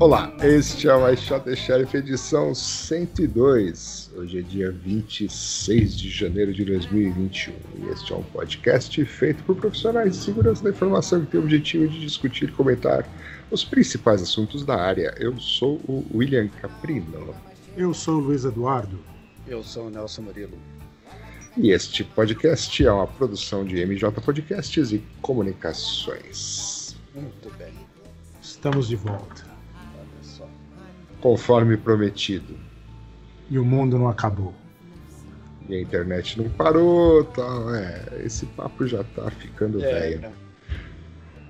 Olá, 0.00 0.34
este 0.40 0.88
é 0.88 0.94
o 0.94 1.02
Mais 1.02 1.20
Shot 1.20 1.54
Sheriff 1.54 1.94
edição 1.94 2.54
102. 2.54 4.10
Hoje 4.16 4.38
é 4.38 4.40
dia 4.40 4.72
26 4.72 5.94
de 5.94 6.08
janeiro 6.08 6.54
de 6.54 6.64
2021 6.64 7.52
e 7.52 7.90
este 7.92 8.10
é 8.10 8.16
um 8.16 8.22
podcast 8.22 9.04
feito 9.04 9.44
por 9.44 9.56
profissionais 9.56 10.12
de 10.12 10.24
segurança 10.24 10.64
da 10.64 10.70
informação 10.70 11.20
que 11.20 11.32
tem 11.32 11.38
o 11.38 11.42
objetivo 11.42 11.86
de 11.86 12.00
discutir 12.00 12.48
e 12.48 12.52
comentar 12.52 13.06
os 13.50 13.62
principais 13.62 14.22
assuntos 14.22 14.64
da 14.64 14.74
área. 14.74 15.14
Eu 15.18 15.38
sou 15.38 15.74
o 15.86 16.06
William 16.14 16.48
Caprino. 16.48 17.34
Eu 17.76 17.92
sou 17.92 18.14
o 18.16 18.20
Luiz 18.20 18.46
Eduardo. 18.46 18.98
Eu 19.46 19.62
sou 19.62 19.88
o 19.88 19.90
Nelson 19.90 20.22
Murilo. 20.22 20.58
E 21.58 21.72
este 21.72 22.04
podcast 22.04 22.86
é 22.86 22.90
uma 22.90 23.06
produção 23.06 23.66
de 23.66 23.84
MJ 23.84 24.10
Podcasts 24.12 24.92
e 24.92 25.04
Comunicações. 25.20 26.96
Muito 27.14 27.50
bem. 27.58 27.74
Estamos 28.40 28.88
de 28.88 28.96
volta 28.96 29.49
conforme 31.20 31.76
prometido. 31.76 32.58
E 33.50 33.58
o 33.58 33.64
mundo 33.64 33.98
não 33.98 34.08
acabou. 34.08 34.54
E 35.68 35.74
a 35.74 35.80
internet 35.80 36.40
não 36.40 36.48
parou, 36.50 37.24
tal. 37.24 37.74
É, 37.74 38.22
esse 38.24 38.46
papo 38.46 38.86
já 38.86 39.04
tá 39.04 39.30
ficando 39.30 39.82
é, 39.84 39.92
velho. 39.92 40.26
É. 40.26 40.32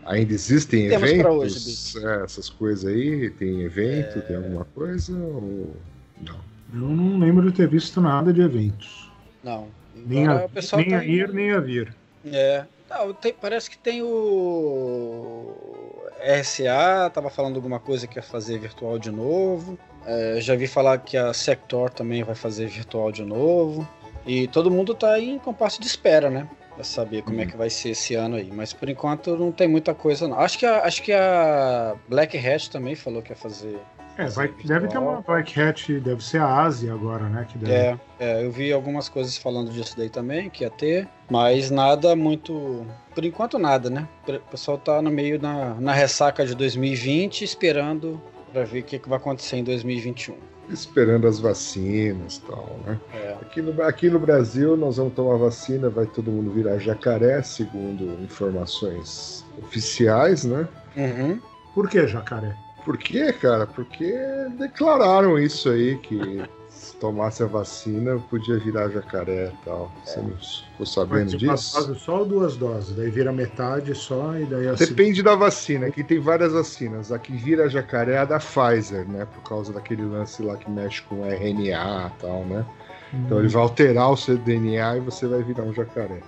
Ainda 0.06 0.32
existem 0.32 0.88
Temos 0.88 1.10
eventos, 1.10 1.96
hoje, 1.96 2.06
é, 2.06 2.24
essas 2.24 2.48
coisas 2.48 2.86
aí? 2.86 3.30
Tem 3.30 3.62
evento, 3.62 4.18
é... 4.18 4.22
tem 4.22 4.36
alguma 4.36 4.64
coisa 4.64 5.16
ou 5.16 5.74
não? 6.20 6.40
Eu 6.72 6.88
não 6.88 7.18
lembro 7.18 7.50
de 7.50 7.56
ter 7.56 7.68
visto 7.68 8.00
nada 8.00 8.32
de 8.32 8.40
eventos. 8.40 9.10
Não. 9.42 9.68
Nem 9.94 10.26
a, 10.26 10.48
nem 10.76 10.90
tá 10.90 10.98
a 10.98 11.04
ir, 11.04 11.32
nem 11.32 11.52
a 11.52 11.60
vir. 11.60 11.94
É. 12.24 12.64
Não, 12.88 13.12
tem, 13.12 13.32
parece 13.32 13.70
que 13.70 13.78
tem 13.78 14.02
o 14.02 15.79
RSA 16.22 17.06
estava 17.06 17.30
falando 17.30 17.56
alguma 17.56 17.78
coisa 17.78 18.06
que 18.06 18.18
ia 18.18 18.22
fazer 18.22 18.58
virtual 18.58 18.98
de 18.98 19.10
novo. 19.10 19.78
É, 20.06 20.40
já 20.40 20.54
vi 20.54 20.66
falar 20.66 20.98
que 20.98 21.16
a 21.16 21.32
Sector 21.32 21.90
também 21.90 22.22
vai 22.22 22.34
fazer 22.34 22.66
virtual 22.66 23.10
de 23.12 23.24
novo. 23.24 23.86
E 24.26 24.46
todo 24.48 24.70
mundo 24.70 24.92
está 24.92 25.18
em 25.18 25.38
compasso 25.38 25.80
de 25.80 25.86
espera, 25.86 26.30
né? 26.30 26.48
Pra 26.74 26.84
saber 26.84 27.22
como 27.22 27.36
uhum. 27.36 27.42
é 27.42 27.46
que 27.46 27.56
vai 27.56 27.70
ser 27.70 27.90
esse 27.90 28.14
ano 28.14 28.36
aí. 28.36 28.50
Mas 28.52 28.72
por 28.72 28.88
enquanto 28.88 29.36
não 29.36 29.50
tem 29.50 29.66
muita 29.66 29.94
coisa, 29.94 30.28
não. 30.28 30.38
Acho 30.38 30.58
que 30.58 30.66
a, 30.66 30.84
acho 30.84 31.02
que 31.02 31.12
a 31.12 31.94
Black 32.08 32.36
Hat 32.36 32.70
também 32.70 32.94
falou 32.94 33.22
que 33.22 33.32
ia 33.32 33.36
fazer 33.36 33.78
é, 34.16 34.26
vai, 34.26 34.48
deve 34.64 34.88
ter 34.88 34.98
uma 34.98 35.20
Black 35.20 35.60
Hat, 35.60 36.00
deve 36.00 36.22
ser 36.22 36.40
a 36.40 36.62
Ásia 36.62 36.92
agora, 36.92 37.28
né? 37.28 37.46
Que 37.50 37.58
deve... 37.58 37.72
é, 37.72 37.98
é, 38.18 38.44
eu 38.44 38.50
vi 38.50 38.72
algumas 38.72 39.08
coisas 39.08 39.36
falando 39.36 39.70
disso 39.70 39.96
daí 39.96 40.10
também, 40.10 40.50
que 40.50 40.64
ia 40.64 40.70
ter, 40.70 41.08
mas 41.30 41.70
nada 41.70 42.14
muito. 42.14 42.86
Por 43.14 43.24
enquanto, 43.24 43.58
nada, 43.58 43.88
né? 43.88 44.08
O 44.28 44.38
pessoal 44.50 44.78
tá 44.78 45.00
no 45.00 45.10
meio 45.10 45.40
na, 45.40 45.74
na 45.74 45.92
ressaca 45.92 46.44
de 46.44 46.54
2020, 46.54 47.42
esperando 47.42 48.20
para 48.52 48.64
ver 48.64 48.80
o 48.80 48.82
que, 48.82 48.98
que 48.98 49.08
vai 49.08 49.18
acontecer 49.18 49.56
em 49.56 49.64
2021 49.64 50.34
esperando 50.72 51.26
as 51.26 51.40
vacinas 51.40 52.36
e 52.36 52.40
tal, 52.42 52.78
né? 52.86 53.00
É. 53.12 53.32
Aqui, 53.42 53.60
no, 53.60 53.82
aqui 53.82 54.08
no 54.08 54.18
Brasil, 54.18 54.76
nós 54.76 54.96
vamos 54.96 55.14
tomar 55.14 55.36
vacina, 55.36 55.90
vai 55.90 56.06
todo 56.06 56.30
mundo 56.30 56.50
virar 56.52 56.78
jacaré, 56.78 57.42
segundo 57.42 58.22
informações 58.22 59.44
oficiais, 59.62 60.44
né? 60.44 60.68
Uhum. 60.96 61.40
Por 61.74 61.88
que 61.88 62.06
jacaré? 62.06 62.54
Por 62.84 62.96
quê, 62.96 63.32
cara? 63.32 63.66
Porque 63.66 64.12
declararam 64.58 65.38
isso 65.38 65.68
aí, 65.68 65.96
que 65.98 66.42
se 66.80 66.96
tomasse 66.96 67.42
a 67.42 67.46
vacina 67.46 68.18
podia 68.30 68.58
virar 68.58 68.88
jacaré 68.88 69.52
e 69.52 69.64
tal. 69.64 69.92
Você 70.04 70.20
não 70.20 70.30
ficou 70.30 70.86
sabendo 70.86 71.36
disso? 71.36 71.72
Faz 71.72 71.98
só 72.00 72.24
duas 72.24 72.56
doses, 72.56 72.96
daí 72.96 73.10
vira 73.10 73.30
metade 73.32 73.94
só 73.94 74.34
e 74.36 74.46
daí... 74.46 74.74
Depende 74.76 75.22
da 75.22 75.34
vacina, 75.34 75.86
aqui 75.86 76.02
tem 76.02 76.18
várias 76.18 76.52
vacinas. 76.52 77.12
A 77.12 77.18
que 77.18 77.32
vira 77.32 77.68
jacaré 77.68 78.12
é 78.12 78.18
a 78.18 78.24
da 78.24 78.38
Pfizer, 78.38 79.06
né? 79.06 79.26
Por 79.26 79.42
causa 79.42 79.72
daquele 79.72 80.04
lance 80.04 80.42
lá 80.42 80.56
que 80.56 80.70
mexe 80.70 81.02
com 81.02 81.24
RNA 81.24 82.12
e 82.16 82.20
tal, 82.20 82.44
né? 82.46 82.64
Hum. 83.12 83.24
Então 83.26 83.38
ele 83.38 83.48
vai 83.48 83.62
alterar 83.62 84.10
o 84.10 84.16
seu 84.16 84.38
DNA 84.38 84.96
e 84.96 85.00
você 85.00 85.26
vai 85.26 85.42
virar 85.42 85.64
um 85.64 85.74
jacaré. 85.74 86.20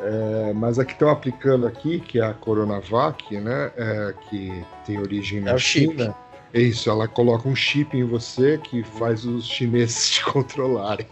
É, 0.00 0.52
mas 0.52 0.78
a 0.78 0.84
que 0.84 0.92
estão 0.92 1.10
aplicando 1.10 1.66
aqui, 1.66 2.00
que 2.00 2.18
é 2.18 2.24
a 2.24 2.34
Coronavac, 2.34 3.36
né? 3.38 3.70
É, 3.76 4.14
que 4.28 4.64
tem 4.84 4.98
origem 4.98 5.40
na 5.40 5.52
é 5.52 5.58
China. 5.58 6.14
É 6.54 6.60
isso, 6.60 6.90
ela 6.90 7.08
coloca 7.08 7.48
um 7.48 7.56
chip 7.56 7.96
em 7.96 8.04
você 8.04 8.58
que 8.58 8.82
faz 8.82 9.24
os 9.24 9.46
chineses 9.46 10.10
te 10.10 10.24
controlarem. 10.24 11.08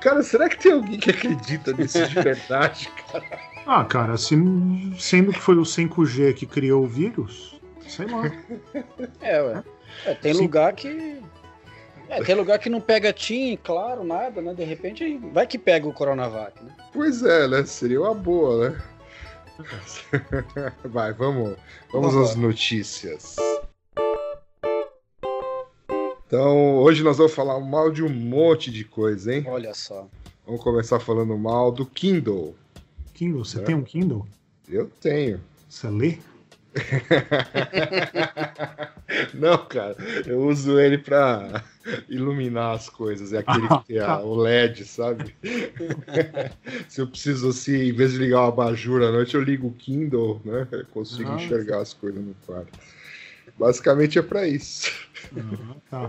Cara, 0.00 0.22
será 0.22 0.48
que 0.48 0.58
tem 0.58 0.72
alguém 0.72 0.98
que 0.98 1.10
acredita 1.10 1.72
nisso 1.72 2.06
de 2.06 2.14
verdade, 2.14 2.90
cara? 3.12 3.50
Ah, 3.66 3.84
cara, 3.84 4.16
se, 4.16 4.34
sendo 4.98 5.32
que 5.32 5.40
foi 5.40 5.56
o 5.56 5.62
5G 5.62 6.34
que 6.34 6.46
criou 6.46 6.84
o 6.84 6.88
vírus, 6.88 7.60
sei 7.86 8.06
lá. 8.06 8.32
É, 9.20 9.42
ué. 9.42 9.64
É, 10.06 10.14
tem 10.14 10.32
Sim. 10.32 10.42
lugar 10.42 10.72
que 10.72 11.20
é, 12.10 12.24
tem 12.24 12.34
lugar 12.34 12.58
que 12.58 12.68
não 12.68 12.80
pega 12.80 13.12
TIM, 13.12 13.56
claro, 13.62 14.02
nada, 14.02 14.42
né? 14.42 14.52
De 14.52 14.64
repente 14.64 15.16
vai 15.32 15.46
que 15.46 15.58
pega 15.58 15.86
o 15.86 15.92
Coronavac, 15.92 16.62
né? 16.62 16.74
Pois 16.92 17.22
é, 17.22 17.46
né? 17.46 17.64
Seria 17.64 18.00
uma 18.00 18.14
boa, 18.14 18.70
né? 18.70 18.82
Vai, 20.84 21.12
vamos, 21.12 21.56
vamos 21.92 22.16
às 22.16 22.34
notícias. 22.34 23.36
Então, 26.26 26.78
hoje 26.78 27.02
nós 27.02 27.18
vamos 27.18 27.34
falar 27.34 27.60
mal 27.60 27.90
de 27.90 28.02
um 28.02 28.08
monte 28.08 28.70
de 28.70 28.84
coisa, 28.84 29.34
hein? 29.34 29.44
Olha 29.46 29.74
só. 29.74 30.08
Vamos 30.46 30.62
começar 30.62 30.98
falando 30.98 31.36
mal 31.36 31.70
do 31.70 31.84
Kindle. 31.84 32.54
Kindle? 33.14 33.44
Você 33.44 33.60
é. 33.60 33.62
tem 33.62 33.74
um 33.74 33.82
Kindle? 33.82 34.26
Eu 34.68 34.90
tenho. 35.00 35.40
Você 35.68 35.88
lê? 35.88 36.18
Não, 39.34 39.58
cara, 39.66 39.96
eu 40.26 40.46
uso 40.46 40.78
ele 40.78 40.98
pra 40.98 41.64
iluminar 42.08 42.76
as 42.76 42.88
coisas. 42.88 43.32
É 43.32 43.38
aquele 43.38 43.66
que 43.68 43.86
tem 43.86 43.98
a, 43.98 44.20
o 44.20 44.36
LED, 44.36 44.84
sabe? 44.84 45.34
Se 46.88 47.00
eu 47.00 47.08
preciso, 47.08 47.48
assim, 47.48 47.88
em 47.88 47.92
vez 47.92 48.12
de 48.12 48.18
ligar 48.18 48.42
o 48.42 48.48
abajur 48.48 49.02
à 49.02 49.10
noite, 49.10 49.34
eu 49.34 49.42
ligo 49.42 49.66
o 49.68 49.72
Kindle, 49.72 50.40
né? 50.44 50.68
Eu 50.70 50.86
consigo 50.86 51.32
enxergar 51.32 51.80
as 51.80 51.92
coisas 51.92 52.24
no 52.24 52.34
quarto. 52.46 52.78
Basicamente 53.58 54.16
é 54.18 54.22
para 54.22 54.46
isso. 54.46 54.92
Uhum, 55.32 55.74
tá. 55.90 56.06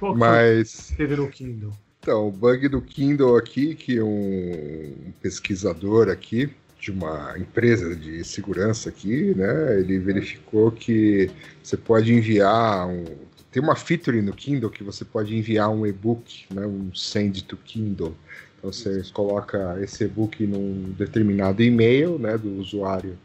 Mas. 0.16 0.94
Teve 0.96 1.16
no 1.16 1.28
Kindle. 1.28 1.72
Então, 2.00 2.28
o 2.28 2.32
bug 2.32 2.68
do 2.68 2.80
Kindle 2.80 3.36
aqui, 3.36 3.74
que 3.74 4.00
um 4.00 5.12
pesquisador 5.20 6.08
aqui 6.08 6.50
de 6.78 6.90
uma 6.90 7.34
empresa 7.38 7.94
de 7.94 8.24
segurança 8.24 8.88
aqui, 8.88 9.34
né? 9.34 9.80
Ele 9.80 9.98
verificou 9.98 10.70
que 10.70 11.30
você 11.62 11.76
pode 11.76 12.12
enviar 12.12 12.86
um, 12.86 13.04
tem 13.50 13.62
uma 13.62 13.74
feature 13.74 14.20
no 14.22 14.32
Kindle 14.32 14.70
que 14.70 14.84
você 14.84 15.04
pode 15.04 15.34
enviar 15.36 15.70
um 15.70 15.86
e-book, 15.86 16.46
né? 16.52 16.66
Um 16.66 16.94
send 16.94 17.42
to 17.44 17.56
Kindle. 17.56 18.14
Então 18.58 18.72
você 18.72 19.02
coloca 19.12 19.78
esse 19.80 20.04
e-book 20.04 20.46
num 20.46 20.92
determinado 20.96 21.62
e-mail, 21.62 22.18
né, 22.18 22.36
do 22.36 22.56
usuário 22.58 23.16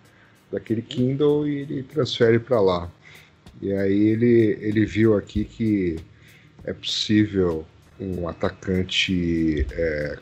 daquele 0.52 0.82
Kindle 0.82 1.48
e 1.48 1.60
ele 1.60 1.84
transfere 1.84 2.40
para 2.40 2.62
lá. 2.62 2.92
E 3.62 3.74
aí 3.74 4.08
ele 4.10 4.58
ele 4.62 4.86
viu 4.86 5.18
aqui 5.18 5.44
que 5.44 5.98
é 6.64 6.74
possível 6.74 7.66
um 8.00 8.28
atacante 8.28 9.66
é, 9.72 10.18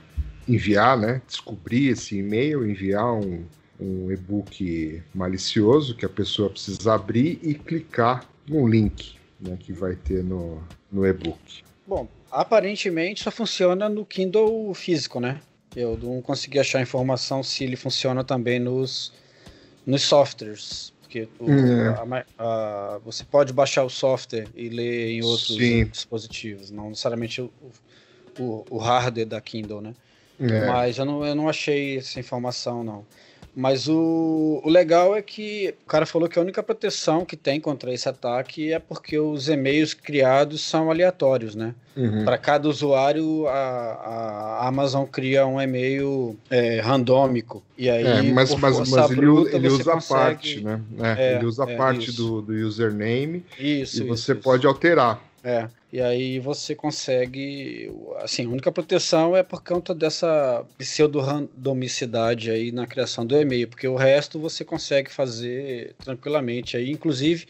enviar, 0.47 0.97
né, 0.97 1.21
descobrir 1.27 1.89
esse 1.89 2.17
e-mail, 2.17 2.69
enviar 2.69 3.13
um, 3.13 3.45
um 3.79 4.11
e-book 4.11 5.01
malicioso 5.13 5.95
que 5.95 6.05
a 6.05 6.09
pessoa 6.09 6.49
precisa 6.49 6.93
abrir 6.93 7.39
e 7.41 7.53
clicar 7.53 8.25
no 8.47 8.67
link 8.67 9.15
né, 9.41 9.57
que 9.59 9.73
vai 9.73 9.95
ter 9.95 10.23
no, 10.23 10.61
no 10.91 11.05
e-book. 11.05 11.63
Bom, 11.85 12.07
aparentemente 12.29 13.23
só 13.23 13.31
funciona 13.31 13.89
no 13.89 14.05
Kindle 14.05 14.73
físico, 14.73 15.19
né? 15.19 15.41
Eu 15.75 15.97
não 15.97 16.21
consegui 16.21 16.59
achar 16.59 16.81
informação 16.81 17.41
se 17.41 17.63
ele 17.63 17.75
funciona 17.75 18.23
também 18.23 18.59
nos, 18.59 19.13
nos 19.85 20.01
softwares. 20.03 20.93
Porque 21.01 21.27
o, 21.39 21.49
é. 21.49 21.87
a, 21.89 22.25
a, 22.37 22.97
você 22.99 23.23
pode 23.23 23.51
baixar 23.51 23.83
o 23.83 23.89
software 23.89 24.47
e 24.55 24.69
ler 24.69 25.11
em 25.11 25.23
outros 25.23 25.55
Sim. 25.55 25.85
dispositivos, 25.85 26.71
não 26.71 26.89
necessariamente 26.89 27.41
o, 27.41 27.51
o, 28.39 28.65
o 28.69 28.77
hardware 28.77 29.27
da 29.27 29.41
Kindle, 29.41 29.81
né? 29.81 29.93
É. 30.41 30.65
Mas 30.65 30.97
eu 30.97 31.05
não, 31.05 31.25
eu 31.25 31.35
não 31.35 31.47
achei 31.47 31.97
essa 31.97 32.19
informação, 32.19 32.83
não. 32.83 33.05
Mas 33.53 33.89
o, 33.89 34.61
o 34.63 34.69
legal 34.69 35.13
é 35.13 35.21
que 35.21 35.75
o 35.83 35.85
cara 35.85 36.05
falou 36.05 36.29
que 36.29 36.39
a 36.39 36.41
única 36.41 36.63
proteção 36.63 37.25
que 37.25 37.35
tem 37.35 37.59
contra 37.59 37.93
esse 37.93 38.07
ataque 38.07 38.71
é 38.71 38.79
porque 38.79 39.19
os 39.19 39.49
e-mails 39.49 39.93
criados 39.93 40.61
são 40.61 40.89
aleatórios, 40.89 41.53
né? 41.53 41.75
Uhum. 41.97 42.23
Para 42.23 42.37
cada 42.37 42.69
usuário, 42.69 43.45
a, 43.49 43.51
a 44.61 44.67
Amazon 44.69 45.03
cria 45.03 45.45
um 45.45 45.59
e-mail 45.59 46.37
é, 46.49 46.79
randômico. 46.79 47.61
E 47.77 47.89
aí, 47.89 48.05
É, 48.05 48.21
mas, 48.21 48.55
mas, 48.55 48.89
mas 48.89 49.11
ele, 49.11 49.15
bruta, 49.19 49.53
ele 49.57 49.67
usa 49.67 49.91
a 49.91 49.93
consegue- 49.95 50.21
parte, 50.21 50.63
né? 50.63 50.81
É, 51.01 51.33
É, 51.33 51.35
ele 51.35 51.45
usa 51.45 51.65
a 51.65 51.69
é, 51.69 51.75
parte 51.75 52.09
do, 52.13 52.41
do 52.41 52.53
username 52.53 53.43
Isso, 53.59 53.59
e 53.59 53.81
isso, 53.81 54.07
você 54.07 54.31
isso. 54.31 54.41
pode 54.41 54.65
alterar. 54.65 55.21
É, 55.43 55.67
e 55.91 55.99
aí 55.99 56.39
você 56.39 56.75
consegue. 56.75 57.91
Assim, 58.17 58.45
a 58.45 58.49
única 58.49 58.71
proteção 58.71 59.35
é 59.35 59.41
por 59.41 59.63
conta 59.63 59.93
dessa 59.93 60.63
pseudo-randomicidade 60.77 62.51
aí 62.51 62.71
na 62.71 62.85
criação 62.85 63.25
do 63.25 63.35
e-mail, 63.35 63.67
porque 63.67 63.87
o 63.87 63.95
resto 63.95 64.39
você 64.39 64.63
consegue 64.63 65.11
fazer 65.11 65.95
tranquilamente 65.99 66.77
aí. 66.77 66.91
Inclusive, 66.91 67.47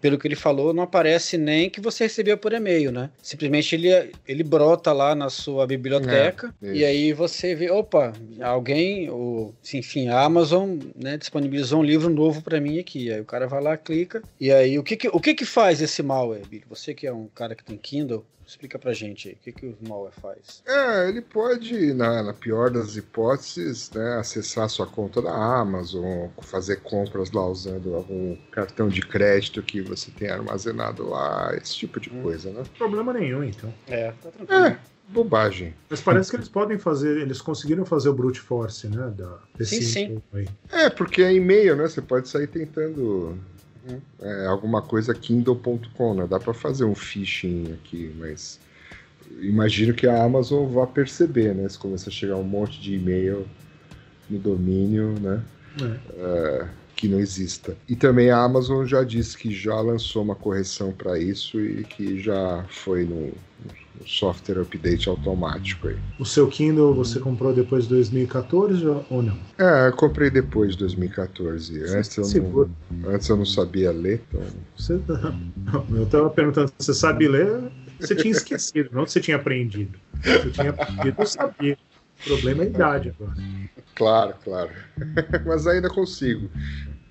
pelo 0.00 0.18
que 0.18 0.26
ele 0.26 0.36
falou, 0.36 0.72
não 0.72 0.82
aparece 0.82 1.36
nem 1.36 1.68
que 1.68 1.80
você 1.80 2.04
recebeu 2.04 2.36
por 2.38 2.52
e-mail, 2.52 2.92
né? 2.92 3.10
Simplesmente 3.22 3.74
ele, 3.74 4.12
ele 4.26 4.42
brota 4.42 4.92
lá 4.92 5.14
na 5.14 5.28
sua 5.30 5.66
biblioteca 5.66 6.54
É, 6.62 6.72
e 6.74 6.84
aí 6.84 7.12
você 7.12 7.54
vê, 7.54 7.70
opa, 7.70 8.12
alguém, 8.40 9.10
ou, 9.10 9.54
enfim, 9.74 10.08
a 10.08 10.22
Amazon 10.22 10.78
né, 10.94 11.16
disponibilizou 11.16 11.80
um 11.80 11.84
livro 11.84 12.08
novo 12.10 12.42
para 12.42 12.60
mim 12.60 12.78
aqui. 12.78 13.12
Aí 13.12 13.20
o 13.20 13.24
cara 13.24 13.46
vai 13.46 13.62
lá, 13.62 13.76
clica, 13.76 14.22
e 14.40 14.52
aí 14.52 14.78
o 14.78 14.82
que 14.82 14.96
que, 14.96 15.08
o 15.08 15.20
que, 15.20 15.34
que 15.34 15.44
faz 15.44 15.80
esse 15.80 16.02
malware, 16.02 16.46
Billy? 16.48 16.64
Você 16.68 16.94
que 16.94 17.06
é 17.06 17.12
um 17.12 17.28
cara 17.34 17.54
que 17.54 17.64
tem 17.64 17.76
Kindle, 17.76 18.24
explica 18.48 18.78
pra 18.78 18.92
gente 18.94 19.28
aí, 19.28 19.34
o 19.34 19.38
que, 19.38 19.52
que 19.52 19.66
o 19.66 19.76
malware 19.86 20.12
faz? 20.20 20.62
É, 20.66 21.08
ele 21.08 21.20
pode, 21.20 21.92
na, 21.92 22.22
na 22.22 22.32
pior 22.32 22.70
das 22.70 22.96
hipóteses, 22.96 23.90
né, 23.90 24.16
acessar 24.16 24.64
a 24.64 24.68
sua 24.68 24.86
conta 24.86 25.20
da 25.20 25.32
Amazon, 25.32 26.28
fazer 26.42 26.76
compras 26.76 27.30
lá 27.30 27.46
usando 27.46 27.94
algum 27.94 28.34
cartão 28.50 28.88
de 28.88 29.02
crédito 29.02 29.62
que 29.62 29.82
você 29.82 30.10
tem 30.10 30.30
armazenado 30.30 31.08
lá, 31.08 31.54
esse 31.54 31.74
tipo 31.76 32.00
de 32.00 32.08
Hum. 32.08 32.22
coisa, 32.22 32.50
né? 32.50 32.62
Problema 32.78 33.12
nenhum, 33.12 33.44
então. 33.44 33.72
É, 33.86 34.12
tá 34.12 34.30
tranquilo. 34.30 34.66
É, 34.66 34.78
bobagem. 35.08 35.74
Mas 35.90 36.00
parece 36.00 36.30
que 36.30 36.36
eles 36.36 36.48
podem 36.48 36.78
fazer, 36.78 37.18
eles 37.20 37.42
conseguiram 37.42 37.84
fazer 37.84 38.08
o 38.08 38.14
brute 38.14 38.40
force, 38.40 38.88
né? 38.88 39.12
Da, 39.14 39.38
Sim, 39.62 39.80
sim. 39.82 40.22
aí. 40.32 40.48
É, 40.72 40.88
porque 40.88 41.22
é 41.22 41.34
e-mail, 41.34 41.76
né? 41.76 41.86
Você 41.86 42.00
pode 42.00 42.28
sair 42.28 42.46
tentando 42.46 43.38
É, 44.20 44.46
alguma 44.46 44.82
coisa 44.82 45.14
kindle.com, 45.14 46.14
né? 46.14 46.26
Dá 46.28 46.38
pra 46.38 46.54
fazer 46.54 46.84
um 46.84 46.94
phishing 46.94 47.72
aqui, 47.72 48.14
mas 48.18 48.58
imagino 49.40 49.94
que 49.94 50.06
a 50.06 50.22
Amazon 50.22 50.66
vá 50.66 50.86
perceber, 50.86 51.54
né? 51.54 51.68
Se 51.68 51.78
começar 51.78 52.10
a 52.10 52.12
chegar 52.12 52.36
um 52.36 52.44
monte 52.44 52.80
de 52.80 52.94
e-mail 52.94 53.46
no 54.28 54.38
domínio, 54.38 55.18
né? 55.20 55.42
É. 56.16 56.68
que 56.98 57.06
não 57.06 57.20
exista. 57.20 57.76
E 57.88 57.94
também 57.94 58.28
a 58.28 58.42
Amazon 58.42 58.84
já 58.84 59.04
disse 59.04 59.38
que 59.38 59.54
já 59.54 59.80
lançou 59.80 60.20
uma 60.20 60.34
correção 60.34 60.90
para 60.90 61.16
isso 61.16 61.60
e 61.60 61.84
que 61.84 62.20
já 62.20 62.64
foi 62.68 63.04
no, 63.04 63.26
no 63.26 64.04
software 64.04 64.60
update 64.60 65.08
automático 65.08 65.86
aí. 65.86 65.96
O 66.18 66.24
seu 66.24 66.48
Kindle 66.48 66.92
você 66.92 67.20
comprou 67.20 67.54
depois 67.54 67.84
de 67.84 67.90
2014 67.90 68.84
ou 69.08 69.22
não? 69.22 69.38
É, 69.56 69.86
eu 69.86 69.92
comprei 69.92 70.28
depois 70.28 70.72
de 70.72 70.78
2014. 70.78 71.84
Antes 71.84 72.34
eu, 72.34 72.42
não, 72.42 72.70
antes 73.06 73.28
eu 73.28 73.36
não 73.36 73.46
sabia 73.46 73.92
ler, 73.92 74.20
então. 74.28 74.42
Você, 74.76 74.94
eu 75.94 76.06
tava 76.06 76.28
perguntando, 76.30 76.72
você 76.76 76.92
sabe 76.92 77.28
ler? 77.28 77.70
Você 78.00 78.16
tinha 78.16 78.32
esquecido, 78.32 78.90
não 78.92 79.04
que 79.04 79.12
você 79.12 79.20
tinha 79.20 79.36
aprendido. 79.36 79.96
Você 80.24 80.50
tinha 80.50 80.70
aprendido, 80.70 81.14
eu 81.16 81.26
sabia. 81.26 81.78
O 82.20 82.24
problema 82.24 82.64
é 82.64 82.66
a 82.66 82.68
idade 82.68 83.14
agora. 83.16 83.36
Claro, 83.98 84.34
claro. 84.44 84.70
Mas 85.44 85.66
ainda 85.66 85.90
consigo. 85.90 86.48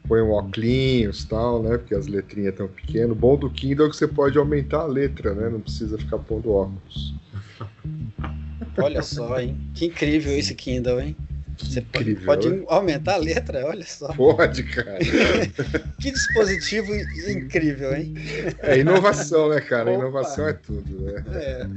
Põe 0.07 0.21
um 0.21 0.31
óculos 0.31 1.23
e 1.23 1.27
tal, 1.27 1.61
né? 1.61 1.77
Porque 1.77 1.93
as 1.93 2.07
letrinhas 2.07 2.53
estão 2.53 2.69
pequenas. 2.69 3.11
O 3.11 3.15
bom 3.15 3.37
do 3.37 3.49
Kindle 3.49 3.87
é 3.87 3.89
que 3.89 3.97
você 3.97 4.07
pode 4.07 4.37
aumentar 4.37 4.79
a 4.79 4.85
letra, 4.85 5.33
né? 5.33 5.49
Não 5.49 5.59
precisa 5.59 5.97
ficar 5.97 6.17
pondo 6.19 6.49
óculos. 6.49 7.13
Olha 8.81 9.01
só, 9.01 9.37
hein? 9.37 9.59
Que 9.73 9.87
incrível 9.87 10.31
esse 10.31 10.55
Kindle, 10.55 11.01
hein? 11.01 11.15
Você 11.57 11.81
pode, 11.81 12.11
Incrível, 12.11 12.25
pode 12.25 12.49
né? 12.49 12.63
aumentar 12.67 13.15
a 13.15 13.17
letra, 13.17 13.65
olha 13.65 13.83
só. 13.83 14.13
Pode, 14.13 14.61
cara. 14.63 14.99
Que 15.99 16.11
dispositivo 16.11 16.93
incrível, 16.95 17.95
hein? 17.95 18.13
É 18.59 18.77
inovação, 18.77 19.49
né, 19.49 19.59
cara? 19.59 19.89
Opa. 19.89 19.99
Inovação 19.99 20.47
é 20.47 20.53
tudo, 20.53 21.01
né? 21.01 21.25
É, 21.33 21.67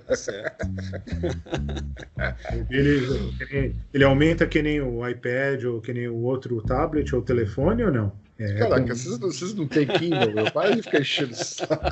tá 0.00 0.16
certo. 0.16 0.66
Ele, 2.70 3.06
ele, 3.50 3.76
ele 3.92 4.04
aumenta 4.04 4.46
que 4.46 4.62
nem 4.62 4.80
o 4.80 5.06
iPad 5.06 5.64
ou 5.64 5.80
que 5.80 5.92
nem 5.92 6.08
o 6.08 6.16
outro 6.16 6.60
tablet 6.62 7.14
ou 7.14 7.22
telefone 7.22 7.84
ou 7.84 7.92
não? 7.92 8.22
É, 8.38 8.54
Caraca, 8.54 8.94
vocês 8.94 9.18
não, 9.20 9.30
vocês 9.30 9.54
não 9.54 9.68
têm 9.68 9.86
Kindle, 9.86 10.32
meu 10.34 10.50
pai 10.50 10.82
fica 10.82 11.00
enchendo 11.00 11.32
o 11.32 11.36
saco. 11.36 11.84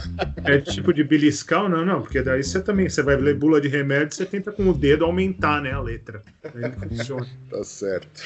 é 0.45 0.59
tipo 0.59 0.93
de 0.93 1.05
beliscar 1.05 1.65
ou 1.65 1.69
não? 1.69 1.85
Não, 1.85 2.03
porque 2.03 2.23
daí 2.23 2.43
você 2.43 2.61
também 2.61 2.89
você 2.89 3.03
vai 3.03 3.17
ler 3.17 3.37
bula 3.37 3.61
de 3.61 3.69
remédio 3.69 4.17
você 4.17 4.27
tenta 4.27 4.51
com 4.51 4.69
o 4.69 4.75
dedo 4.75 5.05
aumentar 5.05 5.63
né, 5.63 5.73
a 5.73 5.81
letra. 5.81 6.23
Aí 6.43 6.63
não 6.63 6.73
funciona. 6.73 7.27
Tá 7.51 7.63
certo. 7.63 8.23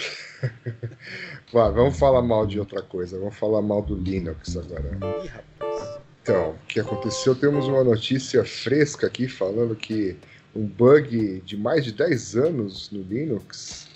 Vai, 1.52 1.72
vamos 1.72 1.98
falar 1.98 2.22
mal 2.22 2.46
de 2.46 2.58
outra 2.58 2.82
coisa. 2.82 3.18
Vamos 3.18 3.36
falar 3.36 3.60
mal 3.60 3.82
do 3.82 3.94
Linux 3.94 4.56
agora. 4.56 4.90
Ih, 5.22 5.28
rapaz. 5.28 6.03
Então, 6.24 6.52
o 6.52 6.66
que 6.66 6.80
aconteceu? 6.80 7.34
Temos 7.34 7.66
uma 7.68 7.84
notícia 7.84 8.42
fresca 8.46 9.06
aqui 9.06 9.28
falando 9.28 9.76
que 9.76 10.16
um 10.56 10.64
bug 10.64 11.42
de 11.44 11.54
mais 11.54 11.84
de 11.84 11.92
10 11.92 12.36
anos 12.36 12.90
no 12.90 13.02
Linux, 13.02 13.88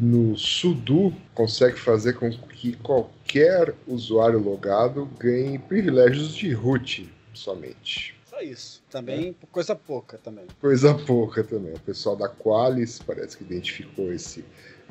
no 0.00 0.36
sudo, 0.36 1.14
consegue 1.32 1.78
fazer 1.78 2.14
com 2.14 2.28
que 2.28 2.72
qualquer 2.78 3.72
usuário 3.86 4.40
logado 4.40 5.08
ganhe 5.16 5.60
privilégios 5.60 6.34
de 6.34 6.52
root 6.52 7.08
somente. 7.32 8.16
Só 8.28 8.40
isso. 8.40 8.82
Também 8.90 9.36
coisa 9.52 9.76
pouca 9.76 10.18
também. 10.18 10.46
Coisa 10.60 10.92
pouca 10.92 11.44
também. 11.44 11.72
O 11.74 11.78
pessoal 11.78 12.16
da 12.16 12.28
Qualys 12.28 12.98
parece 12.98 13.36
que 13.36 13.44
identificou 13.44 14.12
esse 14.12 14.44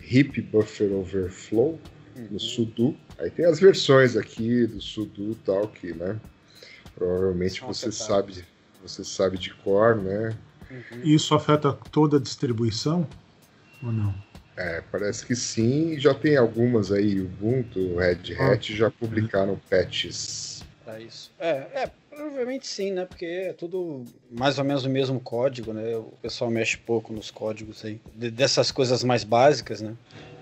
hip 0.09 0.41
buffer 0.43 0.93
overflow 0.93 1.77
no 2.31 2.39
sudo. 2.39 2.95
Aí 3.17 3.29
tem 3.29 3.43
as 3.43 3.59
versões 3.59 4.15
aqui 4.15 4.65
do 4.65 4.79
sudo 4.79 5.35
tal 5.43 5.67
que, 5.67 5.91
né? 5.91 6.17
Provavelmente 6.99 7.61
você 7.61 7.91
sabe, 7.93 8.43
você 8.83 9.05
sabe 9.05 9.37
de 9.37 9.53
cor, 9.53 9.95
né? 9.95 10.35
Uhum. 10.69 11.01
Isso 11.03 11.33
afeta 11.33 11.71
toda 11.89 12.17
a 12.17 12.19
distribuição 12.19 13.07
ou 13.81 13.91
não? 13.91 14.13
É, 14.57 14.83
parece 14.91 15.25
que 15.25 15.33
sim. 15.33 15.97
Já 15.97 16.13
tem 16.13 16.35
algumas 16.35 16.91
aí, 16.91 17.21
Ubuntu, 17.21 17.95
Red 17.95 18.35
Hat, 18.37 18.75
já 18.75 18.91
publicaram 18.91 19.59
patches. 19.69 20.65
Pra 20.83 20.99
isso. 20.99 21.31
É, 21.39 21.49
é, 21.49 21.91
provavelmente 22.19 22.67
sim, 22.67 22.91
né? 22.91 23.05
Porque 23.05 23.25
é 23.25 23.53
tudo 23.53 24.03
mais 24.29 24.59
ou 24.59 24.65
menos 24.65 24.83
o 24.83 24.89
mesmo 24.89 25.19
código, 25.19 25.71
né? 25.73 25.95
O 25.95 26.11
pessoal 26.21 26.51
mexe 26.51 26.77
pouco 26.77 27.13
nos 27.13 27.31
códigos 27.31 27.85
aí. 27.85 27.99
De- 28.13 28.29
dessas 28.29 28.71
coisas 28.71 29.03
mais 29.03 29.23
básicas, 29.23 29.81
né? 29.81 29.95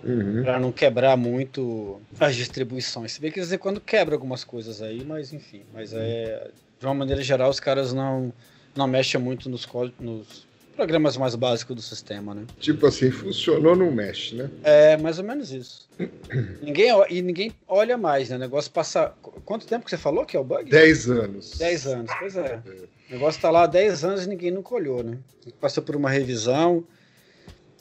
Uhum. 0.03 0.43
Pra 0.43 0.60
não 0.60 0.72
quebrar 0.72 1.15
muito 1.15 2.01
as 2.19 2.36
distribuições. 2.36 3.12
Se 3.13 3.22
bem 3.22 3.31
que 3.31 3.39
em 3.41 3.57
quando 3.57 3.79
quebra 3.79 4.15
algumas 4.15 4.43
coisas 4.43 4.81
aí, 4.81 5.03
mas 5.05 5.31
enfim. 5.34 5.62
Mas 5.74 5.93
é. 5.93 6.50
De 6.79 6.86
uma 6.86 6.93
maneira 6.93 7.22
geral, 7.24 7.50
os 7.50 7.60
caras 7.60 7.93
não, 7.93 8.31
não 8.75 8.88
mexem 8.88 9.19
muito 9.19 9.50
nos, 9.50 9.67
nos 10.00 10.47
programas 10.77 11.17
mais 11.17 11.34
básicos 11.36 11.75
do 11.75 11.81
sistema, 11.81 12.34
né? 12.36 12.43
Tipo 12.60 12.86
assim, 12.86 13.10
funcionou, 13.12 13.75
não 13.75 13.91
mexe, 13.91 14.36
né? 14.36 14.50
É 14.63 14.96
mais 14.96 15.17
ou 15.17 15.25
menos 15.25 15.51
isso. 15.51 15.89
ninguém, 16.62 16.91
e 17.10 17.22
ninguém 17.22 17.53
olha 17.67 17.98
mais, 17.98 18.29
né? 18.29 18.36
O 18.36 18.39
negócio 18.39 18.72
passa. 18.72 19.12
qu- 19.22 19.31
Quanto 19.43 19.65
tempo 19.65 19.84
que 19.84 19.89
você 19.89 19.98
falou 19.98 20.24
que 20.25 20.38
é 20.38 20.39
o 20.39 20.43
bug? 20.43 20.69
10 20.69 21.10
anos. 21.10 21.57
10 21.57 21.88
anos, 21.88 22.12
pois 22.19 22.38
é. 22.38 22.62
O 23.10 23.13
negócio 23.13 23.41
tá 23.41 23.50
lá 23.50 23.63
há 23.63 23.67
10 23.67 24.05
anos 24.05 24.25
e 24.25 24.29
ninguém 24.29 24.51
nunca 24.51 24.75
olhou, 24.75 25.03
né? 25.03 25.17
Passou 25.60 25.81
por 25.81 25.96
uma 25.96 26.10
revisão. 26.10 26.84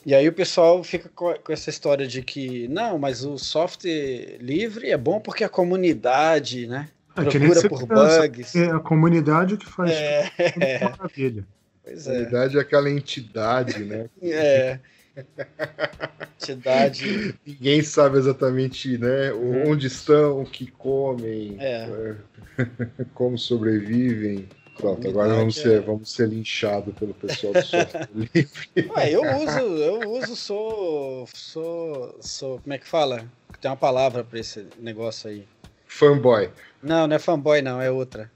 E 0.05 0.15
aí 0.15 0.27
o 0.27 0.33
pessoal 0.33 0.83
fica 0.83 1.09
co- 1.13 1.37
com 1.39 1.51
essa 1.53 1.69
história 1.69 2.07
de 2.07 2.23
que, 2.23 2.67
não, 2.69 2.97
mas 2.97 3.23
o 3.23 3.37
software 3.37 4.37
livre 4.39 4.89
é 4.89 4.97
bom 4.97 5.19
porque 5.19 5.43
a 5.43 5.49
comunidade, 5.49 6.65
né? 6.65 6.89
É 7.15 7.25
que 7.25 7.37
nem 7.39 7.49
Procura 7.51 7.69
por 7.69 7.85
bugs. 7.85 8.55
É 8.55 8.69
a 8.71 8.79
comunidade 8.79 9.57
que 9.57 9.65
faz 9.65 9.91
É, 9.91 10.29
tudo 10.51 10.65
maravilha. 10.97 11.47
Pois 11.87 12.07
é. 12.07 12.11
verdade, 12.21 12.57
é 12.57 12.61
aquela 12.61 12.89
entidade, 12.89 13.83
né? 13.83 14.09
É. 14.21 14.79
Entidade. 16.39 17.35
Ninguém 17.45 17.81
sabe 17.81 18.17
exatamente, 18.17 18.97
né? 18.97 19.33
Onde 19.67 19.87
estão, 19.87 20.41
o 20.41 20.45
que 20.45 20.67
comem, 20.67 21.57
É. 21.59 22.15
como 23.13 23.37
sobrevivem. 23.37 24.47
Pronto, 24.77 25.07
agora 25.07 25.29
vamos 25.33 25.55
Comunidade 25.55 25.61
ser, 25.63 25.77
é- 25.77 25.79
vamos 25.79 26.11
ser 26.13 26.29
linchados 26.29 26.93
pelo 26.93 27.13
pessoal 27.15 27.51
do 27.53 27.63
software 27.63 28.07
livre. 28.13 28.91
Ué, 28.95 29.11
eu 29.11 29.21
uso, 29.23 29.59
eu 29.59 30.11
uso, 30.11 30.35
sou. 30.35 31.27
Sou. 31.33 32.15
Sou. 32.21 32.59
Como 32.59 32.73
é 32.73 32.77
que 32.77 32.87
fala? 32.87 33.25
Tem 33.59 33.71
uma 33.71 33.77
palavra 33.77 34.23
pra 34.23 34.39
esse 34.39 34.67
negócio 34.77 35.31
aí. 35.31 35.47
Fanboy. 35.87 36.51
Não, 36.83 37.07
não 37.07 37.15
é 37.15 37.19
fanboy, 37.19 37.59
não, 37.63 37.81
é 37.81 37.89
outra. 37.89 38.31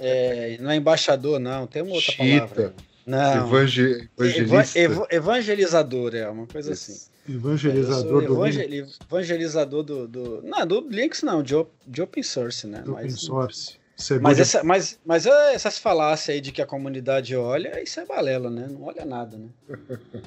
É, 0.00 0.56
não 0.60 0.70
é 0.70 0.76
embaixador, 0.76 1.38
não, 1.38 1.66
tem 1.66 1.82
uma 1.82 1.94
outra 1.94 2.12
Chita. 2.12 2.46
palavra. 2.46 2.74
Não. 3.06 3.46
Evangel... 3.46 4.02
Eva 4.18 4.62
ev 4.74 4.98
evangelizador, 5.10 6.14
é 6.14 6.28
uma 6.28 6.46
coisa 6.46 6.72
Isso. 6.72 6.90
assim. 6.90 7.34
Evangelizador 7.34 8.26
do 8.26 8.34
evangel. 8.34 8.86
Evangelizador 9.10 9.82
do, 9.82 10.08
do. 10.08 10.42
Não, 10.42 10.66
do 10.66 10.80
Linux 10.88 11.22
não, 11.22 11.42
de, 11.42 11.54
de 11.86 12.02
open 12.02 12.22
source, 12.22 12.66
né? 12.66 12.82
Do 12.82 12.92
open 12.92 13.10
source. 13.10 13.78
Mas, 14.20 14.38
essa, 14.38 14.62
mas, 14.62 14.98
mas 15.04 15.26
essas 15.26 15.76
falácias 15.76 16.34
aí 16.34 16.40
de 16.40 16.52
que 16.52 16.62
a 16.62 16.66
comunidade 16.66 17.34
olha, 17.34 17.82
isso 17.82 17.98
é 17.98 18.06
balela, 18.06 18.48
né? 18.48 18.68
Não 18.70 18.84
olha 18.84 19.04
nada, 19.04 19.36
né? 19.36 19.48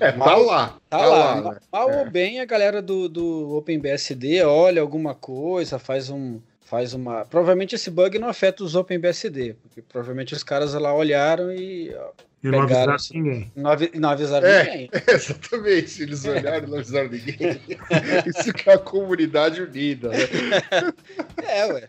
É, 0.00 0.12
tá 0.12 0.18
mal, 0.18 0.42
lá. 0.42 0.68
Tá, 0.90 0.98
tá 0.98 1.06
lá. 1.06 1.34
lá 1.40 1.52
né? 1.52 1.60
Mal 1.72 1.90
é. 1.90 1.98
ou 2.00 2.10
bem, 2.10 2.40
a 2.40 2.44
galera 2.44 2.82
do, 2.82 3.08
do 3.08 3.56
OpenBSD 3.56 4.42
olha 4.42 4.82
alguma 4.82 5.14
coisa, 5.14 5.78
faz 5.78 6.10
um. 6.10 6.40
Faz 6.66 6.94
uma. 6.94 7.24
Provavelmente 7.24 7.76
esse 7.76 7.88
bug 7.88 8.18
não 8.18 8.28
afeta 8.28 8.64
os 8.64 8.74
OpenBSD, 8.74 9.54
porque 9.62 9.80
provavelmente 9.80 10.34
os 10.34 10.42
caras 10.42 10.74
lá 10.74 10.92
olharam 10.92 11.52
e. 11.52 11.94
E 12.42 12.48
não 12.48 12.62
avisaram 12.62 12.96
ninguém. 13.14 13.52
Não, 13.54 13.70
avi 13.70 13.90
não 13.94 14.08
avisaram 14.08 14.48
é, 14.48 14.64
ninguém. 14.64 14.90
Exatamente, 15.06 16.02
eles 16.02 16.24
olharam 16.24 16.66
e 16.66 16.70
não 16.70 16.78
avisaram 16.78 17.08
ninguém. 17.08 17.60
Isso 18.26 18.52
que 18.52 18.68
é 18.68 18.74
a 18.74 18.78
comunidade 18.78 19.62
unida, 19.62 20.08
né? 20.08 20.18
É, 21.46 21.66
ué. 21.66 21.88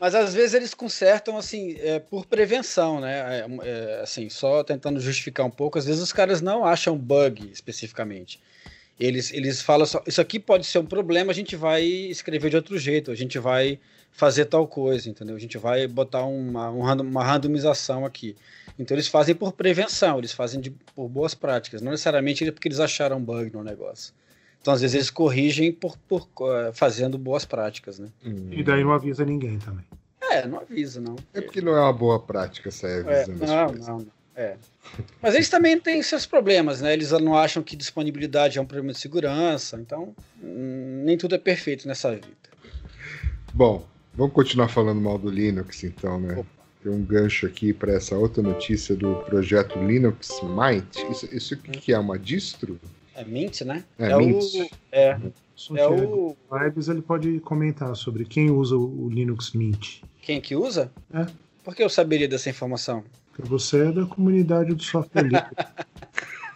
Mas 0.00 0.14
às 0.14 0.32
vezes 0.32 0.54
eles 0.54 0.72
consertam 0.72 1.36
assim 1.36 1.76
é, 1.78 1.98
por 1.98 2.24
prevenção, 2.24 3.00
né? 3.02 3.40
É, 3.40 3.46
é, 3.68 4.00
assim, 4.00 4.30
só 4.30 4.64
tentando 4.64 4.98
justificar 4.98 5.44
um 5.44 5.50
pouco. 5.50 5.78
Às 5.78 5.84
vezes 5.84 6.00
os 6.00 6.12
caras 6.12 6.40
não 6.40 6.64
acham 6.64 6.96
bug 6.96 7.50
especificamente. 7.52 8.40
Eles, 9.02 9.32
eles 9.32 9.60
falam 9.60 9.84
só, 9.84 10.02
isso 10.06 10.20
aqui 10.20 10.38
pode 10.38 10.64
ser 10.64 10.78
um 10.78 10.86
problema, 10.86 11.32
a 11.32 11.34
gente 11.34 11.56
vai 11.56 11.82
escrever 11.82 12.50
de 12.50 12.56
outro 12.56 12.78
jeito, 12.78 13.10
a 13.10 13.14
gente 13.14 13.38
vai 13.38 13.80
fazer 14.12 14.44
tal 14.44 14.66
coisa, 14.66 15.10
entendeu? 15.10 15.34
A 15.34 15.40
gente 15.40 15.58
vai 15.58 15.88
botar 15.88 16.24
uma, 16.24 16.68
uma 16.70 17.24
randomização 17.24 18.06
aqui. 18.06 18.36
Então 18.78 18.94
eles 18.94 19.08
fazem 19.08 19.34
por 19.34 19.52
prevenção, 19.52 20.18
eles 20.18 20.32
fazem 20.32 20.60
de, 20.60 20.70
por 20.94 21.08
boas 21.08 21.34
práticas, 21.34 21.82
não 21.82 21.90
necessariamente 21.90 22.50
porque 22.52 22.68
eles 22.68 22.78
acharam 22.78 23.20
bug 23.20 23.52
no 23.52 23.64
negócio. 23.64 24.14
Então, 24.60 24.72
às 24.72 24.80
vezes, 24.80 24.94
eles 24.94 25.10
corrigem 25.10 25.72
por, 25.72 25.98
por 26.08 26.28
fazendo 26.72 27.18
boas 27.18 27.44
práticas, 27.44 27.98
né? 27.98 28.08
E 28.52 28.62
daí 28.62 28.84
não 28.84 28.92
avisa 28.92 29.24
ninguém 29.24 29.58
também. 29.58 29.84
É, 30.30 30.46
não 30.46 30.60
avisa, 30.60 31.00
não. 31.00 31.16
É 31.34 31.40
porque 31.40 31.60
não 31.60 31.76
é 31.76 31.80
uma 31.80 31.92
boa 31.92 32.20
prática 32.20 32.70
sair 32.70 33.00
avisando 33.00 33.44
é, 33.44 33.46
não, 33.46 33.64
as 33.64 33.88
Não, 33.88 33.98
não, 33.98 34.06
é. 34.34 34.56
Mas 35.20 35.34
eles 35.34 35.48
também 35.48 35.78
têm 35.78 36.02
seus 36.02 36.26
problemas, 36.26 36.80
né? 36.80 36.92
Eles 36.92 37.10
não 37.12 37.36
acham 37.36 37.62
que 37.62 37.76
disponibilidade 37.76 38.58
é 38.58 38.60
um 38.62 38.66
problema 38.66 38.92
de 38.92 38.98
segurança, 38.98 39.78
então 39.80 40.14
hum, 40.42 41.02
nem 41.04 41.16
tudo 41.18 41.34
é 41.34 41.38
perfeito 41.38 41.86
nessa 41.86 42.10
vida. 42.12 42.28
Bom, 43.52 43.86
vamos 44.14 44.32
continuar 44.32 44.68
falando 44.68 45.00
mal 45.00 45.18
do 45.18 45.30
Linux, 45.30 45.84
então, 45.84 46.18
né? 46.18 46.34
Opa. 46.34 46.62
Tem 46.82 46.90
um 46.90 47.04
gancho 47.04 47.46
aqui 47.46 47.72
para 47.72 47.92
essa 47.92 48.16
outra 48.16 48.42
notícia 48.42 48.96
do 48.96 49.14
projeto 49.26 49.78
Linux 49.78 50.40
Mint. 50.42 50.96
Isso, 51.12 51.28
isso 51.32 51.56
que 51.56 51.92
é 51.92 51.98
uma 51.98 52.18
distro? 52.18 52.80
É 53.14 53.24
Mint, 53.24 53.60
né? 53.60 53.84
É, 53.96 54.10
é 54.10 54.16
Mint. 54.16 54.42
O, 54.42 54.68
é, 54.90 55.20
é 55.76 55.86
o... 55.88 56.36
Vibes, 56.50 56.88
ele 56.88 57.00
pode 57.00 57.38
comentar 57.38 57.94
sobre 57.94 58.24
quem 58.24 58.50
usa 58.50 58.74
o 58.76 59.08
Linux 59.08 59.52
Mint. 59.52 60.02
Quem 60.22 60.40
que 60.40 60.56
usa? 60.56 60.90
É. 61.14 61.24
Por 61.62 61.76
que 61.76 61.84
eu 61.84 61.88
saberia 61.88 62.26
dessa 62.26 62.50
informação? 62.50 63.04
Você 63.38 63.88
é 63.88 63.92
da 63.92 64.06
comunidade 64.06 64.74
do 64.74 64.82
software 64.82 65.22
livre. 65.22 65.46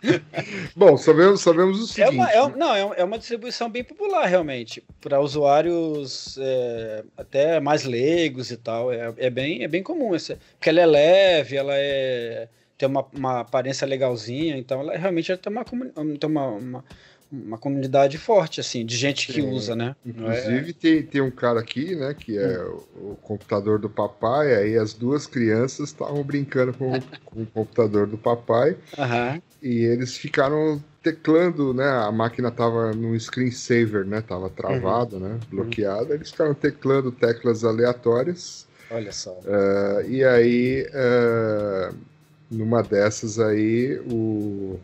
Bom, 0.77 0.97
sabemos, 0.97 1.41
sabemos 1.41 1.81
o 1.81 1.87
seguinte. 1.87 2.09
É 2.09 2.11
uma, 2.11 2.31
é, 2.31 2.57
não, 2.57 2.75
é, 2.75 3.01
é 3.01 3.05
uma 3.05 3.19
distribuição 3.19 3.69
bem 3.69 3.83
popular, 3.83 4.27
realmente. 4.27 4.83
Para 5.01 5.21
usuários 5.21 6.39
é, 6.39 7.05
até 7.17 7.61
mais 7.61 7.85
leigos 7.85 8.51
e 8.51 8.57
tal. 8.57 8.93
É, 8.93 9.13
é, 9.17 9.31
bem, 9.31 9.65
é 9.65 9.69
bem 9.69 9.83
comum. 9.83 10.15
Essa, 10.15 10.39
porque 10.53 10.71
ela 10.71 10.81
é 10.81 10.87
leve, 10.87 11.57
ela 11.57 11.75
é 11.75 12.49
tem 12.77 12.89
uma, 12.89 13.07
uma 13.13 13.41
aparência 13.41 13.87
legalzinha, 13.87 14.57
então 14.57 14.81
ela 14.81 14.97
realmente 14.97 15.35
tem 15.37 15.53
uma, 15.53 15.65
tem 15.65 16.31
uma, 16.31 16.47
uma, 16.49 16.85
uma 17.31 17.59
comunidade 17.59 18.19
forte, 18.19 18.61
assim, 18.61 18.85
de 18.85 18.97
gente 18.97 19.33
que 19.33 19.43
usa, 19.43 19.75
né? 19.75 19.97
Inclusive, 20.05 20.71
é... 20.71 20.73
tem, 20.73 21.03
tem 21.03 21.21
um 21.21 21.31
cara 21.31 21.61
aqui, 21.61 21.95
né, 21.95 22.15
que 22.15 22.39
é 22.39 22.59
hum. 22.59 22.81
o, 22.95 23.11
o, 23.13 23.17
computador 23.17 23.79
do 23.79 23.91
papai, 23.91 24.55
aí 24.55 24.77
as 24.77 24.93
duas 24.93 25.27
crianças 25.27 25.89
estavam 25.89 26.23
brincando 26.23 26.73
com, 26.73 26.93
com, 27.25 27.43
o 27.43 27.47
computador 27.47 28.07
do 28.07 28.17
papai, 28.17 28.77
uhum. 28.97 29.43
e 29.63 29.85
eles 29.85 30.17
ficaram 30.17 30.83
teclando, 31.03 31.75
né, 31.75 31.89
a 31.89 32.11
máquina 32.11 32.51
tava 32.51 32.93
no 32.93 33.19
screensaver, 33.19 34.05
né, 34.05 34.21
tava 34.21 34.49
travada, 34.49 35.17
uhum. 35.17 35.23
né, 35.23 35.41
bloqueada, 35.51 36.15
eles 36.15 36.31
ficaram 36.31 36.55
teclando 36.55 37.11
teclas 37.11 37.65
aleatórias. 37.65 38.67
Olha 38.91 39.13
só. 39.13 39.33
Uh, 39.33 40.09
e 40.09 40.25
aí... 40.25 40.87
Uh, 40.91 42.17
numa 42.51 42.83
dessas 42.83 43.39
aí, 43.39 43.99
o, 44.11 44.79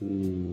o, 0.00 0.52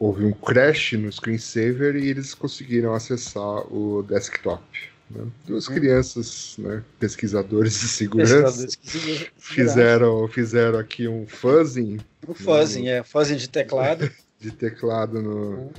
houve 0.00 0.24
um 0.24 0.32
crash 0.32 0.94
no 0.94 1.12
screensaver 1.12 1.94
e 1.94 2.08
eles 2.08 2.34
conseguiram 2.34 2.94
acessar 2.94 3.70
o 3.70 4.02
desktop. 4.02 4.62
Né? 5.10 5.26
Duas 5.46 5.68
hum. 5.68 5.74
crianças, 5.74 6.56
né, 6.58 6.82
pesquisadores 6.98 7.78
de 7.78 7.88
segurança, 7.88 8.66
fizeram, 9.36 10.26
fizeram 10.28 10.78
aqui 10.78 11.06
um 11.06 11.26
fuzzing. 11.26 12.00
Um 12.26 12.32
fuzzing, 12.32 12.84
no, 12.84 12.88
é, 12.88 13.02
fuzzing 13.02 13.36
de 13.36 13.48
teclado. 13.48 14.10
De 14.40 14.50
teclado 14.50 15.20
no, 15.20 15.64
hum. 15.64 15.70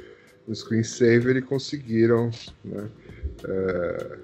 no 0.47 0.55
screensaver 0.55 1.35
e 1.35 1.41
conseguiram 1.41 2.29
né, 2.63 2.87
é, 3.43 4.17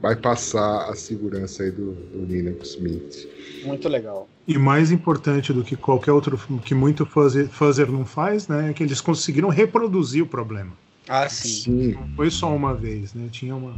bypassar 0.00 0.90
a 0.90 0.94
segurança 0.94 1.62
aí 1.62 1.70
do, 1.70 1.92
do 1.92 2.24
Linux 2.24 2.76
Mint. 2.76 3.26
Muito 3.64 3.88
legal. 3.88 4.28
E 4.46 4.56
mais 4.58 4.90
importante 4.92 5.52
do 5.52 5.64
que 5.64 5.76
qualquer 5.76 6.12
outro 6.12 6.38
que 6.64 6.74
muito 6.74 7.04
fuzzer, 7.04 7.48
fuzzer 7.48 7.90
não 7.90 8.04
faz, 8.04 8.46
né, 8.46 8.70
é 8.70 8.72
que 8.72 8.82
eles 8.82 9.00
conseguiram 9.00 9.48
reproduzir 9.48 10.22
o 10.22 10.26
problema. 10.26 10.72
Ah, 11.08 11.28
sim. 11.28 11.48
sim. 11.48 11.92
Não 11.92 12.08
foi 12.16 12.30
só 12.30 12.54
uma 12.54 12.74
vez, 12.74 13.14
né? 13.14 13.28
Tinha 13.30 13.54
uma, 13.54 13.74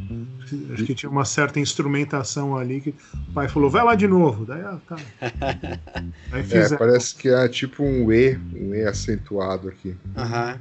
acho 0.72 0.84
que 0.84 0.94
tinha 0.94 1.10
uma 1.10 1.26
certa 1.26 1.60
instrumentação 1.60 2.56
ali 2.56 2.80
que 2.80 2.90
o 2.90 3.32
pai 3.34 3.48
falou, 3.48 3.68
vai 3.68 3.84
lá 3.84 3.94
de 3.94 4.08
novo. 4.08 4.46
Daí, 4.46 4.62
ah, 4.62 4.78
tá. 4.88 4.96
Aí 6.32 6.42
é, 6.50 6.76
parece 6.76 7.14
que 7.14 7.28
é 7.28 7.46
tipo 7.48 7.82
um 7.82 8.10
E, 8.10 8.34
um 8.54 8.74
E 8.74 8.84
acentuado 8.84 9.68
aqui. 9.68 9.94
Aham. 10.16 10.58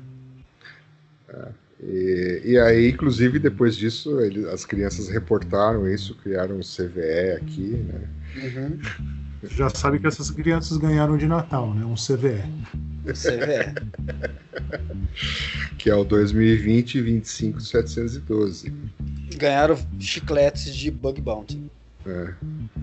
É. 1.29 1.66
E, 1.81 2.41
e, 2.43 2.57
aí, 2.57 2.89
inclusive, 2.89 3.37
depois 3.37 3.75
disso, 3.75 4.19
ele, 4.19 4.47
as 4.49 4.65
crianças 4.65 5.09
reportaram 5.09 5.87
isso, 5.87 6.15
criaram 6.15 6.57
um 6.57 6.61
CVE 6.61 7.33
aqui, 7.37 7.85
né? 7.85 8.01
Uhum. 8.35 8.79
Já 9.43 9.69
sabe 9.69 9.99
que 9.99 10.07
essas 10.07 10.31
crianças 10.31 10.77
ganharam 10.77 11.15
de 11.17 11.27
Natal, 11.27 11.73
né? 11.73 11.85
Um 11.85 11.93
CVE. 11.93 12.41
CVE. 13.13 13.75
que 15.77 15.89
é 15.89 15.95
o 15.95 16.03
2020 16.03 16.99
25712. 17.01 18.73
Ganharam 19.37 19.77
chicletes 19.99 20.75
de 20.75 20.89
Bug 20.89 21.21
Bounty. 21.21 21.69
É. 22.07 22.33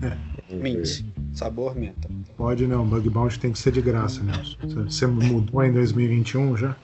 é. 0.01 0.55
Mint. 0.55 1.03
Sabor 1.33 1.75
menta. 1.75 2.07
Pode 2.37 2.65
não, 2.65 2.87
Bug 2.87 3.09
Bounty 3.09 3.39
tem 3.39 3.51
que 3.51 3.59
ser 3.59 3.71
de 3.71 3.81
graça, 3.81 4.23
Nelson. 4.23 4.85
Você 4.85 5.05
mudou 5.05 5.63
em 5.63 5.73
2021 5.73 6.55
já? 6.55 6.75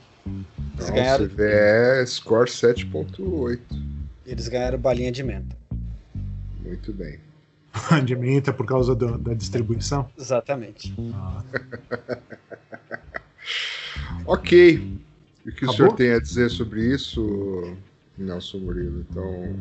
Eles 0.76 0.88
não, 0.88 0.96
ganharam... 0.96 1.28
CVE 1.28 2.08
score 2.08 2.50
7.8. 2.50 3.60
Eles 4.26 4.48
ganharam 4.48 4.78
balinha 4.78 5.12
de 5.12 5.24
menta. 5.24 5.56
Muito 6.64 6.94
bem. 6.94 7.20
de 8.06 8.16
menta 8.16 8.54
por 8.54 8.66
causa 8.66 8.96
do, 8.96 9.18
da 9.18 9.34
distribuição? 9.34 10.10
Exatamente. 10.18 10.94
Ah. 11.14 11.44
ok. 14.26 15.00
O 15.46 15.52
que 15.52 15.66
Acabou? 15.66 15.74
o 15.74 15.76
senhor 15.76 15.96
tem 15.96 16.12
a 16.12 16.20
dizer 16.20 16.50
sobre 16.50 16.94
isso, 16.94 17.76
Nelson 18.18 18.60
Murilo? 18.60 19.06
Então, 19.10 19.56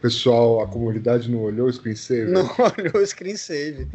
pessoal, 0.00 0.62
a 0.62 0.66
comunidade 0.66 1.30
não 1.30 1.40
olhou 1.40 1.68
o 1.68 1.72
screensaver? 1.72 2.28
Não 2.28 2.42
olhou 2.58 3.02
o 3.02 3.06
screensaver. 3.06 3.86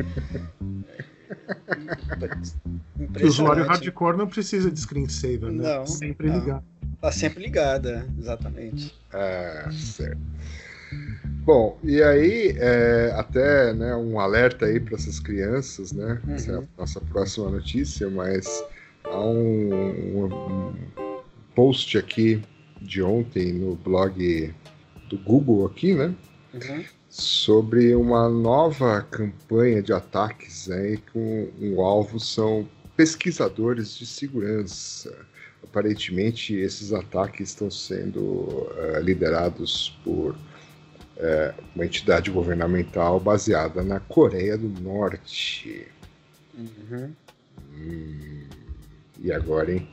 o 3.22 3.26
usuário 3.26 3.66
hardcore 3.66 4.18
não 4.18 4.28
precisa 4.28 4.72
de 4.72 4.80
screensaver, 4.80 5.52
né? 5.52 5.64
Não, 5.64 5.86
sempre 5.86 6.28
não. 6.28 6.40
ligado. 6.40 6.64
Tá 7.02 7.12
sempre 7.12 7.44
ligada, 7.44 8.08
exatamente. 8.18 8.94
Ah, 9.14 9.70
certo. 9.72 10.18
Bom, 11.46 11.78
e 11.84 12.02
aí, 12.02 12.56
é, 12.58 13.14
até 13.16 13.74
né, 13.74 13.96
um 13.96 14.20
alerta 14.20 14.66
aí 14.66 14.80
para 14.80 14.96
essas 14.96 15.20
crianças, 15.20 15.92
né? 15.92 16.20
Uhum. 16.26 16.34
Essa 16.34 16.52
é 16.52 16.56
a 16.56 16.64
nossa 16.78 17.00
próxima 17.02 17.50
notícia, 17.50 18.10
mas 18.10 18.64
há 19.04 19.20
um, 19.20 19.74
um, 19.74 20.26
um, 20.26 20.74
post 21.56 21.98
aqui 21.98 22.42
de 22.82 23.02
ontem 23.02 23.54
no 23.54 23.76
blog 23.76 24.54
do 25.10 25.18
Google 25.20 25.66
aqui, 25.66 25.94
né? 25.94 26.14
Uhum. 26.54 26.84
Sobre 27.18 27.96
uma 27.96 28.30
nova 28.30 29.02
campanha 29.02 29.82
de 29.82 29.92
ataques 29.92 30.70
aí 30.70 30.98
com 31.12 31.50
o 31.60 31.74
um 31.74 31.82
alvo 31.82 32.20
são 32.20 32.70
pesquisadores 32.96 33.98
de 33.98 34.06
segurança. 34.06 35.26
Aparentemente, 35.64 36.54
esses 36.54 36.94
ataques 36.94 37.50
estão 37.50 37.72
sendo 37.72 38.22
uh, 38.22 39.00
liderados 39.02 39.98
por 40.04 40.36
é, 41.18 41.56
uma 41.74 41.86
entidade 41.86 42.30
governamental 42.30 43.20
baseada 43.20 43.84
na 43.84 44.00
Coreia 44.00 44.56
do 44.56 44.70
Norte. 44.80 45.88
Uhum. 46.56 47.12
Hum, 47.74 48.48
e 49.20 49.32
agora, 49.32 49.74
hein? 49.74 49.90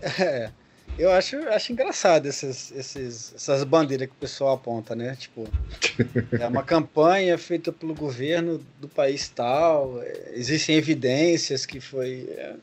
É, 0.00 0.52
eu 0.98 1.10
acho, 1.10 1.36
acho 1.48 1.72
engraçado 1.72 2.26
esses, 2.26 2.70
esses, 2.72 3.34
essas 3.34 3.64
bandeiras 3.64 4.08
que 4.08 4.14
o 4.14 4.18
pessoal 4.18 4.54
aponta, 4.54 4.94
né? 4.94 5.16
Tipo, 5.18 5.48
é 6.38 6.46
uma 6.46 6.62
campanha 6.62 7.36
feita 7.38 7.72
pelo 7.72 7.94
governo 7.94 8.64
do 8.80 8.88
país 8.88 9.28
tal, 9.28 10.02
é, 10.02 10.32
existem 10.34 10.76
evidências 10.76 11.64
que 11.64 11.80
foi. 11.80 12.28
É, 12.36 12.54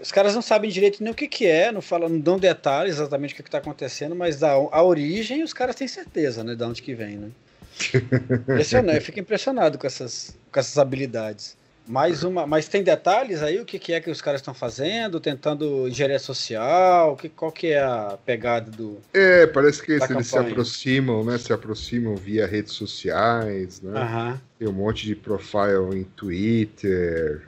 os 0.00 0.10
caras 0.10 0.34
não 0.34 0.42
sabem 0.42 0.70
direito 0.70 1.02
nem 1.02 1.12
o 1.12 1.14
que, 1.14 1.28
que 1.28 1.46
é, 1.46 1.70
não 1.70 1.80
falam, 1.80 2.08
não 2.08 2.18
dão 2.18 2.38
detalhes 2.38 2.96
exatamente 2.96 3.34
o 3.34 3.36
que 3.36 3.42
está 3.42 3.58
acontecendo, 3.58 4.16
mas 4.16 4.42
a, 4.42 4.50
a 4.50 4.82
origem 4.82 5.42
os 5.42 5.52
caras 5.52 5.76
têm 5.76 5.86
certeza, 5.86 6.42
né? 6.42 6.54
De 6.54 6.64
onde 6.64 6.82
que 6.82 6.94
vem, 6.94 7.16
né? 7.16 7.30
Impressionante, 8.42 8.96
eu 8.96 9.02
fico 9.02 9.20
impressionado 9.20 9.78
com 9.78 9.86
essas, 9.86 10.36
com 10.50 10.60
essas 10.60 10.78
habilidades. 10.78 11.56
Mais 11.86 12.22
uma, 12.22 12.46
mas 12.46 12.68
tem 12.68 12.82
detalhes 12.82 13.42
aí 13.42 13.60
o 13.60 13.64
que, 13.64 13.78
que 13.78 13.92
é 13.92 14.00
que 14.00 14.10
os 14.10 14.22
caras 14.22 14.40
estão 14.40 14.54
fazendo, 14.54 15.18
tentando 15.18 15.88
engenharia 15.88 16.18
social, 16.18 17.16
que, 17.16 17.28
qual 17.28 17.50
que 17.50 17.68
é 17.68 17.82
a 17.82 18.16
pegada 18.24 18.70
do 18.70 18.98
É, 19.12 19.46
parece 19.48 19.82
que 19.82 19.92
eles 19.92 20.04
se 20.04 20.08
campanha. 20.08 20.52
aproximam, 20.52 21.24
né? 21.24 21.38
Se 21.38 21.52
aproximam 21.52 22.14
via 22.14 22.46
redes 22.46 22.72
sociais, 22.72 23.82
né? 23.82 24.00
Aham. 24.00 24.40
Tem 24.58 24.68
um 24.68 24.72
monte 24.72 25.06
de 25.06 25.16
profile 25.16 25.98
em 25.98 26.04
Twitter. 26.04 27.42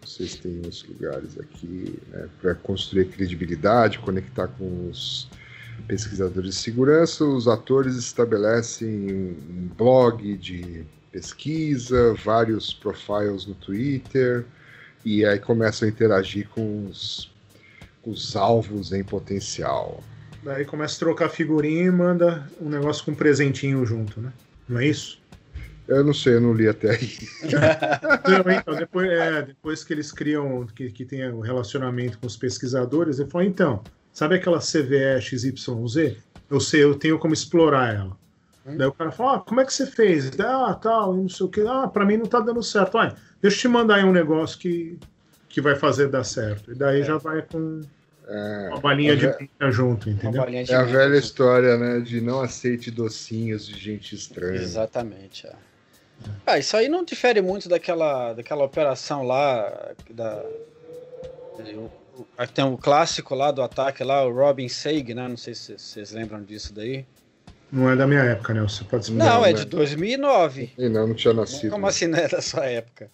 Vocês 0.00 0.36
têm 0.36 0.60
uns 0.64 0.84
lugares 0.84 1.38
aqui 1.38 1.98
né, 2.12 2.28
para 2.40 2.54
construir 2.54 3.06
credibilidade, 3.06 3.98
conectar 3.98 4.46
com 4.46 4.88
os 4.88 5.28
pesquisadores 5.88 6.54
de 6.54 6.60
segurança. 6.60 7.24
Os 7.24 7.48
atores 7.48 7.96
estabelecem 7.96 9.10
um 9.10 9.68
blog 9.76 10.36
de 10.36 10.84
pesquisa, 11.14 12.12
vários 12.24 12.74
profiles 12.74 13.46
no 13.46 13.54
Twitter 13.54 14.44
e 15.04 15.24
aí 15.24 15.38
começam 15.38 15.86
a 15.86 15.90
interagir 15.90 16.48
com 16.48 16.86
os, 16.86 17.30
com 18.02 18.10
os 18.10 18.34
alvos 18.34 18.92
em 18.92 19.04
potencial. 19.04 20.02
Daí 20.42 20.64
começa 20.64 20.96
a 20.96 20.98
trocar 20.98 21.28
figurinha 21.28 21.84
e 21.84 21.90
manda 21.90 22.50
um 22.60 22.68
negócio 22.68 23.04
com 23.04 23.12
um 23.12 23.14
presentinho 23.14 23.86
junto, 23.86 24.20
né? 24.20 24.32
Não 24.68 24.80
é 24.80 24.88
isso? 24.88 25.22
Eu 25.86 26.02
não 26.02 26.12
sei, 26.12 26.34
eu 26.34 26.40
não 26.40 26.52
li 26.52 26.66
até 26.66 26.92
aí. 26.92 27.12
Não, 28.26 28.52
então, 28.52 28.74
depois, 28.74 29.10
é, 29.10 29.42
depois 29.42 29.84
que 29.84 29.92
eles 29.92 30.10
criam, 30.10 30.66
que, 30.74 30.90
que 30.90 31.04
tem 31.04 31.30
o 31.30 31.40
relacionamento 31.40 32.18
com 32.18 32.26
os 32.26 32.38
pesquisadores, 32.38 33.18
ele 33.18 33.28
falou, 33.28 33.46
então, 33.46 33.84
sabe 34.10 34.36
aquela 34.36 34.60
CVE 34.60 35.20
XYZ? 35.20 36.16
Eu 36.50 36.58
sei, 36.58 36.82
eu 36.82 36.94
tenho 36.94 37.18
como 37.18 37.34
explorar 37.34 37.94
ela. 37.94 38.16
Hum. 38.66 38.76
Daí 38.76 38.86
o 38.86 38.92
cara 38.92 39.10
fala, 39.10 39.36
ah, 39.36 39.40
como 39.40 39.60
é 39.60 39.64
que 39.64 39.72
você 39.74 39.86
fez? 39.86 40.30
Ah, 40.40 40.74
tal, 40.80 41.14
e 41.14 41.20
não 41.20 41.28
sei 41.28 41.46
o 41.46 41.48
que. 41.48 41.60
Ah, 41.66 41.86
pra 41.86 42.04
mim 42.04 42.16
não 42.16 42.26
tá 42.26 42.40
dando 42.40 42.62
certo. 42.62 42.96
Olha, 42.96 43.14
deixa 43.40 43.56
eu 43.56 43.60
te 43.62 43.68
mandar 43.68 43.96
aí 43.96 44.04
um 44.04 44.12
negócio 44.12 44.58
que, 44.58 44.98
que 45.48 45.60
vai 45.60 45.74
fazer 45.76 46.08
dar 46.08 46.24
certo. 46.24 46.72
E 46.72 46.74
daí 46.74 47.00
É. 47.02 47.04
já 47.04 47.18
vai 47.18 47.42
com 47.42 47.82
É, 48.26 48.68
uma 48.70 48.80
balinha 48.80 49.14
de 49.14 49.28
pinta 49.28 49.70
junto, 49.70 50.08
entendeu? 50.08 50.42
é 50.44 50.74
a 50.74 50.82
velha 50.82 51.16
história, 51.16 51.76
né? 51.76 52.00
De 52.00 52.22
não 52.22 52.40
aceite 52.40 52.90
docinhos 52.90 53.66
de 53.66 53.78
gente 53.78 54.14
estranha. 54.14 54.54
Exatamente. 54.62 55.46
É. 55.46 55.52
Ah, 56.46 56.58
isso 56.58 56.74
aí 56.74 56.88
não 56.88 57.04
difere 57.04 57.42
muito 57.42 57.68
daquela, 57.68 58.32
daquela 58.32 58.64
operação 58.64 59.22
lá 59.24 59.92
da. 60.10 60.42
o- 61.76 61.90
Tem 62.54 62.64
o 62.64 62.78
clássico 62.78 63.34
lá 63.34 63.50
do 63.50 63.60
ataque 63.62 64.02
lá, 64.04 64.24
o 64.24 64.32
Robin 64.32 64.68
Seig, 64.68 65.12
né? 65.14 65.28
Não 65.28 65.36
sei 65.36 65.54
se 65.54 65.76
vocês 65.76 66.12
lembram 66.12 66.42
disso 66.42 66.72
daí. 66.72 67.04
Não 67.74 67.90
é 67.90 67.96
da 67.96 68.06
minha 68.06 68.20
época, 68.22 68.54
né? 68.54 68.60
Você 68.62 68.84
pode 68.84 69.04
explicar. 69.04 69.24
Não, 69.24 69.34
Não, 69.40 69.44
é 69.44 69.52
né? 69.52 69.58
de 69.58 69.64
2009. 69.66 70.72
E 70.78 70.88
não, 70.88 71.08
não 71.08 71.14
tinha 71.14 71.34
nascido. 71.34 71.70
Como 71.70 71.86
assim 71.86 72.06
não 72.06 72.18
é 72.18 72.28
da 72.28 72.40
sua 72.40 72.64
época? 72.66 73.10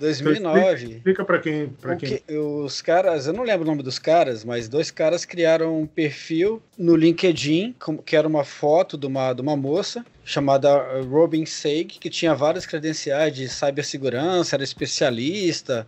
2009. 0.00 0.84
Explica 0.96 1.24
pra 1.24 1.38
quem. 1.38 1.68
Pra 1.80 1.94
O 1.94 1.96
quem... 1.96 2.18
que- 2.26 2.36
os 2.36 2.82
caras, 2.82 3.26
eu 3.28 3.32
não 3.32 3.44
lembro 3.44 3.62
o 3.64 3.70
nome 3.70 3.82
dos 3.84 3.98
caras, 4.00 4.44
mas 4.44 4.68
dois 4.68 4.90
caras 4.90 5.24
criaram 5.24 5.80
um 5.80 5.86
perfil 5.86 6.60
no 6.76 6.96
LinkedIn, 6.96 7.74
que 8.04 8.16
era 8.16 8.26
uma 8.26 8.42
foto 8.42 8.98
de 8.98 9.06
uma, 9.06 9.32
de 9.32 9.40
uma 9.40 9.56
moça 9.56 10.04
chamada 10.24 10.68
eh, 10.68 11.00
Robin 11.02 11.46
Seig, 11.46 11.98
que 12.00 12.10
tinha 12.10 12.34
várias 12.34 12.66
credenciais 12.66 13.32
de 13.34 13.48
cibersegurança, 13.48 14.56
era 14.56 14.64
especialista, 14.64 15.86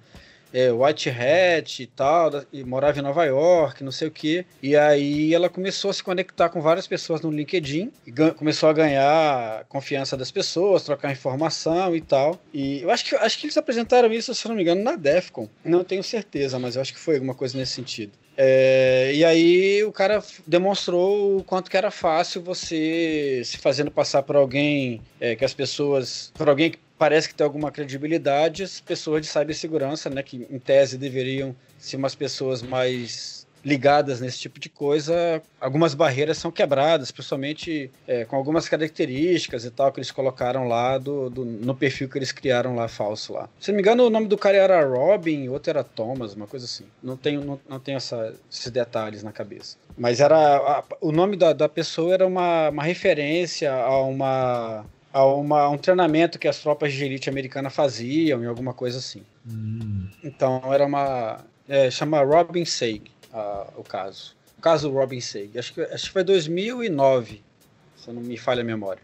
é, 0.55 0.71
white 0.71 1.11
hat 1.11 1.83
e 1.83 1.87
tal, 1.87 2.31
e 2.53 2.63
morava 2.63 2.97
em 2.97 3.03
Nova 3.03 3.25
York, 3.25 3.83
não 3.83 3.91
sei 3.91 4.07
o 4.07 4.11
que. 4.11 4.47
E 4.63 4.77
aí 4.77 5.35
ela 5.35 5.49
começou 5.49 5.91
a 5.91 5.93
se 5.93 6.03
conectar 6.03 6.49
com 6.49 6.63
várias 6.63 6.87
pessoas 6.87 7.21
no 7.21 7.31
LinkedIn, 7.31 7.91
começou 8.37 8.69
a 8.69 8.73
ganhar 8.73 9.65
confiança 9.69 10.17
das 10.17 10.31
pessoas, 10.31 10.85
trocar 10.85 11.11
informação 11.11 11.97
e 11.97 12.01
tal. 12.01 12.41
E 12.53 12.83
eu 12.83 12.91
acho 12.91 13.05
que, 13.05 13.17
acho 13.17 13.39
que 13.39 13.47
eles 13.47 13.57
apresentaram 13.57 14.13
isso, 14.13 14.33
se 14.33 14.47
não 14.47 14.55
me 14.55 14.63
engano, 14.63 14.85
na 14.85 14.95
DEFCON. 14.95 15.49
Não 15.65 15.83
tenho 15.83 16.05
certeza, 16.05 16.57
mas 16.57 16.77
eu 16.77 16.83
acho 16.83 16.93
que 16.93 17.01
foi 17.01 17.17
alguma 17.17 17.35
coisa 17.35 17.59
nesse 17.59 17.73
sentido. 17.73 18.13
É, 18.37 19.13
e 19.15 19.25
aí 19.25 19.85
o 19.85 19.93
cara 19.93 20.23
demonstrou 20.47 21.39
o 21.39 21.45
quanto 21.45 21.71
que 21.71 21.77
era 21.77 21.91
fácil 21.91 22.43
você 22.43 23.43
se 23.45 23.59
fazendo 23.59 23.91
passar 23.91 24.23
por 24.23 24.37
alguém 24.37 25.01
é, 25.21 25.37
que 25.37 25.45
as 25.45 25.55
pessoas. 25.55 26.33
por 26.35 26.49
alguém 26.49 26.73
que 26.73 26.79
parece 27.05 27.29
que 27.29 27.35
tem 27.35 27.45
alguma 27.45 27.71
credibilidade, 27.71 28.63
as 28.63 28.81
pessoas 28.81 29.21
de 29.21 29.27
cibersegurança, 29.27 30.09
né? 30.09 30.23
Que 30.23 30.47
em 30.51 30.59
tese 30.59 30.97
deveriam 30.97 31.55
ser 31.79 31.97
umas 31.97 32.15
pessoas 32.15 32.63
mais 32.63 33.45
ligadas 33.63 34.21
nesse 34.21 34.39
tipo 34.39 34.59
de 34.61 34.69
coisa, 34.69 35.43
algumas 35.61 35.95
barreiras 35.95 36.37
são 36.39 36.51
quebradas, 36.51 37.11
principalmente 37.11 37.91
é, 38.07 38.25
com 38.27 38.37
algumas 38.37 38.69
características 38.69 39.65
e 39.65 39.71
tal 39.71 39.91
que 39.93 39.99
eles 40.01 40.11
colocaram 40.11 40.67
lá 40.69 40.99
do, 40.99 41.31
do- 41.31 41.45
no 41.47 41.75
perfil 41.75 42.09
que 42.09 42.19
eles 42.19 42.31
criaram 42.33 42.75
lá 42.75 42.89
falso 42.89 43.33
lá. 43.33 43.49
Se 43.61 43.71
não 43.71 43.77
me 43.77 43.83
engano, 43.83 44.05
o 44.07 44.11
nome 44.11 44.27
do 44.29 44.37
cara 44.37 44.57
era 44.59 44.85
Robin, 44.87 45.49
outro 45.49 45.71
era 45.71 45.83
Thomas, 45.85 46.35
uma 46.35 46.47
coisa 46.47 46.65
assim. 46.67 46.85
Não 47.03 47.17
tenho, 47.17 47.43
não, 47.43 47.61
não 47.69 47.81
tenho 47.81 47.97
essa- 47.97 48.35
esses 48.53 48.71
detalhes 48.71 49.23
na 49.23 49.33
cabeça. 49.33 49.77
Mas 49.97 50.21
era 50.21 50.37
a- 50.37 50.85
o 51.01 51.11
nome 51.13 51.35
da, 51.37 51.53
da 51.55 51.69
pessoa 51.69 52.13
era 52.15 52.27
uma, 52.27 52.69
uma 52.71 52.83
referência 52.83 53.73
a 53.73 53.99
uma 54.03 54.85
a 55.15 55.25
uma, 55.25 55.69
um 55.69 55.79
treinamento 55.79 56.39
que 56.41 56.49
as 56.49 56.59
tropas 56.59 56.93
de 56.93 57.05
elite 57.05 57.31
americana 57.31 57.71
faziam 57.71 58.43
e 58.43 58.47
alguma 58.47 58.75
coisa 58.75 58.99
assim. 58.99 59.23
Hum. 59.49 60.09
Então 60.25 60.61
era 60.75 60.85
uma. 60.85 61.39
É, 61.69 61.89
chama 61.91 62.21
Robin 62.23 62.65
Seig 62.65 63.05
a- 63.33 63.69
o 63.77 63.85
caso. 63.85 64.35
O 64.59 64.61
caso 64.61 64.91
Robin 64.91 65.21
Seig. 65.21 65.57
Acho 65.57 65.73
que, 65.73 65.81
acho 65.83 66.07
que 66.07 66.11
foi 66.13 66.25
2009, 66.25 67.41
se 67.97 68.09
eu 68.09 68.15
não 68.15 68.23
me 68.23 68.37
falha 68.37 68.63
a 68.63 68.65
memória. 68.65 69.03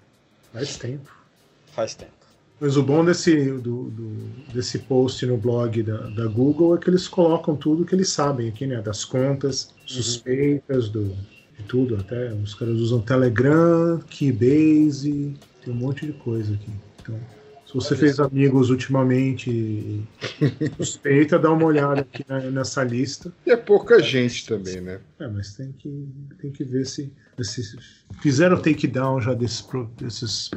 Faz 0.52 0.76
tempo. 0.76 1.10
Faz 1.72 1.94
tempo. 1.94 2.10
Mas 2.58 2.76
o 2.76 2.82
bom 2.82 3.04
desse, 3.04 3.52
do, 3.52 3.84
do- 3.84 4.28
desse 4.52 4.80
post 4.80 5.24
no 5.24 5.36
blog 5.38 5.82
da, 5.82 5.96
da 6.08 6.26
Google 6.26 6.74
é 6.74 6.78
que 6.78 6.90
eles 6.90 7.06
colocam 7.08 7.54
tudo 7.56 7.86
que 7.86 7.94
eles 7.94 8.08
sabem 8.10 8.48
aqui, 8.48 8.66
né? 8.66 8.82
Das 8.82 9.04
contas 9.04 9.72
suspeitas, 9.86 10.88
do, 10.90 11.16
de 11.56 11.62
tudo 11.68 11.96
até. 11.96 12.32
Os 12.32 12.52
caras 12.54 12.74
usam 12.74 13.00
Telegram, 13.00 13.98
Keybase, 14.10 15.34
tem 15.70 15.76
um 15.76 15.78
monte 15.78 16.06
de 16.06 16.12
coisa 16.12 16.54
aqui. 16.54 16.72
Então, 17.00 17.18
se 17.66 17.74
você 17.74 17.94
Olha 17.94 18.00
fez 18.00 18.20
amigos 18.20 18.70
ultimamente 18.70 19.50
e 19.50 20.04
suspeita, 20.76 21.38
dá 21.38 21.52
uma 21.52 21.64
olhada 21.64 22.00
aqui 22.00 22.24
na- 22.28 22.40
nessa 22.50 22.83
lista. 22.83 23.33
E 23.46 23.50
é 23.50 23.56
pouca 23.56 24.02
gente 24.02 24.46
também, 24.46 24.80
né? 24.80 25.00
É, 25.20 25.28
mas 25.28 25.54
tem 25.54 25.72
que, 25.72 26.09
tem 26.40 26.50
que 26.50 26.64
ver 26.64 26.85
se, 26.87 27.12
se 27.42 27.62
fizeram 28.20 28.61
takedown 28.61 29.20
já 29.20 29.35
desses, 29.35 29.64
desses 29.96 30.50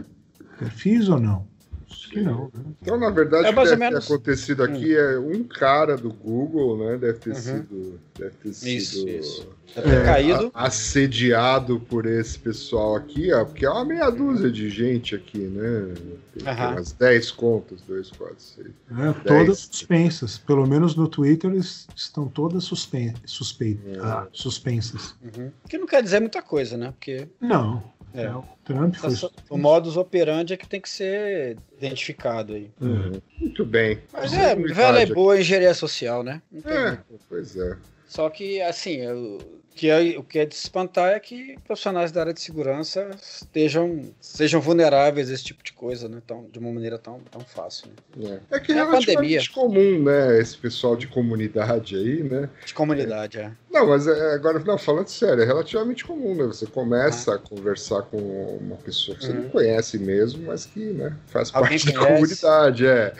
perfis 0.57 1.07
ou 1.09 1.19
não. 1.19 1.52
Acho 1.93 2.09
que 2.09 2.21
não, 2.21 2.45
né? 2.53 2.63
Então, 2.81 2.97
na 2.99 3.09
verdade, 3.09 3.45
É 3.47 3.49
o 3.49 3.53
que 3.53 3.59
deve 3.63 3.69
ter 3.71 3.77
menos- 3.77 4.05
acontecido 4.05 4.63
aqui 4.63 4.95
é 4.95 5.17
um 5.19 5.43
cara 5.43 5.95
do 5.95 6.09
Google, 6.11 6.77
né? 6.77 6.97
Deve 6.97 7.19
ter 7.19 7.29
Uhum. 7.29 7.35
sido. 7.35 7.99
Deve 8.17 8.31
ter 8.31 8.49
Isso, 8.49 8.95
sido 8.99 9.09
isso. 9.09 9.47
Deve 9.75 9.89
ter 9.89 10.01
É, 10.01 10.03
caído. 10.05 10.51
assediado 10.53 11.79
por 11.79 12.05
esse 12.05 12.37
pessoal 12.37 12.95
aqui, 12.95 13.31
ó, 13.33 13.45
porque 13.45 13.65
é 13.65 13.69
uma 13.69 13.85
meia 13.85 14.09
dúzia 14.09 14.51
de 14.51 14.69
gente 14.69 15.15
aqui, 15.15 15.37
né? 15.39 15.93
Tem 16.37 16.47
Aham. 16.47 16.71
umas 16.73 16.91
10 16.91 17.31
contas, 17.31 17.81
2, 17.81 18.11
4, 18.11 18.35
6. 18.39 18.67
É, 18.91 19.13
todas 19.27 19.59
suspensas. 19.59 20.37
Pelo 20.37 20.67
menos 20.67 20.95
no 20.95 21.07
Twitter 21.07 21.49
eles 21.51 21.87
estão 21.95 22.27
todas 22.27 22.63
suspen 22.63 23.13
suspe 23.25 23.79
É. 23.87 23.99
ah, 23.99 24.27
suspensas. 24.31 25.15
Uhum. 25.23 25.51
Que 25.69 25.77
não 25.77 25.87
quer 25.87 26.03
dizer 26.03 26.19
muita 26.19 26.41
coisa, 26.41 26.77
né? 26.77 26.91
Porque 26.91 27.27
Não. 27.41 27.83
É. 28.13 28.29
O 28.29 28.43
Trump 28.63 28.95
foi. 28.95 29.13
o 29.49 29.57
modus 29.57 29.97
operandi 29.97 30.53
é 30.53 30.57
que 30.57 30.67
tem 30.67 30.79
que 30.79 30.89
ser 30.89 31.57
identificado 31.77 32.53
aí. 32.53 32.69
Uhum. 32.79 33.19
Muito 33.39 33.65
bem. 33.65 33.99
Mas 34.13 34.33
é, 34.33 34.55
velha 34.55 34.99
é 34.99 35.05
boa 35.05 35.39
engenharia 35.39 35.73
social, 35.73 36.23
né? 36.23 36.41
Não 36.51 36.61
tem 36.61 36.71
É, 36.73 36.85
muito. 36.91 37.05
pois 37.27 37.55
é. 37.57 37.77
Só 38.07 38.29
que, 38.29 38.61
assim, 38.61 38.97
eu- 38.97 39.62
que 39.73 39.89
é, 39.89 40.17
o 40.17 40.23
que 40.23 40.39
é 40.39 40.45
de 40.45 40.55
se 40.55 40.63
espantar 40.63 41.09
é 41.13 41.19
que 41.19 41.57
profissionais 41.65 42.11
da 42.11 42.21
área 42.21 42.33
de 42.33 42.41
segurança 42.41 43.09
estejam, 43.21 44.13
sejam 44.19 44.61
vulneráveis 44.61 45.29
a 45.29 45.33
esse 45.33 45.43
tipo 45.43 45.63
de 45.63 45.73
coisa, 45.73 46.07
né? 46.07 46.21
Tão, 46.25 46.45
de 46.51 46.59
uma 46.59 46.71
maneira 46.71 46.97
tão, 46.97 47.19
tão 47.31 47.41
fácil. 47.41 47.87
Né? 48.15 48.39
É. 48.51 48.57
é 48.57 48.59
que 48.59 48.71
é, 48.71 48.75
é 48.77 48.83
relativamente 48.83 49.51
comum, 49.51 50.03
né? 50.03 50.39
Esse 50.39 50.57
pessoal 50.57 50.95
de 50.95 51.07
comunidade 51.07 51.95
aí, 51.95 52.23
né? 52.23 52.49
De 52.65 52.73
comunidade, 52.73 53.39
é. 53.39 53.51
Não, 53.71 53.87
mas 53.87 54.07
é, 54.07 54.33
agora, 54.33 54.59
não, 54.59 54.77
falando 54.77 55.07
sério, 55.07 55.41
é 55.41 55.45
relativamente 55.45 56.05
comum, 56.05 56.35
né? 56.35 56.43
Você 56.43 56.67
começa 56.67 57.31
ah. 57.31 57.35
a 57.35 57.39
conversar 57.39 58.03
com 58.03 58.17
uma 58.57 58.75
pessoa 58.77 59.17
que 59.17 59.25
você 59.25 59.33
não 59.33 59.43
uhum. 59.43 59.49
conhece 59.49 59.97
mesmo, 59.97 60.45
mas 60.45 60.65
que 60.65 60.79
né, 60.79 61.17
faz 61.27 61.49
alguém 61.53 61.79
parte 61.79 61.93
conhece, 61.93 61.99
da 61.99 62.15
comunidade, 62.15 62.85
é. 62.85 63.13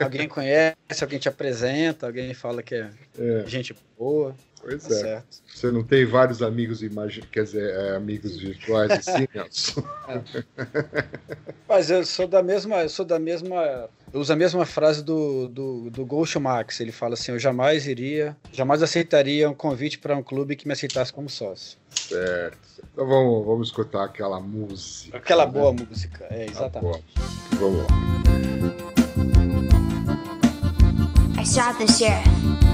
Alguém 0.00 0.28
conhece, 0.28 0.76
alguém 1.02 1.18
te 1.18 1.28
apresenta, 1.28 2.06
alguém 2.06 2.34
fala 2.34 2.62
que 2.62 2.74
é, 2.74 2.90
é. 3.18 3.44
gente 3.46 3.74
boa. 3.96 4.34
Pois 4.68 4.82
tá 4.86 4.94
é. 4.94 4.98
Certo. 4.98 5.42
Você 5.46 5.70
não 5.70 5.82
tem 5.82 6.04
vários 6.04 6.42
amigos 6.42 6.82
imagina, 6.82 7.26
quer 7.32 7.44
dizer, 7.44 7.70
é, 7.70 7.96
amigos 7.96 8.36
virtuais 8.36 8.90
assim, 8.90 9.26
Nelson? 9.34 9.82
É. 10.08 10.22
Mas 11.68 11.90
eu 11.90 12.04
sou 12.04 12.28
da 12.28 12.42
mesma, 12.42 12.82
eu 12.82 12.88
sou 12.88 13.04
da 13.04 13.18
mesma, 13.18 13.88
eu 14.12 14.20
uso 14.20 14.32
a 14.32 14.36
mesma 14.36 14.66
frase 14.66 15.02
do, 15.02 15.48
do, 15.48 15.90
do 15.90 16.04
Ghost 16.04 16.38
Max. 16.38 16.80
Ele 16.80 16.92
fala 16.92 17.14
assim: 17.14 17.32
eu 17.32 17.38
jamais 17.38 17.86
iria, 17.86 18.36
jamais 18.52 18.82
aceitaria 18.82 19.48
um 19.48 19.54
convite 19.54 19.98
para 19.98 20.16
um 20.16 20.22
clube 20.22 20.54
que 20.54 20.66
me 20.66 20.72
aceitasse 20.74 21.12
como 21.12 21.28
sócio. 21.28 21.78
Certo. 21.90 22.58
Então 22.92 23.06
vamos, 23.06 23.46
vamos 23.46 23.68
escutar 23.68 24.04
aquela 24.04 24.40
música. 24.40 25.16
Aquela 25.16 25.46
né? 25.46 25.52
boa 25.52 25.72
música, 25.72 26.26
é 26.30 26.46
exatamente. 26.46 27.04
Tá 27.14 27.22
vamos 27.56 27.78
lá. 27.78 27.86
I 31.40 31.44
shot 31.44 31.78
the 31.78 31.86
sheriff. 31.86 32.67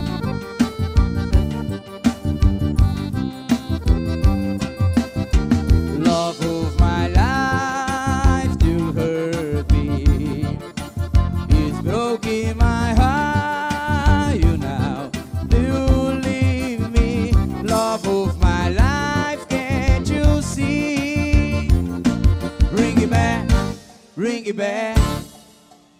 Back. 24.54 24.98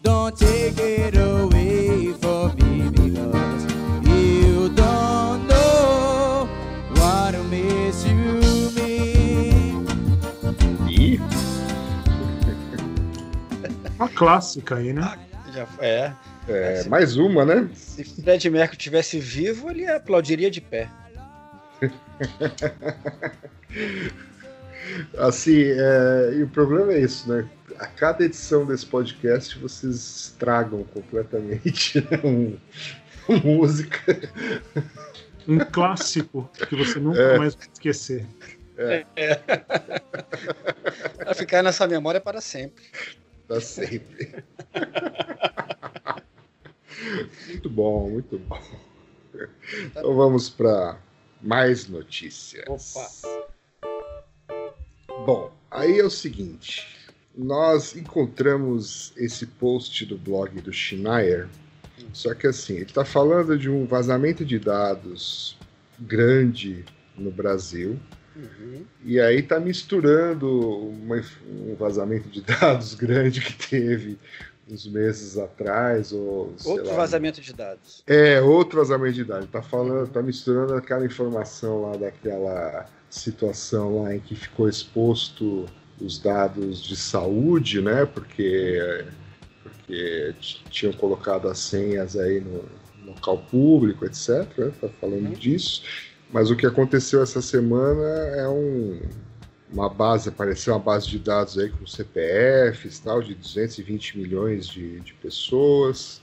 Don't 0.03 0.37
take 0.37 0.79
it 0.79 1.17
away 1.17 2.13
from 2.21 2.55
me 2.57 2.91
because 2.91 3.65
you 4.07 4.69
don't 4.71 5.47
know 5.49 6.49
what 6.97 7.35
a 7.35 7.43
mess 7.45 8.05
you 8.07 8.71
mean. 8.77 9.87
Ih. 10.89 11.21
Uma 13.99 14.09
clássica 14.09 14.77
aí, 14.77 14.93
né? 14.93 15.19
Já, 15.53 15.67
é. 15.81 16.13
É, 16.47 16.83
se, 16.83 16.89
mais 16.89 17.17
uma, 17.17 17.45
né? 17.45 17.69
Se 17.75 18.05
Fred 18.05 18.51
Mercury 18.51 18.77
tivesse 18.77 19.19
vivo, 19.19 19.71
ele 19.71 19.87
aplaudiria 19.87 20.51
de 20.51 20.61
pé. 20.61 20.91
assim, 25.19 25.63
é, 25.63 26.33
e 26.35 26.43
o 26.43 26.49
problema 26.49 26.93
é 26.93 27.01
isso, 27.01 27.33
né? 27.33 27.49
A 27.79 27.87
cada 27.87 28.25
edição 28.25 28.65
desse 28.65 28.87
podcast 28.87 29.59
vocês 29.59 29.95
estragam 29.95 30.85
completamente 30.85 31.99
um, 32.25 32.57
uma 33.29 33.39
música. 33.39 34.01
Um 35.47 35.59
clássico 35.59 36.51
que 36.69 36.77
você 36.77 36.99
nunca 36.99 37.21
é. 37.21 37.39
mais 37.39 37.55
vai 37.55 37.69
esquecer. 37.73 38.27
É. 38.77 39.07
é. 39.17 39.41
Vai 41.25 41.35
ficar 41.35 41.63
nessa 41.63 41.87
memória 41.87 42.21
para 42.21 42.41
sempre. 42.41 42.83
Para 43.47 43.61
sempre. 43.61 44.43
muito 47.49 47.71
bom, 47.71 48.11
muito 48.11 48.39
bom. 48.39 48.63
Então 49.85 50.17
vamos 50.17 50.49
para 50.49 50.99
mais 51.43 51.89
notícias. 51.89 52.65
Opa. 52.67 53.11
Bom, 55.27 55.53
aí 55.71 56.01
é 56.01 56.05
o 56.05 56.11
seguinte 56.11 57.04
nós 57.37 57.97
encontramos 57.97 59.13
esse 59.17 59.47
post 59.47 60.05
do 60.07 60.17
blog 60.17 60.61
do 60.61 60.73
Schneier, 60.73 61.49
só 62.13 62.35
que 62.35 62.47
assim, 62.47 62.75
ele 62.75 62.85
está 62.85 63.05
falando 63.05 63.59
de 63.59 63.69
um 63.69 63.87
vazamento 63.87 64.45
de 64.45 64.59
dados 64.59 65.57
grande 65.99 66.85
no 67.17 67.31
Brasil, 67.31 67.99
uhum. 68.37 68.85
e 69.05 69.21
aí 69.21 69.41
está 69.41 69.59
misturando 69.59 70.49
uma, 70.89 71.23
um 71.49 71.75
vazamento 71.75 72.29
de 72.29 72.41
dados 72.61 72.95
grande 72.95 73.41
que 73.41 73.69
teve 73.69 74.19
uns 74.71 74.87
meses 74.87 75.37
atrás 75.37 76.13
ou 76.13 76.55
outro 76.65 76.87
lá, 76.87 76.95
vazamento 76.95 77.41
de 77.41 77.53
dados. 77.53 78.03
É 78.07 78.41
outro 78.41 78.79
vazamento 78.79 79.15
de 79.15 79.25
dados. 79.25 79.49
Tá 79.51 79.61
falando 79.61 80.09
tá 80.11 80.23
misturando 80.23 80.75
aquela 80.75 81.05
informação 81.05 81.83
lá 81.83 81.97
daquela 81.97 82.87
situação 83.11 84.03
lá 84.03 84.15
em 84.15 84.21
que 84.21 84.35
ficou 84.35 84.69
exposto 84.69 85.67
os 86.05 86.19
dados 86.19 86.83
de 86.83 86.97
saúde, 86.97 87.81
né? 87.81 88.05
Porque, 88.05 89.05
porque 89.63 90.35
tinham 90.71 90.93
colocado 90.93 91.49
as 91.49 91.59
senhas 91.59 92.17
aí 92.17 92.41
no 92.41 92.65
local 93.07 93.39
público, 93.39 94.05
etc. 94.05 94.47
Tá 94.81 94.89
falando 95.01 95.27
uhum. 95.27 95.33
disso. 95.33 95.83
Mas 96.33 96.51
o 96.51 96.57
que 96.57 96.67
aconteceu 96.67 97.23
essa 97.23 97.41
semana 97.41 98.03
é 98.37 98.49
um, 98.49 99.01
uma 99.73 99.89
base, 99.89 100.29
apareceu 100.29 100.75
uma 100.75 100.81
base 100.81 101.07
de 101.07 101.19
dados 101.19 101.59
aí 101.59 101.71
com 101.71 101.87
CPFs, 101.87 102.99
tal, 102.99 103.23
de 103.23 103.35
220 103.35 104.19
milhões 104.19 104.67
de, 104.67 105.01
de 105.01 105.15
pessoas. 105.15 106.21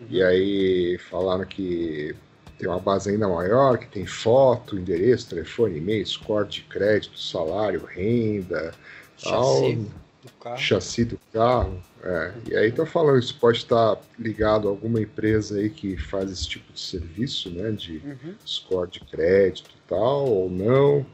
Uhum. 0.00 0.06
E 0.10 0.22
aí 0.22 0.98
falaram 1.10 1.44
que 1.44 2.14
tem 2.58 2.68
uma 2.68 2.80
base 2.80 3.10
ainda 3.10 3.28
maior, 3.28 3.78
que 3.78 3.86
tem 3.86 4.04
foto, 4.04 4.76
endereço, 4.76 5.28
telefone, 5.28 5.78
e-mail, 5.78 6.04
score 6.04 6.48
de 6.48 6.62
crédito, 6.62 7.18
salário, 7.18 7.84
renda, 7.86 8.72
Chassi 9.18 9.86
do 10.22 10.32
carro. 10.40 10.58
Chassi 10.58 11.04
do 11.04 11.18
carro. 11.32 11.82
É. 12.02 12.32
E 12.50 12.56
aí 12.56 12.72
tá 12.72 12.86
falando, 12.86 13.18
isso 13.18 13.36
pode 13.38 13.58
estar 13.58 13.96
ligado 14.18 14.68
a 14.68 14.70
alguma 14.70 15.00
empresa 15.00 15.58
aí 15.58 15.68
que 15.68 15.96
faz 15.96 16.30
esse 16.30 16.48
tipo 16.48 16.72
de 16.72 16.80
serviço, 16.80 17.50
né? 17.50 17.72
De 17.72 18.00
uhum. 18.04 18.34
score 18.46 18.90
de 18.90 19.00
crédito 19.00 19.70
e 19.70 19.88
tal, 19.88 20.28
ou 20.28 20.50
não. 20.50 21.04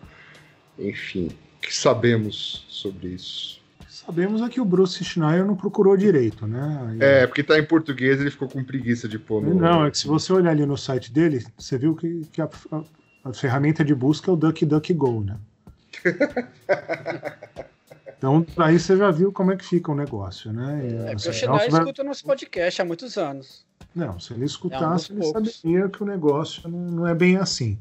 Enfim, 0.78 1.28
o 1.28 1.60
que 1.60 1.74
sabemos 1.74 2.66
sobre 2.68 3.08
isso? 3.08 3.62
Sabemos 3.88 4.42
é 4.42 4.48
que 4.50 4.60
o 4.60 4.64
Bruce 4.64 5.02
Schneier 5.02 5.46
não 5.46 5.56
procurou 5.56 5.96
direito, 5.96 6.46
né? 6.46 6.96
E... 7.00 7.02
É, 7.02 7.26
porque 7.26 7.42
tá 7.42 7.58
em 7.58 7.64
português 7.64 8.20
ele 8.20 8.30
ficou 8.30 8.48
com 8.48 8.62
preguiça 8.62 9.08
de 9.08 9.18
pôr 9.18 9.42
no... 9.42 9.54
Não, 9.54 9.86
é 9.86 9.90
que 9.90 9.96
se 9.96 10.06
você 10.06 10.30
olhar 10.32 10.50
ali 10.50 10.66
no 10.66 10.76
site 10.76 11.10
dele, 11.10 11.46
você 11.56 11.78
viu 11.78 11.94
que, 11.94 12.22
que 12.30 12.42
a, 12.42 12.48
a, 12.70 12.82
a 13.24 13.32
ferramenta 13.32 13.82
de 13.82 13.94
busca 13.94 14.30
é 14.30 14.34
o 14.34 14.36
DuckDuckGo, 14.36 15.24
né? 15.24 15.38
Então, 18.16 18.46
aí 18.56 18.78
você 18.78 18.96
já 18.96 19.10
viu 19.10 19.32
como 19.32 19.52
é 19.52 19.56
que 19.56 19.64
fica 19.64 19.92
o 19.92 19.94
negócio, 19.94 20.52
né? 20.52 21.06
É, 21.08 21.12
assim, 21.12 21.28
o 21.28 21.32
Schneider 21.32 21.70
vai... 21.70 21.80
escuta 21.80 22.02
o 22.02 22.04
nosso 22.04 22.24
podcast 22.24 22.82
há 22.82 22.84
muitos 22.84 23.16
anos. 23.16 23.64
Não, 23.94 24.18
se 24.18 24.32
ele 24.32 24.44
escutasse, 24.44 25.12
é 25.12 25.14
um 25.14 25.18
ele 25.18 25.50
saberia 25.50 25.88
que 25.88 26.02
o 26.02 26.06
negócio 26.06 26.68
não, 26.68 26.78
não 26.78 27.06
é 27.06 27.14
bem 27.14 27.36
assim. 27.36 27.78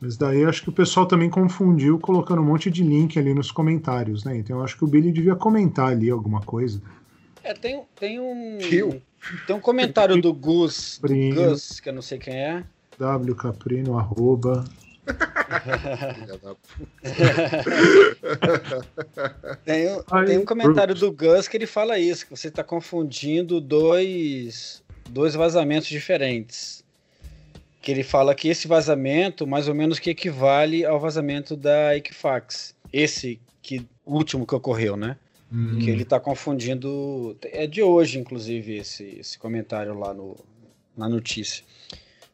Mas 0.00 0.16
daí 0.16 0.44
acho 0.44 0.62
que 0.62 0.68
o 0.68 0.72
pessoal 0.72 1.06
também 1.06 1.30
confundiu 1.30 1.98
colocando 1.98 2.42
um 2.42 2.44
monte 2.44 2.70
de 2.70 2.82
link 2.82 3.16
ali 3.18 3.32
nos 3.32 3.52
comentários, 3.52 4.24
né? 4.24 4.36
Então 4.36 4.62
acho 4.62 4.76
que 4.76 4.84
o 4.84 4.86
Billy 4.86 5.12
devia 5.12 5.36
comentar 5.36 5.92
ali 5.92 6.10
alguma 6.10 6.40
coisa. 6.40 6.82
É, 7.44 7.54
tem, 7.54 7.82
tem 7.98 8.18
um. 8.18 8.58
Tem 9.46 9.54
um 9.54 9.60
comentário 9.60 10.20
do 10.20 10.34
Gus, 10.34 10.98
do 11.00 11.08
Gus, 11.08 11.78
que 11.78 11.88
eu 11.88 11.92
não 11.92 12.02
sei 12.02 12.18
quem 12.18 12.34
é. 12.34 12.64
W 12.98 13.34
Caprino, 13.36 13.96
arroba, 13.96 14.64
tem, 19.64 19.92
um, 19.92 20.02
tem 20.26 20.38
um 20.38 20.44
comentário 20.44 20.94
do 20.94 21.10
Gus 21.10 21.48
que 21.48 21.56
ele 21.56 21.66
fala 21.66 21.98
isso, 21.98 22.26
que 22.26 22.30
você 22.30 22.46
está 22.48 22.62
confundindo 22.62 23.58
dois, 23.60 24.82
dois 25.08 25.34
vazamentos 25.34 25.88
diferentes. 25.88 26.84
Que 27.80 27.90
ele 27.90 28.04
fala 28.04 28.34
que 28.34 28.48
esse 28.48 28.68
vazamento 28.68 29.46
mais 29.46 29.68
ou 29.68 29.74
menos 29.74 29.98
que 29.98 30.10
equivale 30.10 30.84
ao 30.84 31.00
vazamento 31.00 31.56
da 31.56 31.96
Equifax. 31.96 32.74
Esse 32.92 33.40
que 33.60 33.86
último 34.06 34.46
que 34.46 34.54
ocorreu, 34.54 34.96
né? 34.96 35.16
Uhum. 35.50 35.80
Que 35.80 35.90
ele 35.90 36.02
está 36.02 36.20
confundindo. 36.20 37.36
É 37.42 37.66
de 37.66 37.82
hoje, 37.82 38.18
inclusive, 38.18 38.76
esse, 38.76 39.16
esse 39.18 39.38
comentário 39.38 39.98
lá 39.98 40.14
no, 40.14 40.36
na 40.96 41.08
notícia. 41.08 41.64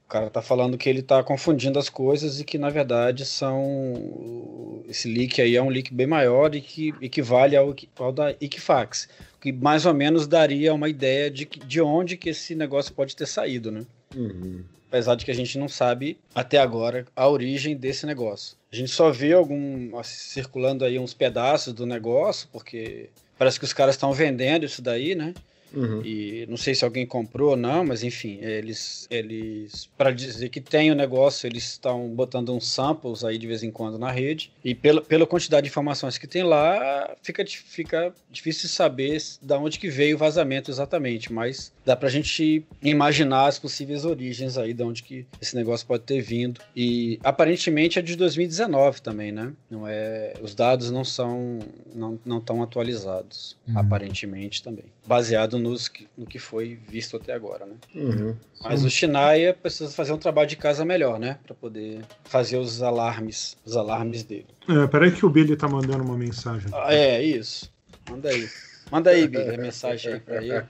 O 0.09 0.11
cara 0.11 0.31
tá 0.31 0.40
falando 0.40 0.79
que 0.79 0.88
ele 0.88 1.03
tá 1.03 1.23
confundindo 1.23 1.79
as 1.79 1.90
coisas 1.90 2.40
e 2.40 2.44
que 2.44 2.57
na 2.57 2.71
verdade 2.71 3.27
são 3.27 4.83
esse 4.88 5.07
leak 5.07 5.38
aí 5.38 5.55
é 5.55 5.62
um 5.62 5.68
leak 5.68 5.92
bem 5.92 6.07
maior 6.07 6.55
e 6.55 6.62
que 6.62 6.94
equivale 7.03 7.55
ao, 7.55 7.77
ao 7.99 8.11
da 8.11 8.31
Equifax, 8.40 9.07
que 9.38 9.53
mais 9.53 9.85
ou 9.85 9.92
menos 9.92 10.27
daria 10.27 10.73
uma 10.73 10.88
ideia 10.88 11.31
de, 11.31 11.44
de 11.44 11.83
onde 11.83 12.16
que 12.16 12.31
esse 12.31 12.55
negócio 12.55 12.94
pode 12.94 13.14
ter 13.14 13.27
saído, 13.27 13.71
né? 13.71 13.85
Uhum. 14.16 14.64
Apesar 14.88 15.14
de 15.14 15.27
que 15.27 15.31
a 15.31 15.35
gente 15.35 15.59
não 15.59 15.68
sabe 15.68 16.16
até 16.35 16.57
agora 16.57 17.05
a 17.14 17.29
origem 17.29 17.77
desse 17.77 18.07
negócio. 18.07 18.57
A 18.73 18.77
gente 18.77 18.90
só 18.90 19.11
vê 19.11 19.35
algum 19.35 19.90
circulando 20.03 20.87
aí 20.87 20.99
uns 20.99 21.12
pedaços 21.12 21.75
do 21.75 21.85
negócio, 21.85 22.49
porque 22.51 23.11
parece 23.37 23.59
que 23.59 23.66
os 23.66 23.75
caras 23.75 23.94
estão 23.94 24.14
vendendo 24.14 24.64
isso 24.64 24.81
daí, 24.81 25.14
né? 25.14 25.35
Uhum. 25.72 26.02
E 26.04 26.46
não 26.48 26.57
sei 26.57 26.74
se 26.74 26.85
alguém 26.85 27.07
comprou 27.07 27.50
ou 27.50 27.57
não, 27.57 27.85
mas 27.85 28.02
enfim, 28.02 28.38
eles, 28.40 29.07
eles 29.11 29.88
para 29.96 30.11
dizer 30.11 30.48
que 30.48 30.61
tem 30.61 30.90
o 30.90 30.94
negócio, 30.94 31.46
eles 31.46 31.64
estão 31.64 32.09
botando 32.09 32.52
uns 32.54 32.66
samples 32.68 33.24
aí 33.24 33.38
de 33.38 33.46
vez 33.46 33.62
em 33.62 33.70
quando 33.70 33.98
na 33.98 34.11
rede. 34.11 34.50
E 34.64 34.74
pela, 34.74 35.00
pela 35.00 35.26
quantidade 35.26 35.64
de 35.64 35.70
informações 35.70 36.18
que 36.18 36.26
tem 36.26 36.42
lá, 36.42 37.16
fica, 37.22 37.44
fica 37.46 38.12
difícil 38.31 38.68
saber 38.68 39.18
de 39.40 39.54
onde 39.54 39.78
que 39.78 39.88
veio 39.88 40.16
o 40.16 40.18
vazamento 40.18 40.70
exatamente, 40.70 41.33
mas 41.33 41.72
dá 41.85 41.96
pra 41.96 42.09
gente 42.09 42.64
imaginar 42.83 43.46
as 43.46 43.59
possíveis 43.59 44.04
origens 44.04 44.59
aí 44.59 44.72
de 44.72 44.83
onde 44.83 45.02
que 45.02 45.26
esse 45.40 45.57
negócio 45.57 45.87
pode 45.87 46.04
ter 46.04 46.20
vindo. 46.20 46.61
E 46.74 47.18
aparentemente 47.22 47.98
é 47.98 48.02
de 48.02 48.16
2019 48.16 49.00
também, 49.00 49.33
né? 49.33 49.52
Não 49.70 49.87
é, 49.87 50.35
os 50.42 50.54
dados 50.54 50.90
não 50.90 51.04
são 51.04 51.59
não 51.94 52.18
não 52.24 52.38
estão 52.38 52.62
atualizados, 52.62 53.57
uhum. 53.66 53.78
aparentemente 53.78 54.62
também 54.62 54.85
baseado 55.09 55.58
nos, 55.59 55.90
no 56.16 56.27
que 56.27 56.38
foi 56.38 56.79
visto 56.88 57.16
até 57.16 57.33
agora, 57.33 57.66
né? 57.66 57.75
Uhum. 57.94 58.37
Mas 58.62 58.85
o 58.85 58.90
Shinaia 58.90 59.53
precisa 59.55 59.90
fazer 59.90 60.12
um 60.12 60.18
trabalho 60.18 60.49
de 60.49 60.57
casa 60.57 60.85
melhor, 60.85 61.18
né? 61.18 61.38
Para 61.44 61.55
poder 61.55 62.03
fazer 62.25 62.57
os 62.57 62.83
alarmes, 62.83 63.57
os 63.64 63.77
alarmes 63.77 64.23
dele. 64.23 64.47
É, 64.68 64.87
peraí 64.87 65.12
que 65.12 65.27
o 65.27 65.31
Billy 65.31 65.57
tá 65.57 65.68
mandando 65.68 66.03
uma 66.03 66.16
mensagem. 66.16 66.68
Ah, 66.73 66.94
é, 66.94 67.23
isso. 67.23 67.73
Manda 68.09 68.29
aí. 68.29 68.49
Manda 68.90 69.11
aí, 69.11 69.29
Billy, 69.29 69.55
a 69.55 69.59
mensagem 69.59 70.14
aí 70.14 70.21
pra 70.21 70.42
ele. 70.42 70.64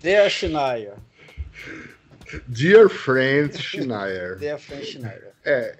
Dear 0.00 0.30
Shinaia. 0.30 0.94
Dear 2.46 2.88
friend 2.88 3.56
Schneier. 3.56 4.36
Dear 4.38 4.58
friend 4.58 4.84
Schneier. 4.84 5.32
É, 5.44 5.74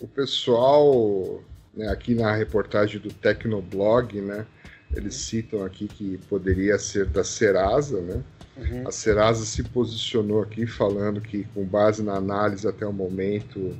o 0.00 0.08
pessoal 0.08 1.42
né, 1.74 1.88
aqui 1.88 2.14
na 2.14 2.34
reportagem 2.34 3.00
do 3.00 3.12
Tecnoblog, 3.12 4.20
né? 4.20 4.46
Eles 4.94 5.14
citam 5.14 5.64
aqui 5.64 5.88
que 5.88 6.18
poderia 6.28 6.78
ser 6.78 7.06
da 7.06 7.24
Serasa, 7.24 8.00
né? 8.00 8.22
Uhum. 8.56 8.86
A 8.86 8.92
Serasa 8.92 9.44
se 9.44 9.62
posicionou 9.62 10.42
aqui 10.42 10.66
falando 10.66 11.20
que, 11.20 11.44
com 11.54 11.64
base 11.64 12.02
na 12.02 12.14
análise 12.14 12.68
até 12.68 12.86
o 12.86 12.92
momento, 12.92 13.76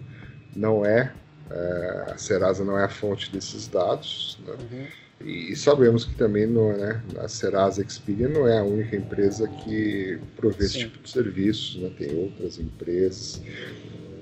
não 0.56 0.84
é, 0.84 1.12
é 1.50 2.12
a 2.12 2.16
Serasa 2.16 2.64
não 2.64 2.78
é 2.78 2.84
a 2.84 2.88
fonte 2.88 3.30
desses 3.30 3.68
dados. 3.68 4.38
Né? 4.46 4.54
Uhum. 4.54 4.86
E, 5.26 5.54
sabemos 5.54 6.04
que 6.04 6.14
também 6.14 6.46
não, 6.46 6.76
né, 6.76 7.00
a 7.18 7.28
Serasa 7.28 7.82
Expedia 7.82 8.28
não 8.28 8.48
é 8.48 8.58
a 8.58 8.64
única 8.64 8.96
empresa 8.96 9.46
que 9.46 10.18
provê 10.36 10.64
esse 10.64 10.78
tipo 10.78 10.98
de 10.98 11.10
serviços, 11.10 11.76
né? 11.76 11.92
tem 11.96 12.18
outras 12.18 12.58
empresas. 12.58 13.40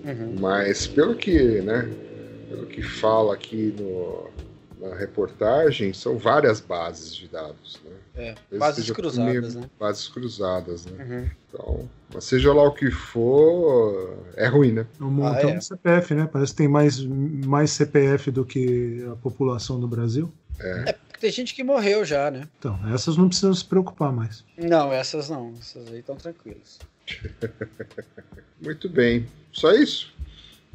Uhum. 0.04 0.36
Mas 0.38 0.86
pelo 0.86 1.14
que, 1.14 1.60
né, 1.62 1.88
pelo 2.48 2.66
que 2.66 2.82
fala 2.82 3.34
aqui 3.34 3.74
no, 3.78 4.28
na 4.80 4.94
reportagem 4.94 5.92
são 5.92 6.16
várias 6.16 6.60
bases 6.60 7.14
de 7.14 7.28
dados, 7.28 7.80
né? 7.84 8.34
É, 8.50 8.58
bases 8.58 8.90
cruzadas, 8.90 9.54
né? 9.54 9.70
Bases 9.78 10.08
cruzadas, 10.08 10.86
né? 10.86 11.04
Uhum. 11.04 11.30
Então, 11.48 11.90
mas 12.12 12.24
seja 12.24 12.52
lá 12.52 12.62
o 12.64 12.72
que 12.72 12.90
for, 12.90 14.18
é 14.36 14.46
ruim, 14.46 14.72
né? 14.72 14.86
Um 15.00 15.10
montão 15.10 15.50
ah, 15.50 15.52
é. 15.52 15.56
de 15.58 15.64
CPF, 15.64 16.14
né? 16.14 16.28
Parece 16.32 16.52
que 16.52 16.58
tem 16.58 16.68
mais, 16.68 16.98
mais 17.00 17.70
CPF 17.72 18.30
do 18.30 18.44
que 18.44 19.06
a 19.12 19.16
população 19.16 19.78
do 19.78 19.86
Brasil. 19.86 20.32
É. 20.58 20.90
é 20.90 20.92
porque 20.92 21.18
tem 21.20 21.30
gente 21.30 21.54
que 21.54 21.62
morreu 21.62 22.04
já, 22.04 22.30
né? 22.30 22.48
Então, 22.58 22.78
essas 22.92 23.16
não 23.16 23.28
precisam 23.28 23.54
se 23.54 23.64
preocupar 23.64 24.12
mais. 24.12 24.44
Não, 24.56 24.92
essas 24.92 25.28
não. 25.28 25.54
Essas 25.60 25.88
aí 25.88 26.00
estão 26.00 26.16
tranquilas. 26.16 26.78
Muito 28.60 28.88
bem. 28.88 29.26
Só 29.52 29.72
isso? 29.72 30.12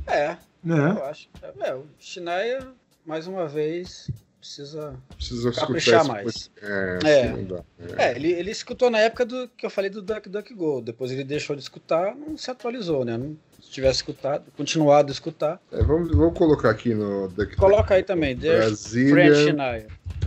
É. 0.08 0.30
É. 0.32 0.38
Eu 0.66 1.06
acho. 1.06 1.30
É, 1.62 1.76
o 1.76 1.86
Chinaia 2.00 2.68
mais 3.06 3.28
uma 3.28 3.48
vez, 3.48 4.10
precisa, 4.40 4.96
precisa 5.16 5.52
caprichar 5.52 6.06
mais. 6.06 6.52
É, 6.62 7.00
é. 7.04 7.10
é. 7.10 8.10
é, 8.10 8.16
ele, 8.16 8.32
ele 8.32 8.52
escutou 8.52 8.90
na 8.90 9.00
época 9.00 9.26
do 9.26 9.48
que 9.50 9.66
eu 9.66 9.70
falei 9.70 9.90
do 9.90 10.02
Duck 10.02 10.30
Duck 10.30 10.54
Go. 10.54 10.82
Depois 10.82 11.12
ele 11.12 11.24
deixou 11.24 11.56
de 11.56 11.62
escutar, 11.62 12.16
não 12.16 12.38
se 12.38 12.50
atualizou, 12.52 13.04
né? 13.04 13.18
Não, 13.18 13.36
se 13.62 13.72
tivesse 13.72 13.98
escutado, 13.98 14.46
continuado 14.56 15.10
a 15.10 15.12
escutar. 15.12 15.60
É, 15.72 15.84
vamos, 15.84 16.16
vamos 16.16 16.38
colocar 16.38 16.70
aqui 16.70 16.94
no 16.94 17.28
Duck 17.30 17.56
Coloca 17.56 17.96
aí 17.96 18.04
também, 18.04 18.36
Brazilian, 18.36 19.56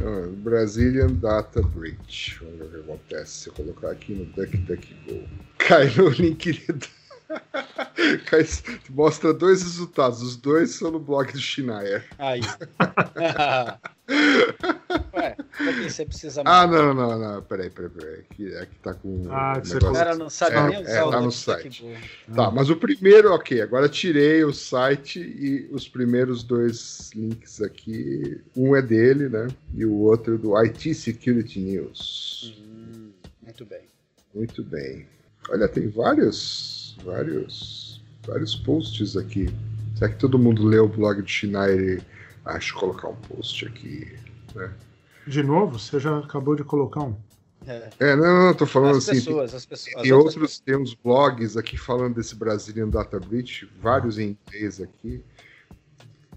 uh, 0.01 0.31
Brazilian 0.33 1.13
Data 1.15 1.63
Breach. 1.63 2.39
Vamos 2.41 2.59
ver 2.59 2.65
o 2.65 2.69
que 2.69 2.91
acontece 2.91 3.33
se 3.33 3.49
eu 3.49 3.53
colocar 3.55 3.91
aqui 3.91 4.13
no 4.15 4.25
Duck 4.25 4.57
Duck 4.57 4.95
Go. 5.07 5.23
Cai 5.59 5.91
no 5.97 6.09
link 6.09 6.53
Mostra 8.91 9.33
dois 9.35 9.63
resultados, 9.63 10.23
os 10.23 10.37
dois 10.37 10.71
são 10.71 10.91
no 10.91 10.99
blog 10.99 11.33
do 11.33 11.39
Schneier. 11.39 12.05
Aí. 12.19 12.41
Ué, 15.15 15.37
pra 15.37 15.73
você 15.83 16.07
precisa 16.07 16.43
Ah, 16.47 16.67
não, 16.67 16.95
não, 16.95 17.19
não, 17.19 17.43
peraí, 17.43 17.69
peraí, 17.69 17.91
peraí. 17.91 18.21
Aqui, 18.21 18.57
aqui 18.57 18.75
tá 18.83 18.95
com. 18.95 19.27
Ah, 19.31 19.61
que 19.61 19.69
negócio... 19.75 19.91
O 19.91 19.93
cara 19.93 20.17
não 20.17 20.31
sabe 20.31 20.57
é, 20.57 20.69
nem 20.69 20.81
usar 20.83 20.93
é, 20.93 21.05
o 21.05 21.11
tá 21.11 21.21
no 21.21 21.31
site. 21.31 21.99
Tá, 22.35 22.51
mas 22.51 22.71
o 22.71 22.77
primeiro, 22.77 23.35
ok, 23.35 23.61
agora 23.61 23.89
tirei 23.89 24.43
o 24.45 24.53
site 24.53 25.21
e 25.21 25.69
os 25.71 25.87
primeiros 25.87 26.43
dois 26.43 27.11
links 27.15 27.61
aqui. 27.61 28.41
Um 28.57 28.75
é 28.75 28.81
dele, 28.81 29.29
né? 29.29 29.49
E 29.75 29.85
o 29.85 29.95
outro 29.95 30.39
do 30.39 30.57
IT 30.57 30.95
Security 30.95 31.61
News. 31.61 32.57
Hum, 32.59 33.11
muito 33.43 33.67
bem. 33.67 33.83
Muito 34.35 34.63
bem. 34.63 35.07
Olha, 35.51 35.69
tem 35.69 35.89
vários 35.89 36.78
vários, 37.05 38.03
vários 38.27 38.55
posts 38.57 39.17
aqui. 39.17 39.49
Será 39.97 40.11
que 40.11 40.19
todo 40.19 40.39
mundo 40.39 40.65
lê 40.65 40.79
o 40.79 40.89
blog 40.89 41.23
do 41.23 41.29
Schneider? 41.29 42.03
Acho 42.45 42.75
colocar 42.75 43.09
um 43.09 43.17
post 43.17 43.67
aqui, 43.67 44.17
né? 44.55 44.73
De 45.27 45.43
novo? 45.43 45.79
Você 45.79 46.01
já 46.01 46.19
acabou 46.19 46.55
de 46.55 46.65
colocar 46.65 47.03
um. 47.03 47.17
É, 47.67 47.91
é 47.99 48.17
não, 48.17 48.47
não, 48.47 48.55
tô 48.55 48.65
falando 48.65 48.97
as 48.97 49.09
assim. 49.09 49.19
Pessoas, 49.19 49.55
as 49.55 49.67
pessoas, 49.67 50.03
tem 50.03 50.13
outros, 50.13 50.35
pessoas. 50.35 50.61
tem 50.61 50.77
uns 50.77 50.95
blogs 50.95 51.57
aqui 51.57 51.77
falando 51.77 52.15
desse 52.15 52.35
Brazilian 52.35 52.89
Data 52.89 53.19
Breach, 53.19 53.69
vários 53.81 54.19
em 54.19 54.39
inglês 54.47 54.81
aqui. 54.81 55.23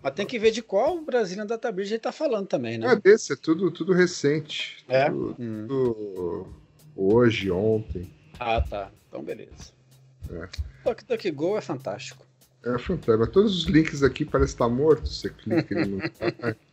Mas 0.03 0.13
tem 0.13 0.25
que 0.25 0.39
ver 0.39 0.51
de 0.51 0.61
qual 0.63 0.99
Brazilian 1.01 1.45
Data 1.45 1.71
Breach 1.71 1.93
ele 1.93 1.99
tá 1.99 2.11
falando 2.11 2.47
também, 2.47 2.77
né? 2.77 2.91
É 2.91 2.95
desse, 2.95 3.33
é 3.33 3.35
tudo, 3.35 3.69
tudo 3.69 3.93
recente. 3.93 4.83
É? 4.89 5.09
Tudo, 5.09 5.35
hum. 5.39 5.65
tudo 5.67 6.47
hoje, 6.95 7.51
ontem. 7.51 8.11
Ah, 8.39 8.59
tá. 8.59 8.91
Então, 9.07 9.23
beleza. 9.23 9.71
É. 10.29 10.47
DuckDuckGo 10.83 11.57
é 11.57 11.61
fantástico. 11.61 12.25
É 12.63 12.77
fantástico. 12.77 13.27
Todos 13.27 13.57
os 13.57 13.63
links 13.65 14.03
aqui 14.03 14.23
parecem 14.25 14.53
estar 14.53 14.69
mortos. 14.69 15.19
Você 15.19 15.29
clica 15.29 15.79
e 15.79 15.87
não 15.87 15.99
tá. 15.99 16.55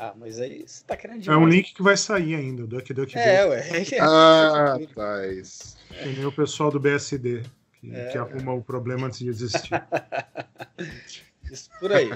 Ah, 0.00 0.14
mas 0.16 0.38
aí 0.38 0.62
você 0.64 0.84
tá 0.84 0.96
querendo 0.96 1.22
demais. 1.22 1.40
É 1.40 1.44
um 1.44 1.48
link 1.48 1.74
que 1.74 1.82
vai 1.82 1.96
sair 1.96 2.36
ainda, 2.36 2.62
o 2.62 2.68
DuckDuckGo. 2.68 3.18
É, 3.18 3.44
ué. 3.46 3.68
Ah, 4.00 4.78
tá. 4.94 5.26
Isso. 5.26 5.76
O 6.24 6.30
pessoal 6.30 6.70
do 6.70 6.78
BSD, 6.78 7.42
que, 7.80 7.92
é, 7.92 8.06
que 8.06 8.16
arruma 8.16 8.52
o 8.52 8.62
problema 8.62 9.08
antes 9.08 9.18
de 9.18 9.28
existir. 9.28 9.70
Isso 11.50 11.68
por 11.80 11.92
aí. 11.92 12.10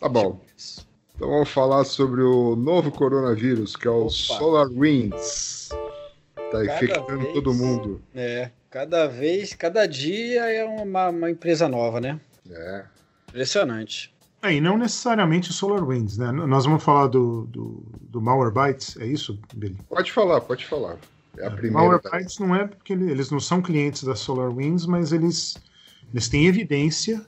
tá 0.00 0.08
bom. 0.08 0.40
Então 1.14 1.28
vamos 1.28 1.50
falar 1.50 1.84
sobre 1.84 2.22
o 2.22 2.56
novo 2.56 2.90
coronavírus, 2.90 3.76
que 3.76 3.86
é 3.86 3.90
o 3.90 4.06
Opa. 4.06 4.10
SolarWinds. 4.10 5.68
Tá 6.50 6.64
infectando 6.64 7.20
vez, 7.20 7.32
todo 7.32 7.54
mundo. 7.54 8.02
É, 8.14 8.50
cada 8.70 9.06
vez, 9.06 9.54
cada 9.54 9.86
dia 9.86 10.42
é 10.52 10.64
uma, 10.64 11.08
uma 11.08 11.30
empresa 11.30 11.68
nova, 11.68 12.00
né? 12.00 12.20
É. 12.50 12.84
Impressionante. 13.28 14.12
É, 14.42 14.54
e 14.54 14.60
não 14.60 14.78
necessariamente 14.78 15.52
SolarWinds, 15.52 16.16
né? 16.16 16.32
Nós 16.32 16.64
vamos 16.64 16.82
falar 16.82 17.08
do, 17.08 17.42
do, 17.46 17.82
do 18.00 18.20
Malwarebytes, 18.20 18.96
é 18.96 19.06
isso, 19.06 19.38
Billy? 19.54 19.76
Pode 19.88 20.10
falar, 20.10 20.40
pode 20.40 20.66
falar. 20.66 20.96
É 21.36 21.44
a 21.44 21.46
é, 21.46 21.50
primeira. 21.50 21.78
Malwarebytes 21.78 22.38
não 22.38 22.54
é 22.56 22.66
porque 22.66 22.94
eles 22.94 23.30
não 23.30 23.38
são 23.38 23.60
clientes 23.60 24.02
da 24.02 24.16
SolarWinds, 24.16 24.86
mas 24.86 25.12
eles, 25.12 25.56
eles 26.12 26.28
têm 26.28 26.46
evidência 26.46 27.24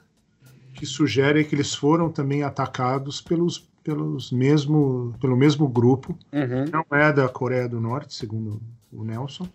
que 0.75 0.87
sugere 0.87 1.45
que 1.45 1.55
eles 1.55 1.75
foram 1.75 2.11
também 2.11 2.43
atacados 2.43 3.21
pelos, 3.21 3.69
pelos 3.85 4.33
mesmo, 4.33 5.15
pelo 5.21 5.37
mesmo 5.37 5.69
grupo. 5.69 6.19
Uhum. 6.33 6.65
Não 6.73 6.99
é 6.99 7.13
da 7.13 7.29
Coreia 7.29 7.69
do 7.69 7.81
Norte, 7.81 8.15
segundo 8.15 8.61
o 8.93 9.05
Nelson. 9.05 9.49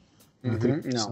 Uhum, 0.44 0.82
não. 0.94 1.12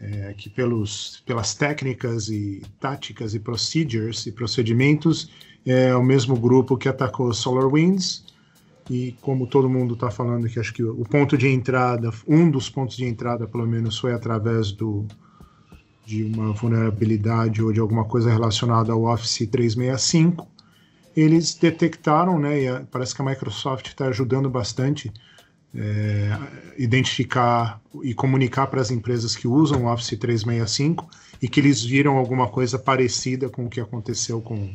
É, 0.00 0.34
que 0.36 0.50
pelos, 0.50 1.22
pelas 1.24 1.54
técnicas 1.54 2.28
e 2.28 2.62
táticas 2.80 3.34
e 3.34 3.38
procedures 3.38 4.26
e 4.26 4.32
procedimentos 4.32 5.30
é 5.64 5.94
o 5.94 6.02
mesmo 6.02 6.36
grupo 6.36 6.76
que 6.76 6.88
atacou 6.88 7.32
SolarWinds 7.32 8.24
e 8.90 9.14
como 9.20 9.46
todo 9.46 9.68
mundo 9.68 9.94
está 9.94 10.10
falando 10.10 10.48
que 10.48 10.58
acho 10.58 10.74
que 10.74 10.82
o 10.82 11.04
ponto 11.04 11.38
de 11.38 11.46
entrada, 11.46 12.10
um 12.26 12.50
dos 12.50 12.68
pontos 12.68 12.96
de 12.96 13.04
entrada 13.04 13.46
pelo 13.46 13.66
menos 13.66 13.96
foi 13.96 14.12
através 14.12 14.72
do 14.72 15.06
de 16.04 16.24
uma 16.24 16.52
vulnerabilidade 16.52 17.62
ou 17.62 17.72
de 17.72 17.78
alguma 17.78 18.04
coisa 18.04 18.28
relacionada 18.28 18.92
ao 18.92 19.04
Office 19.04 19.46
365, 19.46 20.48
eles 21.16 21.54
detectaram, 21.54 22.38
né, 22.38 22.64
e 22.64 22.84
parece 22.86 23.14
que 23.14 23.22
a 23.22 23.24
Microsoft 23.24 23.86
está 23.86 24.06
ajudando 24.06 24.50
bastante 24.50 25.12
é, 25.74 26.30
identificar 26.78 27.80
e 28.02 28.12
comunicar 28.14 28.66
para 28.66 28.80
as 28.80 28.90
empresas 28.90 29.34
que 29.36 29.48
usam 29.48 29.84
o 29.84 29.92
Office 29.92 30.18
365 30.18 31.08
e 31.40 31.48
que 31.48 31.60
eles 31.60 31.82
viram 31.82 32.16
alguma 32.16 32.48
coisa 32.48 32.78
parecida 32.78 33.48
com 33.48 33.64
o 33.66 33.70
que 33.70 33.80
aconteceu 33.80 34.40
com, 34.40 34.70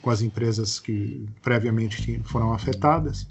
com 0.00 0.10
as 0.10 0.20
empresas 0.22 0.78
que 0.80 1.24
previamente 1.42 2.20
foram 2.24 2.52
afetadas. 2.52 3.26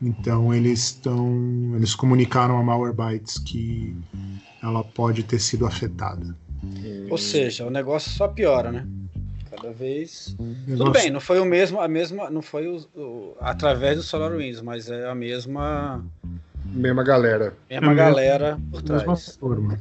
Então 0.00 0.52
eles 0.52 0.80
estão, 0.84 1.72
eles 1.74 1.94
comunicaram 1.94 2.58
a 2.58 2.62
Malwarebytes 2.62 3.38
que 3.38 3.96
ela 4.62 4.82
pode 4.84 5.22
ter 5.22 5.38
sido 5.38 5.66
afetada. 5.66 6.36
Ou 7.10 7.16
seja, 7.18 7.66
o 7.66 7.70
negócio 7.70 8.10
só 8.10 8.28
piora, 8.28 8.72
né? 8.72 8.86
Cada 9.50 9.72
vez. 9.72 10.34
Negócio- 10.38 10.76
Tudo 10.76 10.92
bem, 10.92 11.10
não 11.10 11.20
foi 11.20 11.38
o 11.38 11.44
mesmo, 11.46 11.80
a 11.80 11.88
mesma, 11.88 12.28
não 12.28 12.42
foi 12.42 12.66
o, 12.66 12.76
o- 12.94 13.36
através 13.40 13.96
do 13.96 14.02
SolarWinds, 14.02 14.60
mas 14.60 14.90
é 14.90 15.08
a 15.08 15.14
mesma, 15.14 16.04
Mesma 16.76 17.02
galera. 17.02 17.54
mesma 17.70 17.92
É 17.92 17.94
galera 17.94 18.58
por 18.70 18.82
da 18.82 18.94
mesma 18.94 19.14
trás. 19.14 19.36
forma. 19.36 19.78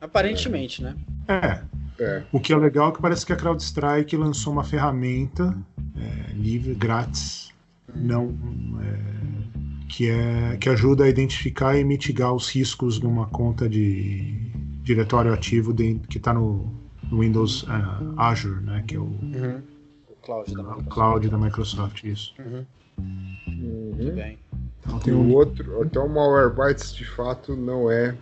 Aparentemente, 0.00 0.82
né? 0.82 0.94
É, 1.28 1.62
É. 2.02 2.22
o 2.32 2.40
que 2.40 2.52
é 2.52 2.56
legal 2.56 2.90
é 2.90 2.92
que 2.92 3.02
parece 3.02 3.26
que 3.26 3.32
a 3.32 3.36
CrowdStrike 3.36 4.16
lançou 4.16 4.52
uma 4.52 4.64
ferramenta 4.64 5.56
é, 5.96 6.32
livre, 6.32 6.74
grátis, 6.74 7.52
não 7.94 8.34
é, 8.82 9.88
que 9.88 10.08
é 10.08 10.56
que 10.58 10.68
ajuda 10.68 11.04
a 11.04 11.08
identificar 11.08 11.76
e 11.76 11.84
mitigar 11.84 12.32
os 12.32 12.48
riscos 12.54 13.00
de 13.00 13.06
uma 13.06 13.26
conta 13.26 13.68
de 13.68 14.50
diretório 14.82 15.32
ativo 15.34 15.72
de- 15.72 16.00
que 16.08 16.18
está 16.18 16.32
no, 16.32 16.72
no 17.10 17.20
Windows 17.20 17.64
ah, 17.68 18.00
Azure, 18.16 18.62
né, 18.62 18.84
que 18.86 18.94
é 18.96 18.98
o, 19.00 19.04
O 19.06 20.14
Cloud 20.22 20.54
da 20.54 20.62
Microsoft. 20.62 20.88
cloud 20.88 21.28
da 21.28 21.38
Microsoft, 21.38 22.04
isso. 22.04 22.34
Uhum, 22.38 22.64
Uhum. 22.98 23.92
Tudo 23.96 24.12
bem. 24.12 24.38
Então 24.88 24.98
E 24.98 25.02
tem 25.02 25.14
o 25.14 25.18
um, 25.18 25.34
outro, 25.34 25.84
então 25.84 26.06
o 26.06 26.08
Malwarebytes 26.08 26.94
de 26.94 27.04
fato 27.04 27.54
não 27.54 27.90
é 27.90 28.16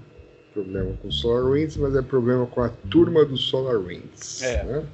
problema 0.52 0.92
com 0.94 1.08
o 1.08 1.12
SolarWinds, 1.12 1.76
mas 1.76 1.94
é 1.94 2.02
problema 2.02 2.46
com 2.46 2.62
a 2.62 2.68
turma 2.90 3.24
do 3.24 3.36
SolarWinds. 3.36 4.42
É. 4.42 4.64
Né? 4.64 4.84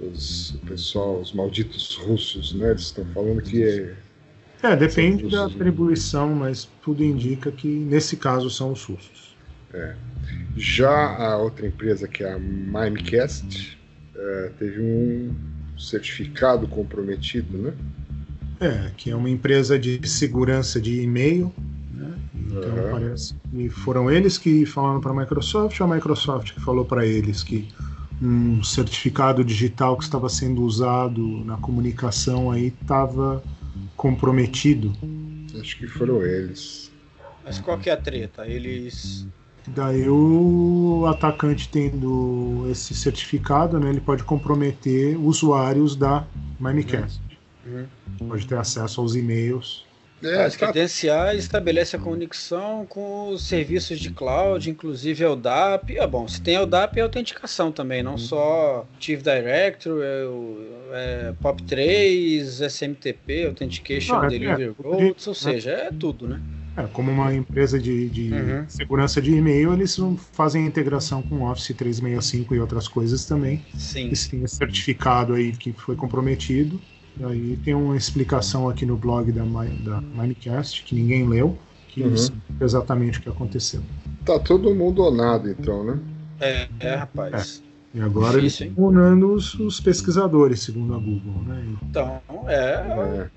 Os, 0.00 0.50
o 0.50 0.58
pessoal, 0.58 1.20
os 1.20 1.32
malditos 1.32 1.96
russos, 1.96 2.54
né? 2.54 2.70
Eles 2.70 2.82
estão 2.82 3.04
falando 3.06 3.40
que 3.40 3.62
é. 3.62 3.94
é, 4.62 4.76
depende 4.76 5.28
da 5.28 5.42
russos, 5.42 5.54
né? 5.54 5.56
atribuição, 5.56 6.34
mas 6.34 6.68
tudo 6.82 7.02
indica 7.02 7.50
que 7.50 7.66
nesse 7.66 8.16
caso 8.16 8.50
são 8.50 8.72
os 8.72 8.84
russos. 8.84 9.26
Já 10.56 11.16
a 11.16 11.36
outra 11.36 11.66
empresa, 11.66 12.08
que 12.08 12.24
é 12.24 12.32
a 12.32 12.38
Mimecast, 12.38 13.78
eh, 14.14 14.50
teve 14.58 14.80
um 14.80 15.34
certificado 15.78 16.66
comprometido, 16.66 17.58
né? 17.58 17.74
É, 18.60 18.90
que 18.96 19.10
é 19.10 19.16
uma 19.16 19.28
empresa 19.28 19.78
de 19.78 20.06
segurança 20.08 20.80
de 20.80 21.02
e-mail. 21.02 21.52
Né? 21.92 22.14
Então 22.34 22.72
Aham. 22.72 22.90
parece 22.90 23.34
que 23.50 23.68
foram 23.68 24.10
eles 24.10 24.38
que 24.38 24.64
falaram 24.64 25.00
para 25.00 25.10
a 25.12 25.14
Microsoft, 25.14 25.78
ou 25.80 25.90
a 25.90 25.94
Microsoft 25.94 26.52
que 26.52 26.60
falou 26.60 26.84
para 26.84 27.06
eles 27.06 27.42
que 27.42 27.68
um 28.20 28.62
certificado 28.62 29.44
digital 29.44 29.96
que 29.96 30.04
estava 30.04 30.28
sendo 30.28 30.62
usado 30.62 31.44
na 31.44 31.56
comunicação 31.58 32.50
aí 32.50 32.68
estava 32.68 33.42
comprometido. 33.94 34.92
Acho 35.58 35.76
que 35.76 35.86
foram 35.86 36.24
eles. 36.24 36.90
Mas 37.44 37.60
qual 37.60 37.78
que 37.78 37.90
é 37.90 37.92
a 37.92 37.96
treta? 37.96 38.46
Eles. 38.46 39.26
Daí 39.68 40.08
o 40.08 41.04
atacante 41.08 41.68
tendo 41.68 42.66
esse 42.70 42.94
certificado, 42.94 43.80
né, 43.80 43.90
ele 43.90 44.00
pode 44.00 44.22
comprometer 44.22 45.18
usuários 45.18 45.96
da 45.96 46.24
Mimecast. 46.60 47.25
Uhum. 47.66 48.28
Pode 48.28 48.46
ter 48.46 48.56
acesso 48.56 49.00
aos 49.00 49.14
e-mails. 49.14 49.84
É, 50.22 50.34
Faz 50.36 50.56
tá, 50.56 50.66
credenciar 50.72 51.34
e 51.34 51.38
estabelece 51.38 51.94
a 51.94 51.98
conexão 51.98 52.86
com 52.86 53.28
os 53.28 53.42
serviços 53.42 54.00
de 54.00 54.10
cloud, 54.10 54.70
inclusive 54.70 55.22
a 55.22 55.30
ODAP. 55.30 55.98
Ah, 55.98 56.06
bom, 56.06 56.26
se 56.26 56.40
tem 56.40 56.56
a 56.56 56.62
ODAP 56.62 56.96
é 56.98 57.02
autenticação 57.02 57.70
também, 57.70 58.02
não 58.02 58.16
só 58.16 58.86
Chief 58.98 59.20
Directory, 59.22 60.00
é 60.02 60.24
o- 60.24 60.58
é 60.92 61.34
POP3, 61.42 62.60
SMTP, 62.62 63.46
Authentication 63.46 64.16
Não, 64.16 64.24
é- 64.24 64.28
Delivery 64.28 64.62
é, 64.78 64.82
Routes, 64.82 65.26
ou 65.26 65.34
seja, 65.34 65.70
é 65.72 65.90
tudo, 65.90 66.26
né? 66.26 66.40
É, 66.78 66.82
como 66.88 67.10
uma 67.10 67.34
empresa 67.34 67.78
de, 67.78 68.08
de 68.08 68.32
Uhum. 68.32 68.64
segurança 68.68 69.20
de 69.20 69.32
e-mail, 69.32 69.72
eles 69.74 69.98
fazem 70.32 70.64
a 70.64 70.66
integração 70.66 71.22
com 71.22 71.42
Office 71.42 71.74
365 71.76 72.54
e 72.54 72.60
outras 72.60 72.88
coisas 72.88 73.24
também. 73.26 73.62
Sim. 73.74 74.06
Eles 74.06 74.26
têm 74.28 74.42
esse 74.42 74.56
certificado 74.56 75.34
aí 75.34 75.52
que 75.52 75.72
foi 75.72 75.94
comprometido. 75.96 76.80
E 77.18 77.24
aí 77.24 77.56
tem 77.64 77.74
uma 77.74 77.96
explicação 77.96 78.68
aqui 78.68 78.84
no 78.84 78.96
blog 78.96 79.32
da, 79.32 79.42
da 79.42 80.00
Minecast, 80.00 80.82
que 80.84 80.94
ninguém 80.94 81.26
leu, 81.28 81.56
que 81.88 82.02
Uhum. 82.02 82.14
explica 82.14 82.64
exatamente 82.64 83.18
o 83.18 83.22
que 83.22 83.28
aconteceu. 83.28 83.80
tá 84.24 84.38
todo 84.38 84.74
mundo 84.74 85.02
onado, 85.02 85.48
então, 85.48 85.84
né? 85.84 85.98
É, 86.40 86.68
é, 86.80 86.94
rapaz. 86.96 87.62
E 87.94 88.00
agora 88.00 88.36
eles 88.38 88.52
Difícil, 88.52 88.72
estão 88.72 88.84
unando 88.84 89.32
os, 89.32 89.54
os 89.54 89.80
pesquisadores, 89.80 90.60
segundo 90.60 90.94
a 90.94 90.98
Google. 90.98 91.42
Né? 91.46 91.64
Então, 91.88 92.20
é. 92.46 92.54
É. 92.54 93.30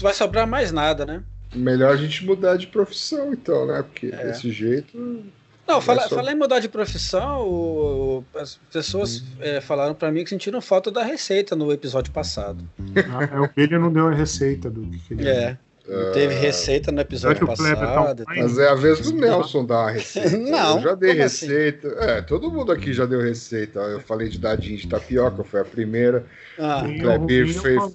Vai 0.00 0.14
sobrar 0.14 0.46
mais 0.46 0.70
nada, 0.70 1.04
né? 1.04 1.22
Melhor 1.54 1.92
a 1.94 1.96
gente 1.96 2.24
mudar 2.24 2.56
de 2.56 2.66
profissão, 2.66 3.32
então, 3.32 3.66
né? 3.66 3.82
Porque 3.82 4.06
É. 4.08 4.26
desse 4.26 4.52
jeito. 4.52 5.24
Não, 5.68 5.80
fala, 5.82 6.08
só- 6.08 6.16
falar 6.16 6.32
em 6.32 6.34
mudar 6.34 6.60
de 6.60 6.68
profissão, 6.68 7.42
o- 7.46 8.24
as 8.34 8.58
pessoas 8.72 9.22
é, 9.38 9.60
falaram 9.60 9.94
pra 9.94 10.10
mim 10.10 10.24
que 10.24 10.30
sentiram 10.30 10.60
falta 10.62 10.90
da 10.90 11.02
receita 11.04 11.54
no 11.54 11.70
episódio 11.70 12.10
passado. 12.10 12.64
Ah, 13.10 13.36
é, 13.36 13.40
o 13.40 13.48
Billy 13.54 13.78
não 13.78 13.92
deu 13.92 14.08
a 14.08 14.12
receita 14.14 14.70
do 14.70 14.80
que 15.06 15.12
ele 15.14 15.28
É, 15.28 15.58
não 15.88 16.12
teve 16.12 16.34
receita 16.34 16.92
no 16.92 17.00
episódio 17.00 17.46
Kleber 17.46 17.76
tá 17.76 17.86
passado. 17.86 18.22
online? 18.22 18.42
Mas 18.42 18.58
é 18.58 18.68
a 18.68 18.74
vez 18.74 19.00
do 19.00 19.12
Nelson 19.14 19.64
dar 19.64 19.86
a 19.88 19.90
receita. 19.92 20.36
Não, 20.36 20.76
Eu 20.76 20.82
já 20.82 20.94
dei 20.94 21.20
assim? 21.22 21.46
receita. 21.46 21.88
É, 22.00 22.20
todo 22.22 22.50
mundo 22.50 22.70
aqui 22.72 22.92
já 22.92 23.06
deu 23.06 23.20
receita. 23.20 23.80
Eu 23.80 24.00
falei 24.00 24.28
de 24.28 24.38
dadinho 24.38 24.76
de 24.76 24.86
tapioca, 24.88 25.42
foi 25.44 25.60
a 25.60 25.64
primeira. 25.64 26.24
Ah, 26.58 26.82
Kleber 27.00 27.46
o 27.46 27.48
eu 27.50 27.62
fez- 27.62 27.92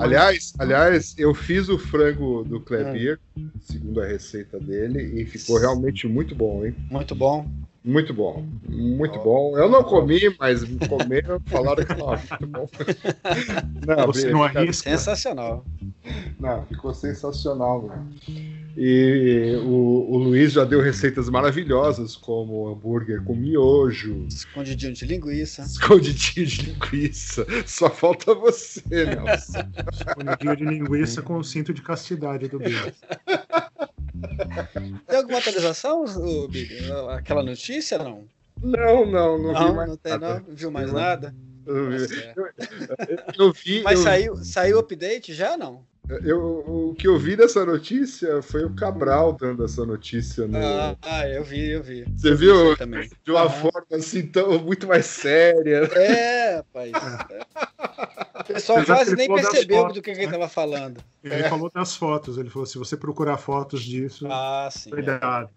Aliás, 0.00 0.52
aliás, 0.58 1.14
eu 1.18 1.34
fiz 1.34 1.68
o 1.68 1.78
frango 1.78 2.42
do 2.44 2.60
Klebir, 2.60 3.18
segundo 3.60 4.00
a 4.00 4.06
receita 4.06 4.58
dele, 4.58 5.20
e 5.20 5.26
ficou 5.26 5.58
realmente 5.58 6.06
muito 6.08 6.34
bom, 6.34 6.64
hein? 6.64 6.74
muito 6.90 7.14
bom. 7.14 7.46
Muito 7.84 8.12
bom. 8.12 8.44
Muito 8.68 9.16
bom. 9.20 9.56
Eu 9.56 9.68
não 9.70 9.84
comi, 9.84 10.34
mas 10.40 10.64
me 10.68 10.76
comeram, 10.88 11.40
falaram 11.46 11.84
que 11.84 11.92
estava 11.92 12.16
muito 12.16 12.46
bom. 12.48 12.68
Não, 13.86 14.06
Você 14.06 14.30
não 14.30 14.42
arrisca. 14.42 14.90
Sensacional. 14.90 15.64
Não, 16.38 16.64
ficou 16.66 16.92
sensacional. 16.94 17.86
Né? 17.88 18.06
E 18.76 19.56
o, 19.64 20.06
o 20.10 20.18
Luiz 20.18 20.52
já 20.52 20.64
deu 20.64 20.80
receitas 20.82 21.28
maravilhosas, 21.30 22.14
como 22.14 22.68
hambúrguer 22.68 23.22
com 23.24 23.34
miojo, 23.34 24.26
Escondidinho 24.28 24.92
de 24.92 25.04
linguiça. 25.06 25.62
escondidinho 25.62 26.46
de 26.46 26.62
linguiça. 26.72 27.46
Só 27.66 27.88
falta 27.90 28.34
você, 28.34 28.82
Nelson. 28.90 29.60
Escondidinho 29.92 30.56
de 30.56 30.64
linguiça 30.64 31.22
com 31.22 31.38
o 31.38 31.44
cinto 31.44 31.72
de 31.72 31.80
castidade 31.82 32.48
do 32.48 32.58
Billy. 32.58 32.92
Tem 35.06 35.16
alguma 35.18 35.38
atualização, 35.38 36.04
Billy? 36.48 36.78
Aquela 37.16 37.42
notícia, 37.42 37.98
não? 37.98 38.24
Não, 38.62 39.04
não, 39.06 39.38
não, 39.38 39.48
vi 39.54 39.60
Não, 39.60 39.74
mais 39.74 39.88
não 39.90 39.96
tem 39.96 40.12
nada. 40.18 40.44
não? 40.46 40.54
Viu 40.54 40.70
mais 40.70 40.86
Vi 40.88 40.92
mais- 40.94 41.06
nada? 41.06 41.34
Eu 41.66 41.90
vi- 41.90 42.06
Tá. 42.86 43.06
Eu 43.38 43.52
vi, 43.52 43.82
Mas 43.82 43.98
eu- 43.98 44.04
saiu, 44.04 44.36
saiu 44.36 44.76
o 44.76 44.80
update 44.80 45.34
já, 45.34 45.56
não? 45.56 45.82
Eu- 46.08 46.90
o 46.90 46.94
que 46.94 47.08
eu 47.08 47.18
vi 47.18 47.36
dessa 47.36 47.64
notícia 47.64 48.40
foi 48.42 48.64
o 48.64 48.74
Cabral 48.74 49.32
dando 49.32 49.64
essa 49.64 49.84
notícia 49.84 50.46
no. 50.46 50.56
Ah, 50.56 50.96
ah, 51.02 51.28
eu 51.28 51.42
vi, 51.42 51.70
eu 51.70 51.82
vi. 51.82 52.04
Você 52.16 52.28
Eu 52.30 52.36
vi 52.36 52.46
viu? 52.46 52.70
aí 52.70 52.76
também. 52.76 53.10
De 53.24 53.30
uma 53.30 53.40
Aham. 53.42 53.48
forma 53.50 53.86
assim 53.92 54.26
tão 54.26 54.58
muito 54.58 54.86
mais 54.86 55.06
séria. 55.06 55.84
É, 55.94 56.56
rapaz. 56.56 56.92
O 58.38 58.44
pessoal 58.46 58.84
quase 58.84 59.16
nem 59.16 59.28
percebeu 59.28 59.78
fotos, 59.78 59.94
do 59.96 60.02
que, 60.02 60.12
que 60.12 60.18
ele 60.20 60.26
né? 60.26 60.32
tava 60.32 60.48
falando. 60.48 61.02
Ele 61.24 61.44
falou 61.44 61.70
das 61.74 61.96
fotos, 61.96 62.38
ele 62.38 62.48
falou: 62.48 62.64
se 62.64 62.78
você 62.78 62.96
procurar 62.96 63.38
fotos 63.38 63.82
disso, 63.82 64.26
Ah, 64.30 64.68
sim. 64.70 64.90
é. 64.90 65.48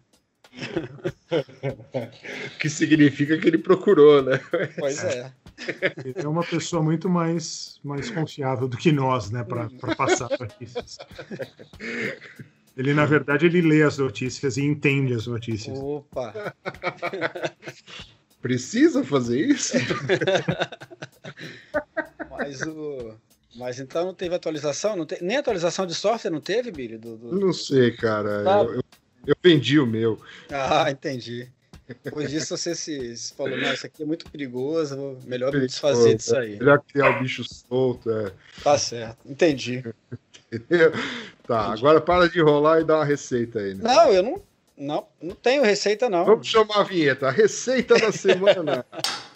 Que 2.60 2.70
significa 2.70 3.38
que 3.38 3.48
ele 3.48 3.58
procurou, 3.58 4.22
né? 4.24 4.40
Pois 4.78 5.04
é. 5.04 5.32
Ele 6.04 6.14
é 6.16 6.28
uma 6.28 6.44
pessoa 6.44 6.82
muito 6.82 7.10
mais, 7.10 7.80
mais 7.84 8.10
confiável 8.10 8.68
do 8.68 8.78
que 8.78 8.92
nós, 8.92 9.30
né, 9.30 9.44
para 9.44 9.70
passar 9.96 10.30
notícias. 10.40 10.98
Ele, 12.76 12.94
na 12.94 13.06
verdade, 13.06 13.46
ele 13.46 13.62
lê 13.62 13.84
as 13.84 13.98
notícias 13.98 14.58
e 14.58 14.64
entende 14.64 15.14
as 15.14 15.28
notícias. 15.28 15.78
Opa. 15.80 16.54
Precisa 18.42 19.04
fazer 19.04 19.46
isso? 19.48 19.74
Mas 22.32 22.62
o. 22.62 23.14
Mas 23.56 23.80
então 23.80 24.06
não 24.06 24.14
teve 24.14 24.34
atualização? 24.36 24.96
Não 24.96 25.06
te... 25.06 25.22
Nem 25.22 25.38
atualização 25.38 25.86
de 25.86 25.94
software 25.94 26.32
não 26.32 26.40
teve, 26.40 26.72
Billy? 26.72 26.98
Do, 26.98 27.18
do- 27.18 27.36
Não 27.38 27.52
sei, 27.52 27.92
cara. 27.92 28.44
Tá. 28.44 28.60
Eu, 28.62 28.76
eu- 28.76 28.84
eu 29.30 29.36
vendi 29.44 29.80
o 29.80 29.86
meu. 29.86 30.20
Ah, 30.52 30.90
entendi. 30.90 31.48
Depois 32.04 32.30
disso 32.30 32.56
você 32.56 32.76
se, 32.76 33.18
se 33.18 33.34
falou, 33.34 33.58
não, 33.58 33.74
isso 33.74 33.86
aqui 33.86 34.04
é 34.04 34.06
muito 34.06 34.30
perigoso, 34.30 35.18
melhor 35.26 35.54
me 35.54 35.66
desfazer 35.66 36.16
disso 36.16 36.36
aí. 36.36 36.58
Melhor 36.58 36.82
criar 36.82 37.18
o 37.18 37.20
bicho 37.20 37.44
solto. 37.44 38.10
É. 38.12 38.32
Tá 38.64 38.78
certo, 38.78 39.18
entendi. 39.26 39.84
Entendeu? 40.52 40.92
Tá, 41.48 41.74
agora 41.74 42.00
para 42.00 42.30
de 42.30 42.40
enrolar 42.40 42.82
e 42.82 42.84
dá 42.84 42.98
uma 42.98 43.06
receita 43.06 43.60
aí. 43.60 43.74
Né? 43.74 43.82
Não, 43.84 44.12
eu 44.12 44.22
não, 44.24 44.42
não, 44.78 45.08
não 45.22 45.36
tenho 45.36 45.64
receita, 45.64 46.10
não. 46.10 46.26
Vamos 46.26 46.48
chamar 46.48 46.82
a 46.82 46.84
vinheta. 46.84 47.28
A 47.28 47.32
receita 47.32 47.96
da 47.98 48.12
semana. 48.12 48.86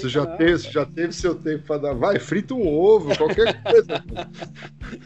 Você 0.00 0.08
já, 0.08 0.24
não. 0.24 0.36
teve, 0.36 0.58
você 0.58 0.70
já 0.70 0.86
teve 0.86 1.12
seu 1.12 1.34
tempo 1.34 1.64
para 1.66 1.78
dar. 1.80 1.94
Vai, 1.94 2.18
frita 2.18 2.54
um 2.54 2.66
ovo, 2.66 3.16
qualquer 3.16 3.60
coisa. 3.62 4.04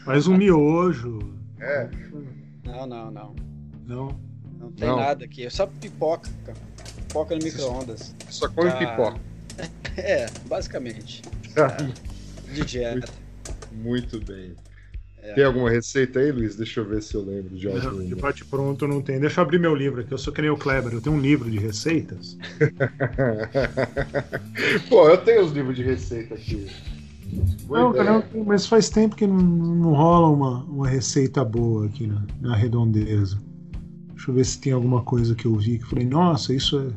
Faz 0.05 0.27
um 0.27 0.35
miojo. 0.37 1.19
É. 1.59 1.89
Não, 2.65 2.85
não, 2.87 3.11
não. 3.11 3.35
Não. 3.85 4.19
Não 4.59 4.71
tem 4.71 4.87
Não. 4.87 4.95
nada 4.97 5.25
aqui. 5.25 5.45
É 5.45 5.49
só 5.49 5.67
pipoca. 5.67 6.29
cara. 6.45 6.57
Pipoca 7.07 7.35
no 7.35 7.43
micro-ondas. 7.43 8.15
Só 8.29 8.47
come 8.49 8.69
Ah. 8.69 8.77
pipoca. 8.77 9.19
É, 9.95 10.25
basicamente. 10.47 11.21
De 12.51 12.65
dieta. 12.65 13.07
Muito 13.71 14.19
bem. 14.25 14.55
É. 15.25 15.33
Tem 15.35 15.43
alguma 15.45 15.69
receita 15.69 16.19
aí, 16.19 16.33
Luiz? 16.33 16.57
Deixa 16.57 16.81
eu 16.81 16.85
ver 16.85 17.01
se 17.01 17.15
eu 17.15 17.21
lembro 17.23 17.55
de 17.55 17.61
De 17.61 17.67
alguma. 17.69 18.15
bate 18.17 18.43
pronto 18.43 18.85
não 18.85 19.01
tem. 19.01 19.21
Deixa 19.21 19.39
eu 19.39 19.43
abrir 19.45 19.57
meu 19.57 19.73
livro 19.73 20.01
aqui. 20.01 20.11
Eu 20.11 20.17
sou 20.17 20.33
que 20.33 20.41
nem 20.41 20.51
o 20.51 20.57
Kleber. 20.57 20.91
Eu 20.93 20.99
tenho 21.01 21.15
um 21.15 21.19
livro 21.21 21.49
de 21.49 21.57
receitas. 21.57 22.37
Pô, 24.89 25.07
eu 25.07 25.17
tenho 25.17 25.45
os 25.45 25.51
livros 25.53 25.77
de 25.77 25.83
receita 25.83 26.33
aqui. 26.35 26.67
Boa 27.65 27.79
Não, 27.79 27.89
ideia. 27.91 28.03
cara, 28.05 28.27
mas 28.45 28.67
faz 28.67 28.89
tempo 28.89 29.15
que 29.15 29.25
não, 29.25 29.37
não 29.37 29.93
rola 29.93 30.29
uma, 30.29 30.63
uma 30.65 30.87
receita 30.89 31.43
boa 31.45 31.85
aqui 31.85 32.05
na, 32.05 32.21
na 32.41 32.55
redondeza. 32.55 33.41
Deixa 34.09 34.29
eu 34.29 34.35
ver 34.35 34.45
se 34.45 34.59
tem 34.59 34.73
alguma 34.73 35.01
coisa 35.03 35.33
que 35.35 35.45
eu 35.45 35.55
vi 35.55 35.77
que 35.77 35.85
eu 35.85 35.89
falei, 35.89 36.05
nossa, 36.05 36.53
isso 36.53 36.79
é. 36.79 36.87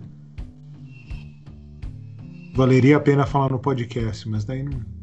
Valeria 2.55 2.97
a 2.97 3.01
pena 3.01 3.25
falar 3.25 3.51
no 3.51 3.59
podcast, 3.59 4.29
mas 4.29 4.45
daí 4.45 4.63
não. 4.63 4.96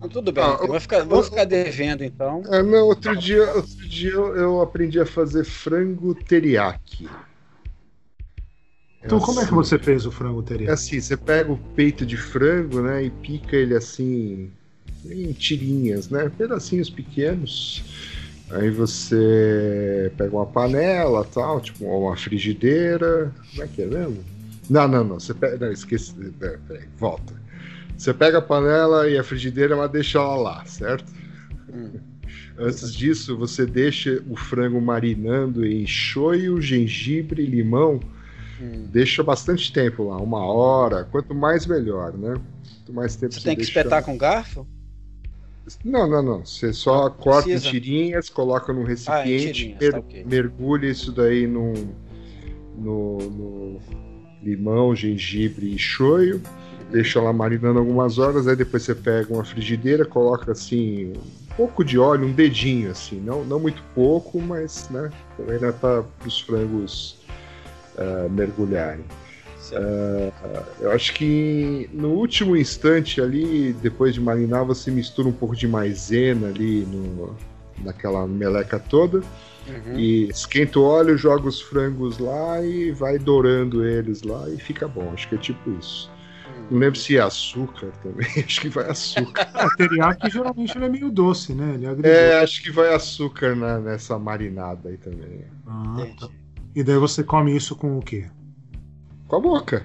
Então, 0.00 0.08
tudo 0.08 0.32
bem. 0.32 0.44
Ah, 0.44 0.58
eu 0.62 0.68
vou 0.68 0.80
ficar, 0.80 1.04
ficar 1.24 1.44
devendo, 1.44 2.02
então. 2.02 2.42
É, 2.50 2.62
não, 2.62 2.86
outro 2.86 3.14
dia, 3.16 3.52
outro 3.54 3.88
dia 3.88 4.10
eu, 4.12 4.34
eu 4.36 4.60
aprendi 4.62 4.98
a 4.98 5.04
fazer 5.06 5.44
frango 5.44 6.14
teriyaki. 6.14 7.08
Então, 9.04 9.18
como 9.20 9.40
é 9.40 9.42
que 9.42 9.46
assim- 9.46 9.54
você 9.56 9.78
fez 9.78 10.06
o 10.06 10.10
frango 10.12 10.40
É 10.40 10.44
teriyaki? 10.44 10.72
assim, 10.72 11.00
você 11.00 11.16
pega 11.16 11.52
o 11.52 11.58
peito 11.74 12.06
de 12.06 12.16
frango, 12.16 12.80
né, 12.82 13.04
e 13.04 13.10
pica 13.10 13.56
ele 13.56 13.74
assim 13.74 14.50
em 15.04 15.32
tirinhas, 15.32 16.08
né, 16.10 16.28
pedacinhos 16.28 16.90
pequenos. 16.90 17.82
Aí 18.50 18.70
você 18.70 20.12
pega 20.16 20.34
uma 20.36 20.46
panela, 20.46 21.24
tal, 21.24 21.60
tipo 21.60 21.84
uma 21.84 22.16
frigideira, 22.16 23.32
como 23.50 23.62
é 23.62 23.68
que 23.68 23.82
é 23.82 23.86
mesmo? 23.86 24.24
Não, 24.68 24.86
não, 24.88 25.04
não, 25.04 25.20
você 25.20 25.32
pega, 25.34 25.56
não, 25.66 25.72
esqueci, 25.72 26.12
peraí, 26.38 26.58
peraí, 26.68 26.84
volta. 26.98 27.32
Você 28.00 28.14
pega 28.14 28.38
a 28.38 28.42
panela 28.42 29.10
e 29.10 29.18
a 29.18 29.22
frigideira, 29.22 29.76
mas 29.76 29.90
deixa 29.90 30.16
ela 30.16 30.34
lá, 30.34 30.64
certo? 30.64 31.12
Hum. 31.70 31.90
Antes 32.58 32.94
disso, 32.94 33.36
você 33.36 33.66
deixa 33.66 34.22
o 34.26 34.34
frango 34.36 34.80
marinando 34.80 35.66
em 35.66 35.86
shoyu, 35.86 36.62
gengibre, 36.62 37.44
limão 37.44 38.00
Hum. 38.58 38.86
deixa 38.90 39.22
bastante 39.22 39.70
tempo 39.70 40.08
lá, 40.08 40.16
uma 40.16 40.42
hora. 40.42 41.04
Quanto 41.04 41.34
mais, 41.34 41.66
melhor, 41.66 42.14
né? 42.16 42.40
Quanto 42.78 42.92
mais 42.94 43.16
tempo 43.16 43.34
Você 43.34 43.40
você 43.40 43.48
tem 43.48 43.56
que 43.56 43.62
espetar 43.64 44.02
com 44.02 44.16
garfo? 44.16 44.66
Não, 45.84 46.08
não, 46.08 46.22
não. 46.22 46.46
Você 46.46 46.72
só 46.72 47.10
corta 47.10 47.50
precisa. 47.50 47.68
em 47.68 47.70
tirinhas, 47.70 48.30
coloca 48.30 48.72
num 48.72 48.82
recipiente, 48.82 49.52
tirinhas, 49.52 49.78
mer- 49.78 49.92
tá 49.92 49.98
ok. 49.98 50.24
mergulha 50.24 50.86
isso 50.86 51.12
daí 51.12 51.46
num, 51.46 51.74
no, 52.78 53.18
no 53.18 53.80
limão, 54.42 54.96
gengibre 54.96 55.74
e 55.74 55.78
shoyu. 55.78 56.40
Deixa 56.90 57.20
lá 57.20 57.32
marinando 57.32 57.78
algumas 57.78 58.18
horas, 58.18 58.48
aí 58.48 58.56
depois 58.56 58.82
você 58.82 58.94
pega 58.94 59.32
uma 59.32 59.44
frigideira, 59.44 60.04
coloca 60.04 60.52
assim 60.52 61.12
um 61.12 61.54
pouco 61.56 61.84
de 61.84 61.98
óleo, 61.98 62.26
um 62.26 62.32
dedinho 62.32 62.90
assim, 62.90 63.20
não, 63.20 63.44
não 63.44 63.60
muito 63.60 63.82
pouco, 63.94 64.40
mas 64.40 64.88
né, 64.90 65.10
também 65.36 65.56
é 65.56 65.72
para 65.72 66.04
os 66.26 66.40
frangos 66.40 67.18
ah, 67.96 68.28
mergulharem. 68.30 69.04
Certo. 69.58 70.34
Eu 70.80 70.90
acho 70.90 71.14
que 71.14 71.88
no 71.92 72.08
último 72.08 72.56
instante 72.56 73.20
ali, 73.20 73.72
depois 73.74 74.14
de 74.14 74.20
marinar, 74.20 74.64
você 74.64 74.90
mistura 74.90 75.28
um 75.28 75.32
pouco 75.32 75.54
de 75.54 75.68
maisena 75.68 76.48
ali 76.48 76.80
no, 76.86 77.36
naquela 77.84 78.26
meleca 78.26 78.78
toda 78.78 79.22
Uhum. 79.68 79.98
e 79.98 80.28
esquenta 80.30 80.80
o 80.80 80.82
óleo, 80.82 81.16
joga 81.16 81.46
os 81.46 81.60
frangos 81.60 82.18
lá 82.18 82.60
e 82.64 82.90
vai 82.90 83.18
dourando 83.18 83.86
eles 83.86 84.22
lá 84.22 84.48
e 84.48 84.58
fica 84.58 84.88
bom. 84.88 85.10
Acho 85.12 85.28
que 85.28 85.34
é 85.34 85.38
tipo 85.38 85.70
isso. 85.78 86.10
Não 86.70 86.78
lembro 86.78 86.98
se 86.98 87.16
é 87.16 87.20
açúcar 87.20 87.92
também, 88.02 88.28
acho 88.44 88.60
que 88.60 88.68
vai 88.68 88.88
açúcar. 88.88 89.48
O 89.66 89.76
teriyaki 89.76 90.30
geralmente 90.30 90.76
ele 90.78 90.84
é 90.84 90.88
meio 90.88 91.10
doce, 91.10 91.52
né? 91.52 91.74
Ele 91.74 91.86
é. 92.06 92.28
É, 92.30 92.34
acho 92.42 92.62
que 92.62 92.70
vai 92.70 92.94
açúcar 92.94 93.56
na- 93.56 93.78
nessa 93.80 94.18
marinada 94.18 94.88
aí 94.88 94.96
também. 94.96 95.44
Ah, 95.66 96.06
tá. 96.18 96.28
E 96.74 96.84
daí 96.84 96.96
você 96.96 97.24
come 97.24 97.54
isso 97.56 97.74
com 97.74 97.98
o 97.98 98.02
quê? 98.02 98.26
Com 99.26 99.36
a 99.36 99.40
boca. 99.40 99.84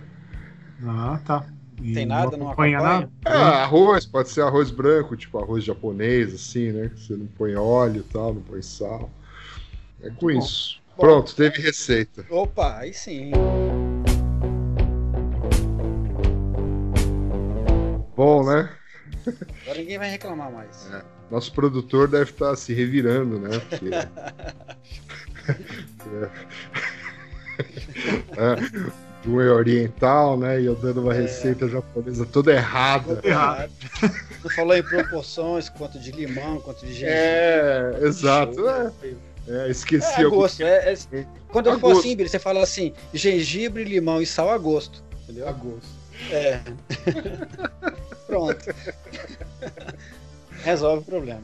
Ah, 0.86 1.20
tá. 1.26 1.46
E 1.82 1.94
Tem 1.94 2.06
nada, 2.06 2.38
não 2.38 2.50
acompanha 2.52 2.78
acompanha? 2.78 3.00
nada? 3.02 3.12
Ah, 3.26 3.64
arroz, 3.64 4.06
pode 4.06 4.30
ser 4.30 4.42
arroz 4.42 4.70
branco, 4.72 5.16
tipo 5.18 5.38
arroz 5.40 5.64
japonês, 5.64 6.34
assim, 6.34 6.72
né? 6.72 6.90
Que 6.90 7.00
você 7.00 7.16
não 7.16 7.26
põe 7.28 7.56
óleo 7.56 8.02
e 8.08 8.14
tal, 8.14 8.34
não 8.34 8.42
põe 8.42 8.62
sal. 8.62 9.10
É 10.02 10.10
com 10.10 10.28
bom. 10.32 10.40
isso. 10.40 10.80
Bom. 10.96 11.02
Pronto, 11.02 11.36
teve 11.36 11.62
receita. 11.62 12.26
Opa, 12.30 12.78
aí 12.78 12.94
sim. 12.94 13.32
Bom, 18.26 18.43
né? 18.43 18.67
Agora 19.61 19.78
ninguém 19.78 19.99
vai 19.99 20.09
reclamar 20.09 20.51
mais. 20.51 20.89
Nosso 21.30 21.53
produtor 21.53 22.07
deve 22.07 22.32
estar 22.32 22.55
se 22.55 22.73
revirando, 22.73 23.38
né? 23.39 23.59
Porque... 23.69 23.89
é, 28.36 28.55
um 29.28 29.39
é 29.39 29.51
oriental, 29.51 30.39
né? 30.39 30.59
E 30.59 30.65
eu 30.65 30.73
dando 30.76 31.03
uma 31.03 31.13
receita 31.13 31.69
japonesa 31.69 32.26
toda 32.26 32.51
errada. 32.51 33.19
Errado. 33.23 33.71
Não 34.43 34.49
falou 34.49 34.76
em 34.76 34.82
proporções, 34.82 35.69
quanto 35.69 35.99
de 35.99 36.11
limão, 36.11 36.59
quanto 36.61 36.84
de 36.84 36.93
gengibre. 36.93 37.13
É, 37.13 37.99
exato. 38.01 38.67
É, 38.67 38.91
é, 39.47 39.69
esqueci 39.69 40.19
É, 40.19 40.23
a 40.23 40.26
algum- 40.26 40.38
gosto. 40.38 40.63
É, 40.63 40.93
é- 40.93 41.28
quando 41.49 41.69
eu 41.69 41.80
for 41.80 41.99
assim, 41.99 42.17
você 42.17 42.39
fala 42.39 42.63
assim: 42.63 42.91
gengibre, 43.13 43.84
limão 43.84 44.19
e 44.19 44.26
sal 44.26 44.49
a 44.49 44.57
gosto. 44.57 45.03
Entendeu? 45.26 45.47
A 45.47 45.51
gosto. 45.51 45.93
É. 46.32 46.59
Pronto. 48.28 48.65
Resolve 50.63 51.01
o 51.01 51.05
problema. 51.05 51.43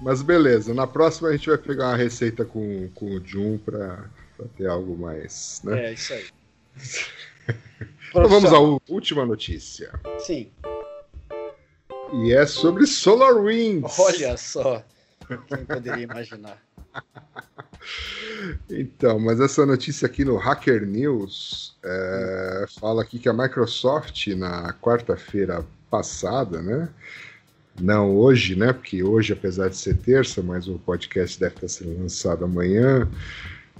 Mas 0.00 0.22
beleza, 0.22 0.74
na 0.74 0.86
próxima 0.86 1.28
a 1.28 1.32
gente 1.32 1.48
vai 1.48 1.58
pegar 1.58 1.88
uma 1.88 1.96
receita 1.96 2.44
com, 2.44 2.88
com 2.94 3.06
o 3.06 3.26
Jun 3.26 3.58
pra, 3.58 4.04
pra 4.36 4.46
ter 4.56 4.66
algo 4.66 4.96
mais, 4.96 5.60
né? 5.64 5.86
É, 5.86 5.92
isso 5.92 6.12
aí. 6.12 6.26
Então 8.10 8.28
vamos 8.28 8.52
à 8.52 8.60
última 8.88 9.26
notícia. 9.26 9.92
Sim. 10.20 10.48
E 12.12 12.32
é 12.32 12.46
sobre 12.46 12.86
SolarWinds. 12.86 13.98
Olha 13.98 14.36
só. 14.36 14.84
Quem 15.48 15.64
poderia 15.64 16.04
imaginar? 16.04 16.63
Então, 18.68 19.18
mas 19.18 19.40
essa 19.40 19.64
notícia 19.64 20.06
aqui 20.06 20.24
no 20.24 20.36
Hacker 20.36 20.86
News 20.86 21.76
é, 21.82 22.66
fala 22.80 23.02
aqui 23.02 23.18
que 23.18 23.28
a 23.28 23.32
Microsoft 23.32 24.26
na 24.28 24.72
quarta-feira 24.74 25.64
passada, 25.90 26.62
né? 26.62 26.88
Não 27.80 28.16
hoje, 28.16 28.54
né? 28.54 28.72
Porque 28.72 29.02
hoje, 29.02 29.32
apesar 29.32 29.68
de 29.68 29.76
ser 29.76 29.96
terça, 29.96 30.42
mas 30.42 30.68
o 30.68 30.78
podcast 30.78 31.38
deve 31.38 31.54
estar 31.54 31.68
sendo 31.68 32.00
lançado 32.00 32.44
amanhã. 32.44 33.08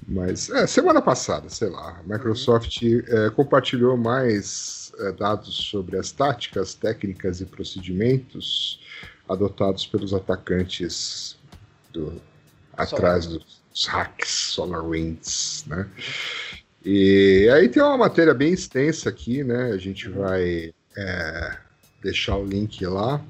Mas 0.06 0.50
é, 0.50 0.66
semana 0.66 1.00
passada, 1.00 1.48
sei 1.48 1.68
lá, 1.68 2.00
a 2.00 2.02
Microsoft 2.02 2.82
é, 2.82 3.30
compartilhou 3.30 3.96
mais 3.96 4.92
é, 4.98 5.12
dados 5.12 5.54
sobre 5.54 5.96
as 5.96 6.12
táticas, 6.12 6.74
técnicas 6.74 7.40
e 7.40 7.46
procedimentos 7.46 8.80
adotados 9.28 9.86
pelos 9.86 10.12
atacantes 10.12 11.38
do, 11.92 12.20
atrás 12.76 13.26
dos 13.26 13.62
hacks 13.86 14.28
SolarWinds, 14.28 15.64
né? 15.66 15.88
E 16.84 17.48
aí 17.52 17.68
tem 17.68 17.82
uma 17.82 17.96
matéria 17.96 18.34
bem 18.34 18.52
extensa 18.52 19.08
aqui, 19.08 19.42
né? 19.42 19.72
A 19.72 19.78
gente 19.78 20.08
vai 20.08 20.74
é, 20.96 21.56
deixar 22.02 22.36
o 22.36 22.44
link 22.44 22.84
lá. 22.86 23.20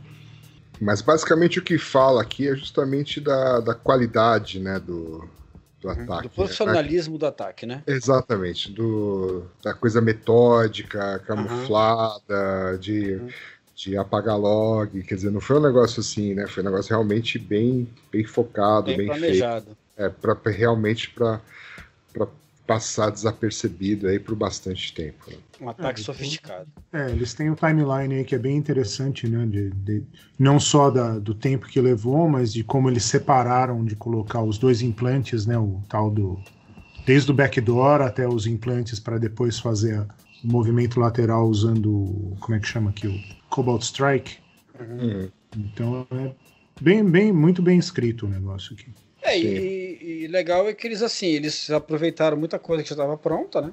Mas 0.81 1.01
basicamente 1.01 1.59
o 1.61 1.63
que 1.63 1.79
fala 1.79 2.21
aqui 2.21 2.49
é 2.49 2.57
justamente 2.57 3.21
da, 3.21 3.61
da 3.61 3.75
qualidade, 3.75 4.59
né, 4.59 4.81
do, 4.81 5.29
do 5.81 5.89
ataque. 5.89 6.11
Uhum. 6.11 6.17
Do 6.17 6.23
né? 6.25 6.31
profissionalismo 6.35 7.17
do 7.17 7.27
ataque, 7.27 7.65
né? 7.65 7.83
Exatamente, 7.87 8.73
do, 8.73 9.45
da 9.63 9.73
coisa 9.73 10.01
metódica, 10.01 11.21
camuflada, 11.21 12.77
de 12.81 13.15
Uhum. 13.15 13.29
De 13.77 13.97
apagar 13.97 14.39
log, 14.39 15.03
quer 15.03 15.15
dizer, 15.17 15.31
não 15.31 15.41
foi 15.41 15.59
um 15.59 15.63
negócio 15.63 16.01
assim, 16.01 16.35
né? 16.35 16.47
Foi 16.47 16.63
um 16.63 16.67
negócio 16.67 16.91
realmente 16.91 17.39
bem, 17.39 17.89
bem 18.13 18.25
focado, 18.25 18.87
bem, 18.87 18.99
Bem 18.99 19.07
planejado. 19.07 19.65
feito. 19.67 19.79
É, 19.97 20.09
pra, 20.09 20.37
realmente 20.51 21.11
para 21.11 21.41
passar 22.67 23.11
desapercebido 23.11 24.09
aí 24.09 24.19
por 24.19 24.35
bastante 24.35 24.95
tempo. 24.95 25.31
né? 25.31 25.37
Um 25.61 25.69
ataque 25.69 26.01
É, 26.01 26.03
sofisticado. 26.03 26.69
É, 26.93 27.11
eles 27.11 27.35
têm 27.35 27.51
o 27.51 27.57
timeline 27.57 28.15
aí 28.15 28.25
que 28.25 28.35
é 28.35 28.39
bem 28.39 28.57
interessante, 28.57 29.29
né? 29.29 29.45
De, 29.47 29.71
de- 29.71 30.03
não 30.39 30.59
só 30.59 30.91
da- 30.91 31.19
do 31.19 31.35
tempo 31.35 31.67
que 31.67 31.81
levou, 31.81 32.29
mas 32.29 32.53
de 32.53 32.63
como 32.65 32.89
eles 32.89 33.05
separaram 33.05 33.85
de 33.85 33.97
colocar 33.97 34.43
os 34.43 34.59
dois 34.59 34.81
implantes, 34.81 35.45
né? 35.47 35.59
O 35.59 35.83
tal 35.89 36.11
do. 36.11 36.41
Desde 37.07 37.31
o 37.31 37.35
backdoor 37.35 38.01
até 38.01 38.27
os 38.29 38.47
implantes 38.47 38.99
para 39.01 39.19
depois 39.19 39.59
fazer 39.59 39.99
a- 39.99 40.07
movimento 40.45 41.01
lateral 41.01 41.49
usando. 41.49 42.37
Como 42.41 42.55
é 42.55 42.61
que 42.61 42.67
chama 42.67 42.91
aqui? 42.91 43.07
O 43.09 43.49
Cobalt 43.49 43.83
Strike. 43.83 44.39
Uhum. 44.79 45.31
Então 45.57 46.07
é 46.11 46.33
bem, 46.81 47.05
bem, 47.05 47.33
muito 47.33 47.63
bem 47.63 47.79
escrito 47.79 48.27
o 48.27 48.29
negócio 48.29 48.75
aqui. 48.75 48.87
É, 49.23 49.39
e, 49.39 50.25
e 50.25 50.27
legal 50.29 50.69
é 50.69 50.75
que 50.75 50.87
eles 50.87 51.01
assim, 51.01 51.29
eles 51.29 51.71
aproveitaram 51.71 52.37
muita 52.37 52.59
coisa 52.59 52.83
que 52.83 52.89
já 52.89 52.95
estava 52.95 53.17
pronta, 53.17 53.63
né? 53.63 53.73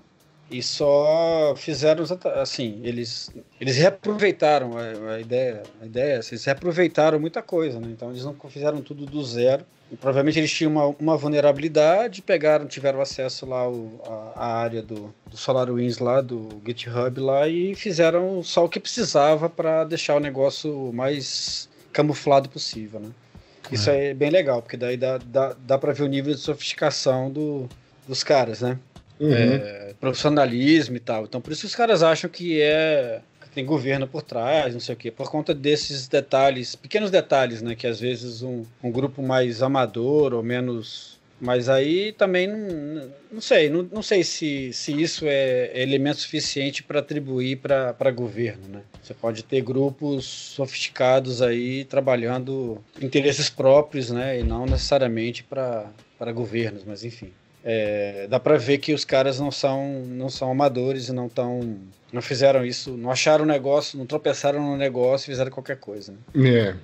E 0.52 0.62
só 0.62 1.54
fizeram 1.56 2.04
assim, 2.36 2.82
eles 2.84 3.32
eles 3.60 3.78
reaproveitaram 3.78 4.72
a, 4.78 5.14
a 5.14 5.22
ideia, 5.22 5.64
a 5.82 5.86
ideia, 5.86 6.16
é 6.16 6.18
essa, 6.18 6.34
eles 6.34 6.44
reaproveitaram 6.44 7.18
muita 7.20 7.42
coisa, 7.42 7.80
né? 7.80 7.88
Então 7.90 8.10
eles 8.10 8.26
não 8.26 8.36
fizeram 8.50 8.82
tudo 8.82 9.06
do 9.06 9.24
zero. 9.24 9.66
E 9.90 9.96
provavelmente 9.96 10.40
eles 10.40 10.52
tinham 10.52 10.72
uma, 10.72 10.86
uma 11.00 11.18
vulnerabilidade, 11.18 12.22
pegaram, 12.22 12.66
tiveram 12.66 13.02
acesso 13.02 13.46
lá 13.46 13.60
ao, 13.60 13.76
a, 14.06 14.34
a 14.36 14.54
área 14.56 14.82
do, 14.82 15.14
do 15.30 15.38
SolarWinds 15.38 16.00
lá, 16.00 16.22
do 16.22 16.62
GitHub 16.66 17.20
lá 17.20 17.48
e 17.48 17.74
fizeram 17.76 18.44
só 18.44 18.66
o 18.66 18.70
que 18.70 18.80
precisava 18.80 19.50
para 19.50 19.84
deixar 19.86 20.16
o 20.16 20.20
negócio 20.20 20.92
mais 20.94 21.70
camuflado 21.94 22.50
possível, 22.50 23.00
né? 23.00 23.10
Isso 23.72 23.90
é 23.90 24.14
bem 24.14 24.30
legal, 24.30 24.62
porque 24.62 24.76
daí 24.76 24.98
dá, 24.98 25.18
dá, 25.18 25.56
dá 25.66 25.78
para 25.78 25.94
ver 25.94 26.04
o 26.04 26.08
nível 26.08 26.34
de 26.34 26.42
sofisticação 26.42 27.32
do, 27.32 27.70
dos 28.06 28.22
caras, 28.22 28.62
né? 28.62 28.78
Uhum. 29.22 29.34
É, 29.34 29.94
profissionalismo 30.00 30.98
e 30.98 31.00
tal. 31.00 31.26
Então 31.26 31.40
por 31.40 31.54
isso 31.54 31.62
que 31.62 31.68
os 31.68 31.76
caras 31.76 32.02
acham 32.02 32.30
que 32.30 32.60
é 32.60 33.22
que 33.52 33.56
tem 33.56 33.66
governo 33.66 34.08
por 34.08 34.24
trás, 34.24 34.74
não 34.74 34.80
sei 34.80 34.96
o 34.96 34.98
quê, 34.98 35.12
por 35.12 35.30
conta 35.30 35.54
desses 35.54 36.08
detalhes, 36.08 36.76
pequenos 36.76 37.12
detalhes, 37.12 37.62
né? 37.62 37.76
Que 37.76 37.86
às 37.86 38.00
vezes 38.00 38.42
um, 38.42 38.64
um 38.82 38.90
grupo 38.90 39.22
mais 39.22 39.62
amador 39.62 40.34
ou 40.34 40.42
menos. 40.42 41.20
Mas 41.40 41.68
aí 41.68 42.12
também 42.14 42.48
não, 42.48 43.10
não 43.32 43.42
sei, 43.42 43.68
não, 43.68 43.82
não 43.92 44.04
sei 44.04 44.24
se, 44.24 44.72
se 44.74 44.92
isso 44.92 45.26
é 45.28 45.72
elemento 45.74 46.20
suficiente 46.20 46.84
para 46.84 47.00
atribuir 47.00 47.58
para 47.58 48.12
governo, 48.12 48.68
né? 48.68 48.82
Você 49.02 49.16
pode 49.16 49.44
ter 49.44 49.62
grupos 49.62 50.24
sofisticados 50.26 51.42
aí 51.42 51.84
trabalhando 51.86 52.78
interesses 53.02 53.50
próprios, 53.50 54.12
né? 54.12 54.40
E 54.40 54.44
não 54.44 54.68
necessariamente 54.68 55.44
para 55.44 56.32
governos, 56.32 56.84
mas 56.86 57.04
enfim. 57.04 57.32
É, 57.64 58.28
dá 58.30 58.40
para 58.40 58.58
ver 58.58 58.80
que 58.80 58.94
os 58.94 59.06
caras 59.06 59.40
não 59.40 59.52
são 59.52 60.04
não 60.08 60.30
são 60.30 60.50
amadores 60.52 61.10
e 61.10 61.14
não 61.14 61.30
tão 61.30 61.78
não 62.12 62.22
fizeram 62.22 62.66
isso, 62.66 62.98
não 62.98 63.12
acharam 63.12 63.44
o 63.46 63.48
negócio, 63.48 63.98
não 63.98 64.06
tropeçaram 64.06 64.60
no 64.62 64.76
negócio 64.76 65.26
e 65.28 65.32
fizeram 65.32 65.52
qualquer 65.52 65.78
coisa. 65.78 66.14
Né? 66.34 66.50
É. 66.50 66.76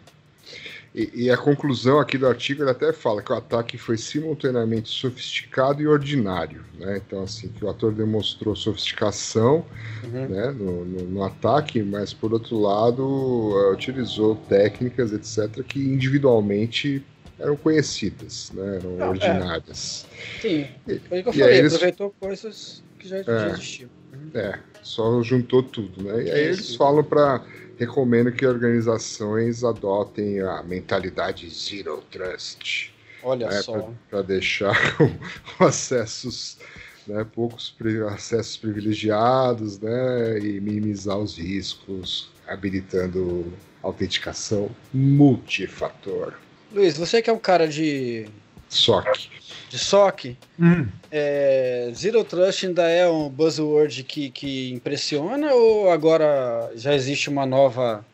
E, 0.95 1.25
e 1.25 1.29
a 1.31 1.37
conclusão 1.37 1.99
aqui 1.99 2.17
do 2.17 2.25
artigo 2.27 2.63
ele 2.63 2.71
até 2.71 2.91
fala 2.93 3.21
que 3.21 3.31
o 3.31 3.35
ataque 3.35 3.77
foi 3.77 3.97
simultaneamente 3.97 4.89
sofisticado 4.89 5.81
e 5.81 5.87
ordinário, 5.87 6.63
né? 6.79 7.01
Então 7.05 7.21
assim 7.21 7.49
que 7.49 7.63
o 7.63 7.69
ator 7.69 7.91
demonstrou 7.93 8.55
sofisticação, 8.55 9.65
Uhum. 10.03 10.27
né, 10.27 10.51
no, 10.51 10.85
no- 10.85 11.05
no 11.05 11.23
ataque, 11.23 11.81
mas 11.83 12.13
por 12.13 12.31
outro 12.31 12.57
lado 12.59 13.51
eh, 13.69 13.73
utilizou 13.73 14.35
técnicas 14.35 15.11
etc 15.11 15.63
que 15.67 15.79
individualmente 15.79 17.03
eram 17.39 17.55
conhecidas, 17.55 18.51
né? 18.53 18.77
Eram 18.77 18.91
Não, 18.97 19.05
é. 19.05 19.09
ordinárias. 19.09 20.05
Sim, 20.41 20.67
foi 21.07 21.19
o 21.19 21.23
que 21.23 21.29
eu 21.29 21.33
E 21.33 21.39
falei, 21.39 21.43
aí 21.53 21.57
eles- 21.59 21.73
aproveitou 21.73 22.13
coisas 22.19 22.83
que 22.99 23.07
já, 23.07 23.21
já 23.21 23.31
É. 23.31 23.49
existiam. 23.51 23.89
Uhum. 24.13 24.31
É, 24.33 24.59
só 24.81 25.21
juntou 25.21 25.61
tudo, 25.61 26.01
né? 26.03 26.23
E 26.23 26.31
aí 26.31 26.49
Isso. 26.51 26.61
eles 26.61 26.75
falam 26.75 27.03
para 27.03 27.43
recomendo 27.77 28.31
que 28.31 28.45
organizações 28.45 29.63
adotem 29.63 30.41
a 30.41 30.63
mentalidade 30.63 31.47
zero 31.49 32.01
trust. 32.09 32.93
Olha 33.21 33.45
É, 33.45 33.51
só. 33.61 33.91
para 34.09 34.21
deixar 34.23 34.73
com 35.57 35.63
acessos, 35.65 36.57
né, 37.05 37.25
poucos 37.35 37.75
acessos 38.13 38.57
privilegiados, 38.57 39.79
né, 39.79 40.39
e 40.39 40.59
minimizar 40.59 41.17
os 41.17 41.37
riscos, 41.37 42.29
habilitando 42.47 43.51
autenticação 43.83 44.69
multifator. 44.93 46.33
Luiz, 46.71 46.97
você 46.97 47.21
que 47.21 47.29
é 47.29 47.33
um 47.33 47.39
cara 47.39 47.67
de, 47.67 48.27
SOC. 48.69 49.29
de 49.69 49.77
SOC, 49.79 50.37
Hum, 50.59 50.87
é, 51.11 51.91
Zero 51.95 52.23
Trust 52.23 52.65
ainda 52.65 52.89
é 52.89 53.07
um 53.09 53.29
buzzword 53.29 54.03
que, 54.03 54.29
que 54.29 54.71
impressiona 54.73 55.53
ou 55.53 55.89
agora 55.91 56.71
já 56.75 56.93
existe 56.93 57.29
uma 57.29 57.45
nova 57.45 58.05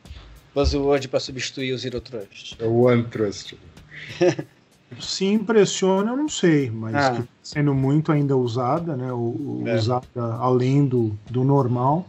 buzzword 0.54 1.08
para 1.08 1.20
substituir 1.20 1.74
o 1.74 1.78
Zero 1.78 1.99
Trust? 1.99 2.56
É 2.60 2.66
o 2.66 2.82
OneTrust. 2.84 3.54
se 4.99 5.26
impressiona, 5.26 6.12
eu 6.12 6.18
não 6.18 6.30
sei, 6.30 6.70
mas 6.70 6.93
Ah. 6.95 7.12
que 7.16 7.22
tá 7.24 7.28
sendo 7.41 7.74
muito 7.74 8.12
ainda 8.12 8.38
usada, 8.38 8.95
né? 8.95 9.12
o- 9.12 9.62
o- 9.62 9.64
É. 9.68 9.76
Usada 9.76 10.06
além 10.39 10.86
do, 10.86 11.18
do 11.30 11.43
normal. 11.43 12.08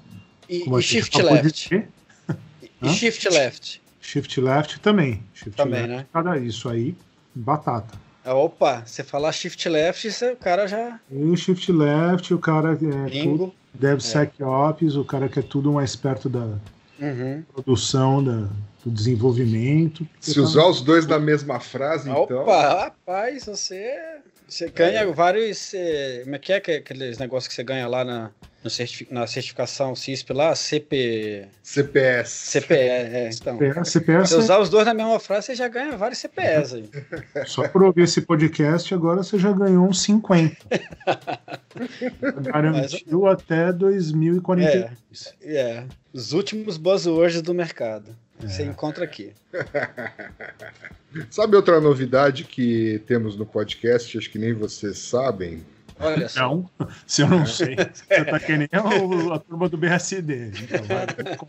E, 0.49 0.69
e 0.69 0.83
Shift 0.83 1.23
Left? 1.23 1.75
E? 2.83 2.89
Shift 2.91 3.29
Left? 3.31 3.81
Shift 4.05 4.39
left 4.39 4.81
também. 4.81 5.23
Shift 5.33 5.57
Também, 5.57 5.81
left, 5.81 5.97
né? 5.97 6.07
Cara, 6.13 6.39
isso 6.39 6.69
aí, 6.69 6.95
batata. 7.35 7.99
Ah, 8.23 8.35
Opa, 8.35 8.83
você 8.85 9.03
falar 9.03 9.33
Shift 9.33 9.67
Left, 9.69 10.11
você- 10.11 10.33
o 10.33 10.37
cara 10.37 10.67
já. 10.67 11.01
E 11.11 11.37
shift 11.37 11.73
left, 11.73 12.33
o 12.33 12.39
cara 12.39 12.73
é 12.73 13.23
tudo. 13.23 13.53
DevSecOps, 13.73 14.95
o 14.97 15.05
cara 15.05 15.29
que 15.29 15.39
é 15.39 15.43
tudo 15.43 15.73
mais 15.73 15.97
perto 15.97 16.29
da 16.29 16.47
Uhum. 17.01 17.43
produção, 17.53 18.23
da, 18.23 18.49
do 18.85 18.91
desenvolvimento. 18.91 20.07
Se 20.21 20.39
usar 20.39 20.67
os 20.67 20.81
dois 20.83 21.07
na 21.07 21.19
mesma 21.19 21.59
frase, 21.59 22.09
então. 22.09 22.23
Opa, 22.43 22.85
rapaz, 22.85 23.47
você. 23.47 23.95
Você 24.55 24.69
ganha 24.69 25.05
vários. 25.13 25.75
eh, 25.75 26.21
Como 26.23 26.37
é 26.37 26.39
que 26.39 26.53
é 26.53 26.61
que- 26.61 26.71
aqueles 26.77 27.19
negócios 27.19 27.49
que 27.49 27.55
você 27.55 27.65
ganha 27.65 27.89
lá 27.89 28.05
na, 28.05 28.31
no 28.63 28.71
certifi- 28.71 29.09
na 29.11 29.27
certificação 29.27 29.97
CISP 29.97 30.33
lá? 30.33 30.55
CP. 30.55 31.49
CPS. 31.61 32.51
CPE, 32.61 32.75
é, 32.75 33.31
então. 33.35 33.59
CPS, 33.59 33.91
CPS 33.91 34.29
Se 34.29 34.37
usar 34.37 34.61
os 34.61 34.69
dois 34.71 34.87
na 34.87 34.95
mesma 34.95 35.19
frase, 35.19 35.47
você 35.47 35.55
já 35.57 35.67
ganha 35.67 35.97
vários 35.97 36.21
CPS 36.21 36.77
aí. 36.77 36.89
Só 37.47 37.67
por 37.67 37.83
ouvir 37.83 38.03
esse 38.03 38.21
podcast, 38.21 38.95
agora 38.95 39.25
você 39.25 39.41
já 39.41 39.51
ganhou 39.51 39.89
uns 39.89 40.01
50. 40.03 40.57
Garantiu 42.43 43.27
até 43.27 43.73
2042. 43.73 45.35
É. 45.43 45.85
Os 46.13 46.33
últimos 46.33 46.77
buzzwords 46.77 47.43
do 47.43 47.53
mercado. 47.53 48.17
É. 48.45 48.49
Você 48.49 48.63
encontra 48.65 49.05
aqui. 49.05 49.33
Sabe 51.31 51.57
outra 51.57 51.81
novidade 51.81 52.45
que 52.45 53.01
temos 53.07 53.37
no 53.37 53.47
podcast? 53.47 54.17
Acho 54.19 54.31
que 54.31 54.39
nem 54.39 54.53
vocês 54.53 54.99
sabem. 54.99 55.65
Olha 56.01 56.29
só. 56.29 56.41
Não, 56.41 56.69
se 57.07 57.23
eu 57.23 57.29
não 57.29 57.47
sei, 57.47 57.77
você 57.77 58.25
tá 58.25 58.41
que 58.41 58.57
nem 58.57 58.69
o- 59.01 59.33
a 59.33 59.39
turma 59.39 59.69
do 59.69 59.77
BSD. 59.79 60.51
Então. 60.63 61.47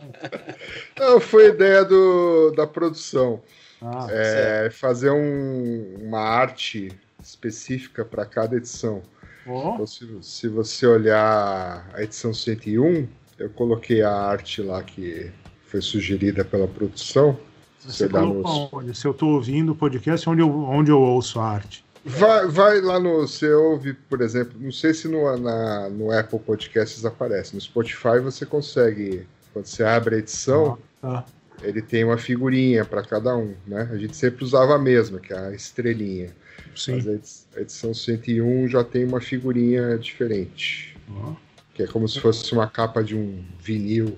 Não, 0.98 1.20
foi 1.20 1.48
ideia 1.48 1.84
do, 1.84 2.52
da 2.56 2.66
produção. 2.66 3.42
Ah, 3.82 4.06
É, 4.10 4.70
fazer 4.70 5.10
um- 5.10 5.96
uma 6.00 6.20
arte 6.20 6.90
específica 7.22 8.04
para 8.04 8.24
cada 8.24 8.56
edição. 8.56 9.02
ó, 9.46 9.74
Então, 9.74 9.86
se, 9.86 10.06
se 10.22 10.48
você 10.48 10.86
olhar 10.86 11.90
a 11.92 12.02
edição 12.02 12.32
101, 12.32 13.08
eu 13.38 13.50
coloquei 13.50 14.00
a 14.02 14.12
arte 14.12 14.62
lá 14.62 14.80
que 14.82 15.30
foi 15.76 15.82
sugerida 15.82 16.44
pela 16.44 16.66
produção. 16.66 17.38
você 17.80 18.08
dá 18.08 18.20
colocou 18.20 18.42
nos- 18.62 18.68
onde? 18.72 18.96
Se 18.98 19.06
eu 19.06 19.12
tô 19.14 19.28
ouvindo 19.28 19.72
o 19.72 19.76
podcast, 19.76 20.28
onde 20.28 20.40
eu, 20.40 20.48
onde 20.50 20.90
eu 20.90 20.98
ouço 21.00 21.38
a 21.38 21.48
arte? 21.50 21.84
Vai, 22.04 22.46
vai 22.46 22.80
lá 22.80 22.98
no. 22.98 23.20
Você 23.26 23.52
ouve, 23.52 23.92
por 23.92 24.20
exemplo, 24.22 24.54
não 24.58 24.72
sei 24.72 24.94
se 24.94 25.06
no, 25.08 25.36
na- 25.36 25.88
no 25.90 26.10
Apple 26.10 26.38
Podcasts 26.38 27.04
aparece. 27.04 27.54
No 27.54 27.60
Spotify 27.60 28.18
você 28.22 28.46
consegue. 28.46 29.26
Quando 29.52 29.66
você 29.66 29.82
abre 29.84 30.16
a 30.16 30.18
edição, 30.18 30.78
Tá. 31.00 31.24
ele 31.62 31.80
tem 31.82 32.04
uma 32.04 32.18
figurinha 32.18 32.84
para 32.84 33.02
cada 33.02 33.36
um, 33.36 33.54
né? 33.66 33.88
A 33.92 33.96
gente 33.96 34.16
sempre 34.16 34.44
usava 34.44 34.74
a 34.74 34.78
mesma, 34.78 35.18
que 35.18 35.32
é 35.32 35.38
a 35.38 35.52
estrelinha. 35.52 36.30
Sim. 36.74 36.96
Mas 36.96 37.06
a 37.08 37.12
edi- 37.12 37.28
a 37.56 37.60
edição 37.60 37.94
101 37.94 38.68
já 38.68 38.84
tem 38.84 39.04
uma 39.04 39.20
figurinha 39.20 39.96
diferente. 39.98 40.96
Ó. 41.10 41.32
Que 41.74 41.82
é 41.82 41.86
como 41.86 42.08
se 42.08 42.20
fosse 42.20 42.52
uma 42.52 42.66
capa 42.66 43.02
de 43.02 43.14
um 43.16 43.42
vinil, 43.60 44.16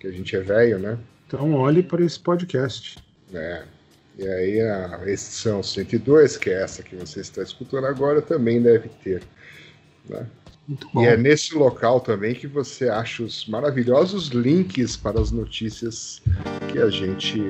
que 0.00 0.06
a 0.06 0.10
gente 0.10 0.34
é 0.34 0.40
velho, 0.40 0.78
né? 0.78 0.98
Então 1.26 1.52
olhe 1.54 1.82
para 1.82 2.02
esse 2.02 2.18
podcast. 2.18 2.98
É. 3.32 3.62
E 4.18 4.26
aí 4.26 4.60
a 4.60 5.00
edição 5.06 5.62
102, 5.62 6.36
que 6.36 6.50
é 6.50 6.62
essa 6.62 6.82
que 6.82 6.96
você 6.96 7.20
está 7.20 7.42
escutando 7.42 7.86
agora, 7.86 8.20
também 8.20 8.60
deve 8.60 8.88
ter. 9.04 9.22
Né? 10.08 10.26
Muito 10.66 10.88
bom. 10.92 11.02
E 11.02 11.06
é 11.06 11.16
nesse 11.16 11.54
local 11.54 12.00
também 12.00 12.34
que 12.34 12.46
você 12.46 12.88
acha 12.88 13.22
os 13.22 13.46
maravilhosos 13.46 14.28
links 14.28 14.96
para 14.96 15.20
as 15.20 15.30
notícias 15.30 16.20
que 16.72 16.78
a 16.78 16.90
gente 16.90 17.40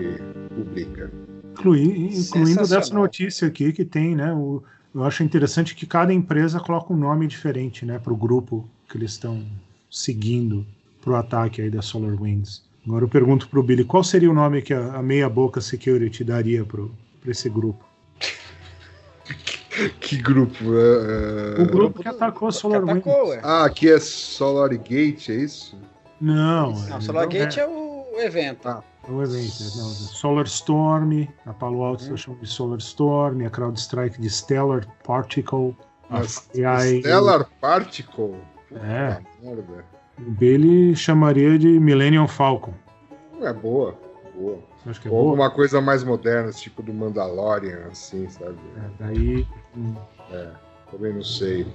publica. 0.55 1.11
Inclui- 1.53 2.11
incluindo 2.14 2.66
dessa 2.66 2.94
notícia 2.94 3.48
aqui 3.48 3.72
que 3.72 3.84
tem, 3.84 4.14
né? 4.14 4.32
O, 4.32 4.62
eu 4.94 5.05
acho 5.05 5.22
interessante 5.22 5.74
que 5.74 5.86
cada 5.86 6.12
empresa 6.12 6.59
coloca 6.61 6.92
um 6.92 6.96
nome 6.96 7.26
diferente, 7.26 7.86
né, 7.86 7.98
para 7.98 8.12
o 8.12 8.16
grupo 8.16 8.68
que 8.88 8.96
eles 8.96 9.12
estão 9.12 9.46
seguindo 9.90 10.66
para 11.01 11.12
o 11.12 11.16
ataque 11.16 11.62
aí 11.62 11.70
da 11.70 11.82
SolarWinds. 11.82 12.62
Agora 12.86 13.05
eu 13.05 13.09
pergunto 13.09 13.48
para 13.48 13.61
o 13.61 13.62
Billy, 13.62 13.84
qual 13.84 14.03
seria 14.03 14.30
o 14.30 14.34
nome 14.34 14.62
que 14.62 14.72
a, 14.74 14.94
a 14.94 15.03
Meia 15.03 15.28
Boca 15.28 15.61
Security 15.61 16.24
daria 16.24 16.64
para 16.64 16.82
esse 17.26 17.48
grupo? 17.48 17.84
Que 20.01 20.16
grupo? 20.16 20.57
é, 20.76 21.59
é, 21.59 21.62
O 21.62 21.66
grupo 21.66 22.03
que 22.03 22.09
atacou 22.09 22.48
a 22.48 22.53
SolarWinds. 22.53 23.07
Atacou, 23.07 23.28
ué. 23.28 23.40
Ah, 23.42 23.64
aqui 23.64 23.88
é 23.90 23.98
SolarGate, 24.01 25.30
é 25.32 25.34
isso? 25.36 25.78
Não, 26.20 26.72
Não, 26.72 26.96
é- 26.96 27.01
SolarGate 27.01 27.61
é, 27.61 27.62
é 27.62 27.66
o 27.66 28.05
evento. 28.20 28.68
Ah. 28.68 28.82
é 29.09 29.11
o 29.11 29.22
evento. 29.22 29.61
Não, 29.76 29.88
SolarStorm, 29.88 31.26
a 31.46 31.53
Palo 31.55 31.82
Alto 31.82 32.03
Hum. 32.03 32.07
está 32.07 32.16
chamando 32.16 32.40
de 32.42 32.48
SolarStorm, 32.48 33.46
a 33.46 33.51
CrowdStrike 33.51 34.20
de 34.20 34.28
Stellar 34.28 34.86
Particle, 35.05 35.74
a 36.11 36.18
AI 36.18 36.98
Stellar 37.01 37.48
Particle? 37.61 38.34
É. 38.72 39.14
Puta 39.14 39.22
merda. 39.42 39.84
O 40.26 40.30
Billy 40.30 40.94
chamaria 40.94 41.58
de 41.58 41.68
Millennium 41.80 42.28
Falcon. 42.28 42.74
É 43.40 43.52
boa, 43.52 43.98
boa. 44.34 44.58
Acha 44.86 45.00
que 45.00 45.08
é 45.08 45.10
Ou 45.10 45.16
boa? 45.18 45.30
alguma 45.30 45.50
coisa 45.50 45.80
mais 45.80 46.04
moderna, 46.04 46.50
tipo 46.52 46.82
do 46.82 46.92
Mandalorian, 46.92 47.86
assim, 47.90 48.28
sabe? 48.28 48.56
É, 48.76 48.90
daí. 49.04 49.46
hum, 49.76 49.94
Também 50.90 51.14
não 51.14 51.22
sei. 51.22 51.66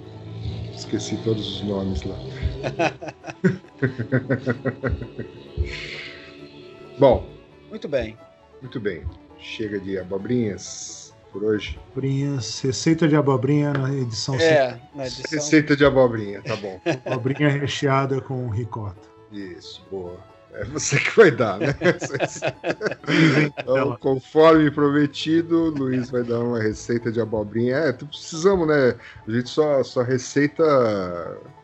Esqueci 0.76 1.18
todos 1.24 1.62
os 1.62 1.64
nomes 1.64 2.04
lá. 2.04 2.16
Bom, 7.00 7.26
Muito 7.70 7.88
bem. 7.88 8.18
muito 8.62 8.80
bem. 8.80 9.04
Chega 9.40 9.80
de 9.80 9.98
abobrinhas 10.00 11.05
por 11.36 11.44
hoje. 11.44 11.78
abobrinhas, 11.92 12.62
receita 12.62 13.08
de 13.10 13.16
abobrinha 13.16 13.74
na 13.74 13.94
edição 13.94 14.36
É, 14.36 14.80
na 14.96 15.06
edição. 15.06 15.26
Receita 15.32 15.76
de 15.76 15.84
abobrinha, 15.84 16.42
tá 16.42 16.56
bom. 16.56 16.80
abobrinha 17.06 17.50
recheada 17.50 18.22
com 18.22 18.48
ricota. 18.50 18.96
Isso, 19.32 19.86
boa. 19.92 20.18
É 20.54 20.64
você 20.64 20.98
que 20.98 21.14
vai 21.18 21.32
dar, 21.32 21.60
né? 21.60 21.76
Então, 23.60 23.98
conforme 24.00 24.72
prometido, 24.72 25.64
o 25.66 25.70
Luiz 25.70 26.10
vai 26.10 26.24
dar 26.24 26.40
uma 26.40 26.62
receita 26.62 27.12
de 27.12 27.20
abobrinha. 27.20 27.76
É, 27.76 27.92
tu 27.92 28.06
precisamos, 28.08 28.66
né? 28.66 28.96
A 29.28 29.32
gente 29.32 29.50
só, 29.50 29.84
só 29.84 30.02
receita 30.02 30.64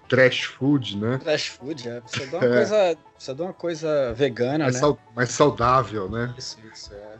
trash 0.09 0.43
food, 0.43 0.97
né? 0.97 1.17
Trash 1.19 1.47
food, 1.47 1.87
é. 1.87 2.01
Precisa 2.01 2.27
de 2.27 2.35
uma 2.35 2.43
É. 2.45 2.49
coisa. 2.55 2.97
Precisa 3.15 3.35
de 3.35 3.41
uma 3.41 3.53
coisa 3.53 4.13
vegana, 4.13 4.57
Mais, 4.65 4.73
né? 4.73 4.79
sau- 4.81 4.99
mais 5.15 5.29
saudável, 5.29 6.09
né? 6.09 6.33
Isso, 6.37 6.57
isso, 6.73 6.93
é. 6.93 7.10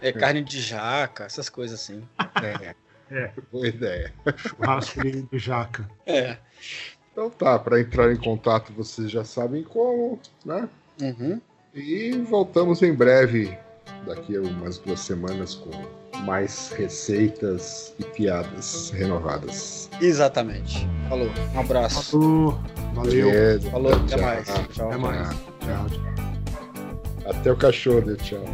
É 0.00 0.12
carne 0.12 0.42
de 0.42 0.60
jaca, 0.60 1.24
essas 1.24 1.48
coisas 1.48 1.80
assim. 1.80 2.06
É, 2.42 2.74
É, 3.10 3.30
boa 3.50 3.66
ideia. 3.66 4.12
churrasco 4.36 5.02
de, 5.02 5.22
de 5.22 5.38
jaca. 5.38 5.88
É. 6.06 6.36
Então 7.12 7.28
tá, 7.28 7.58
para 7.58 7.80
entrar 7.80 8.12
em 8.12 8.16
contato 8.16 8.72
vocês 8.72 9.10
já 9.10 9.24
sabem 9.24 9.64
como, 9.64 10.20
né? 10.44 10.68
Uhum. 11.02 11.40
E 11.74 12.12
voltamos 12.18 12.82
em 12.82 12.94
breve, 12.94 13.56
daqui 14.06 14.36
a 14.36 14.40
umas 14.40 14.78
duas 14.78 15.00
semanas, 15.00 15.56
com 15.56 15.70
mais 16.20 16.70
receitas 16.76 17.94
e 17.98 18.04
piadas 18.04 18.90
renovadas. 18.90 19.90
Exatamente. 20.00 20.86
Falou. 21.08 21.30
Um 21.54 21.60
abraço. 21.60 22.10
Falou, 22.12 22.60
valeu. 22.94 23.30
Beleza, 23.30 23.70
Falou, 23.70 23.94
até 23.94 24.16
mais. 24.20 24.46
Tchau. 24.46 24.88
Até 24.88 24.96
mais. 24.96 25.28
Tchau. 25.28 25.86
Tchau. 25.88 27.30
Até 27.30 27.52
o 27.52 27.56
cachorro, 27.56 28.16
tchau. 28.16 28.44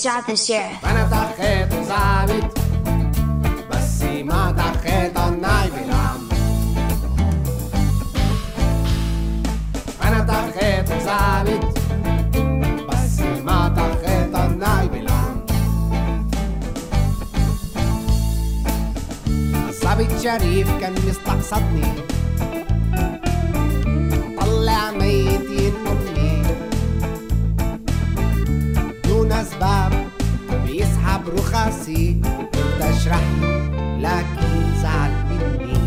shot 0.00 0.26
the 0.26 0.36
sheriff. 0.36 0.84
انا 0.84 1.08
طخيت 1.10 1.72
وظابط 1.74 2.58
بس 3.70 4.02
ما 4.02 4.50
طخيت 4.52 5.16
النايب 5.18 5.72
العم 5.74 6.28
انا 10.02 10.20
طخيت 10.28 10.90
وظابط 10.92 11.78
بس 12.88 13.20
ما 13.44 13.68
طخيت 13.68 14.34
النايب 14.34 14.94
العم 14.94 15.36
الظابط 19.68 20.20
شريف 20.22 20.68
كان 20.80 20.94
مستقصدني 21.08 21.92
دون 29.40 29.40
اسباب 29.40 29.92
بيسحب 30.66 31.28
رخصي 31.28 32.12
كنت 32.12 32.80
اشرح 32.80 33.22
له 33.40 33.96
لكن 33.98 34.80
زعل 34.82 35.10
مني 35.28 35.78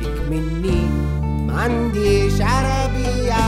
اكمني 0.00 0.80
ما 1.46 1.60
عنديش 1.60 2.40
عربية 2.40 3.40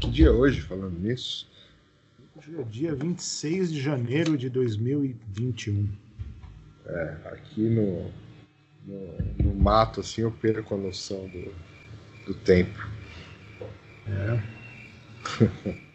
Que 0.00 0.08
dia 0.10 0.28
é 0.28 0.30
hoje, 0.30 0.62
falando 0.62 0.98
nisso? 0.98 1.46
Hoje 2.36 2.58
é 2.58 2.62
dia 2.62 2.94
26 2.94 3.70
de 3.70 3.80
janeiro 3.82 4.38
de 4.38 4.48
2021. 4.48 5.88
Aqui 7.32 7.60
no, 7.76 8.10
no, 8.87 9.17
no 9.43 9.53
mato, 9.53 9.99
assim, 9.99 10.21
eu 10.21 10.31
perco 10.31 10.73
a 10.73 10.77
noção 10.77 11.27
do, 11.27 11.53
do 12.25 12.33
tempo. 12.33 12.79
É. 14.07 14.57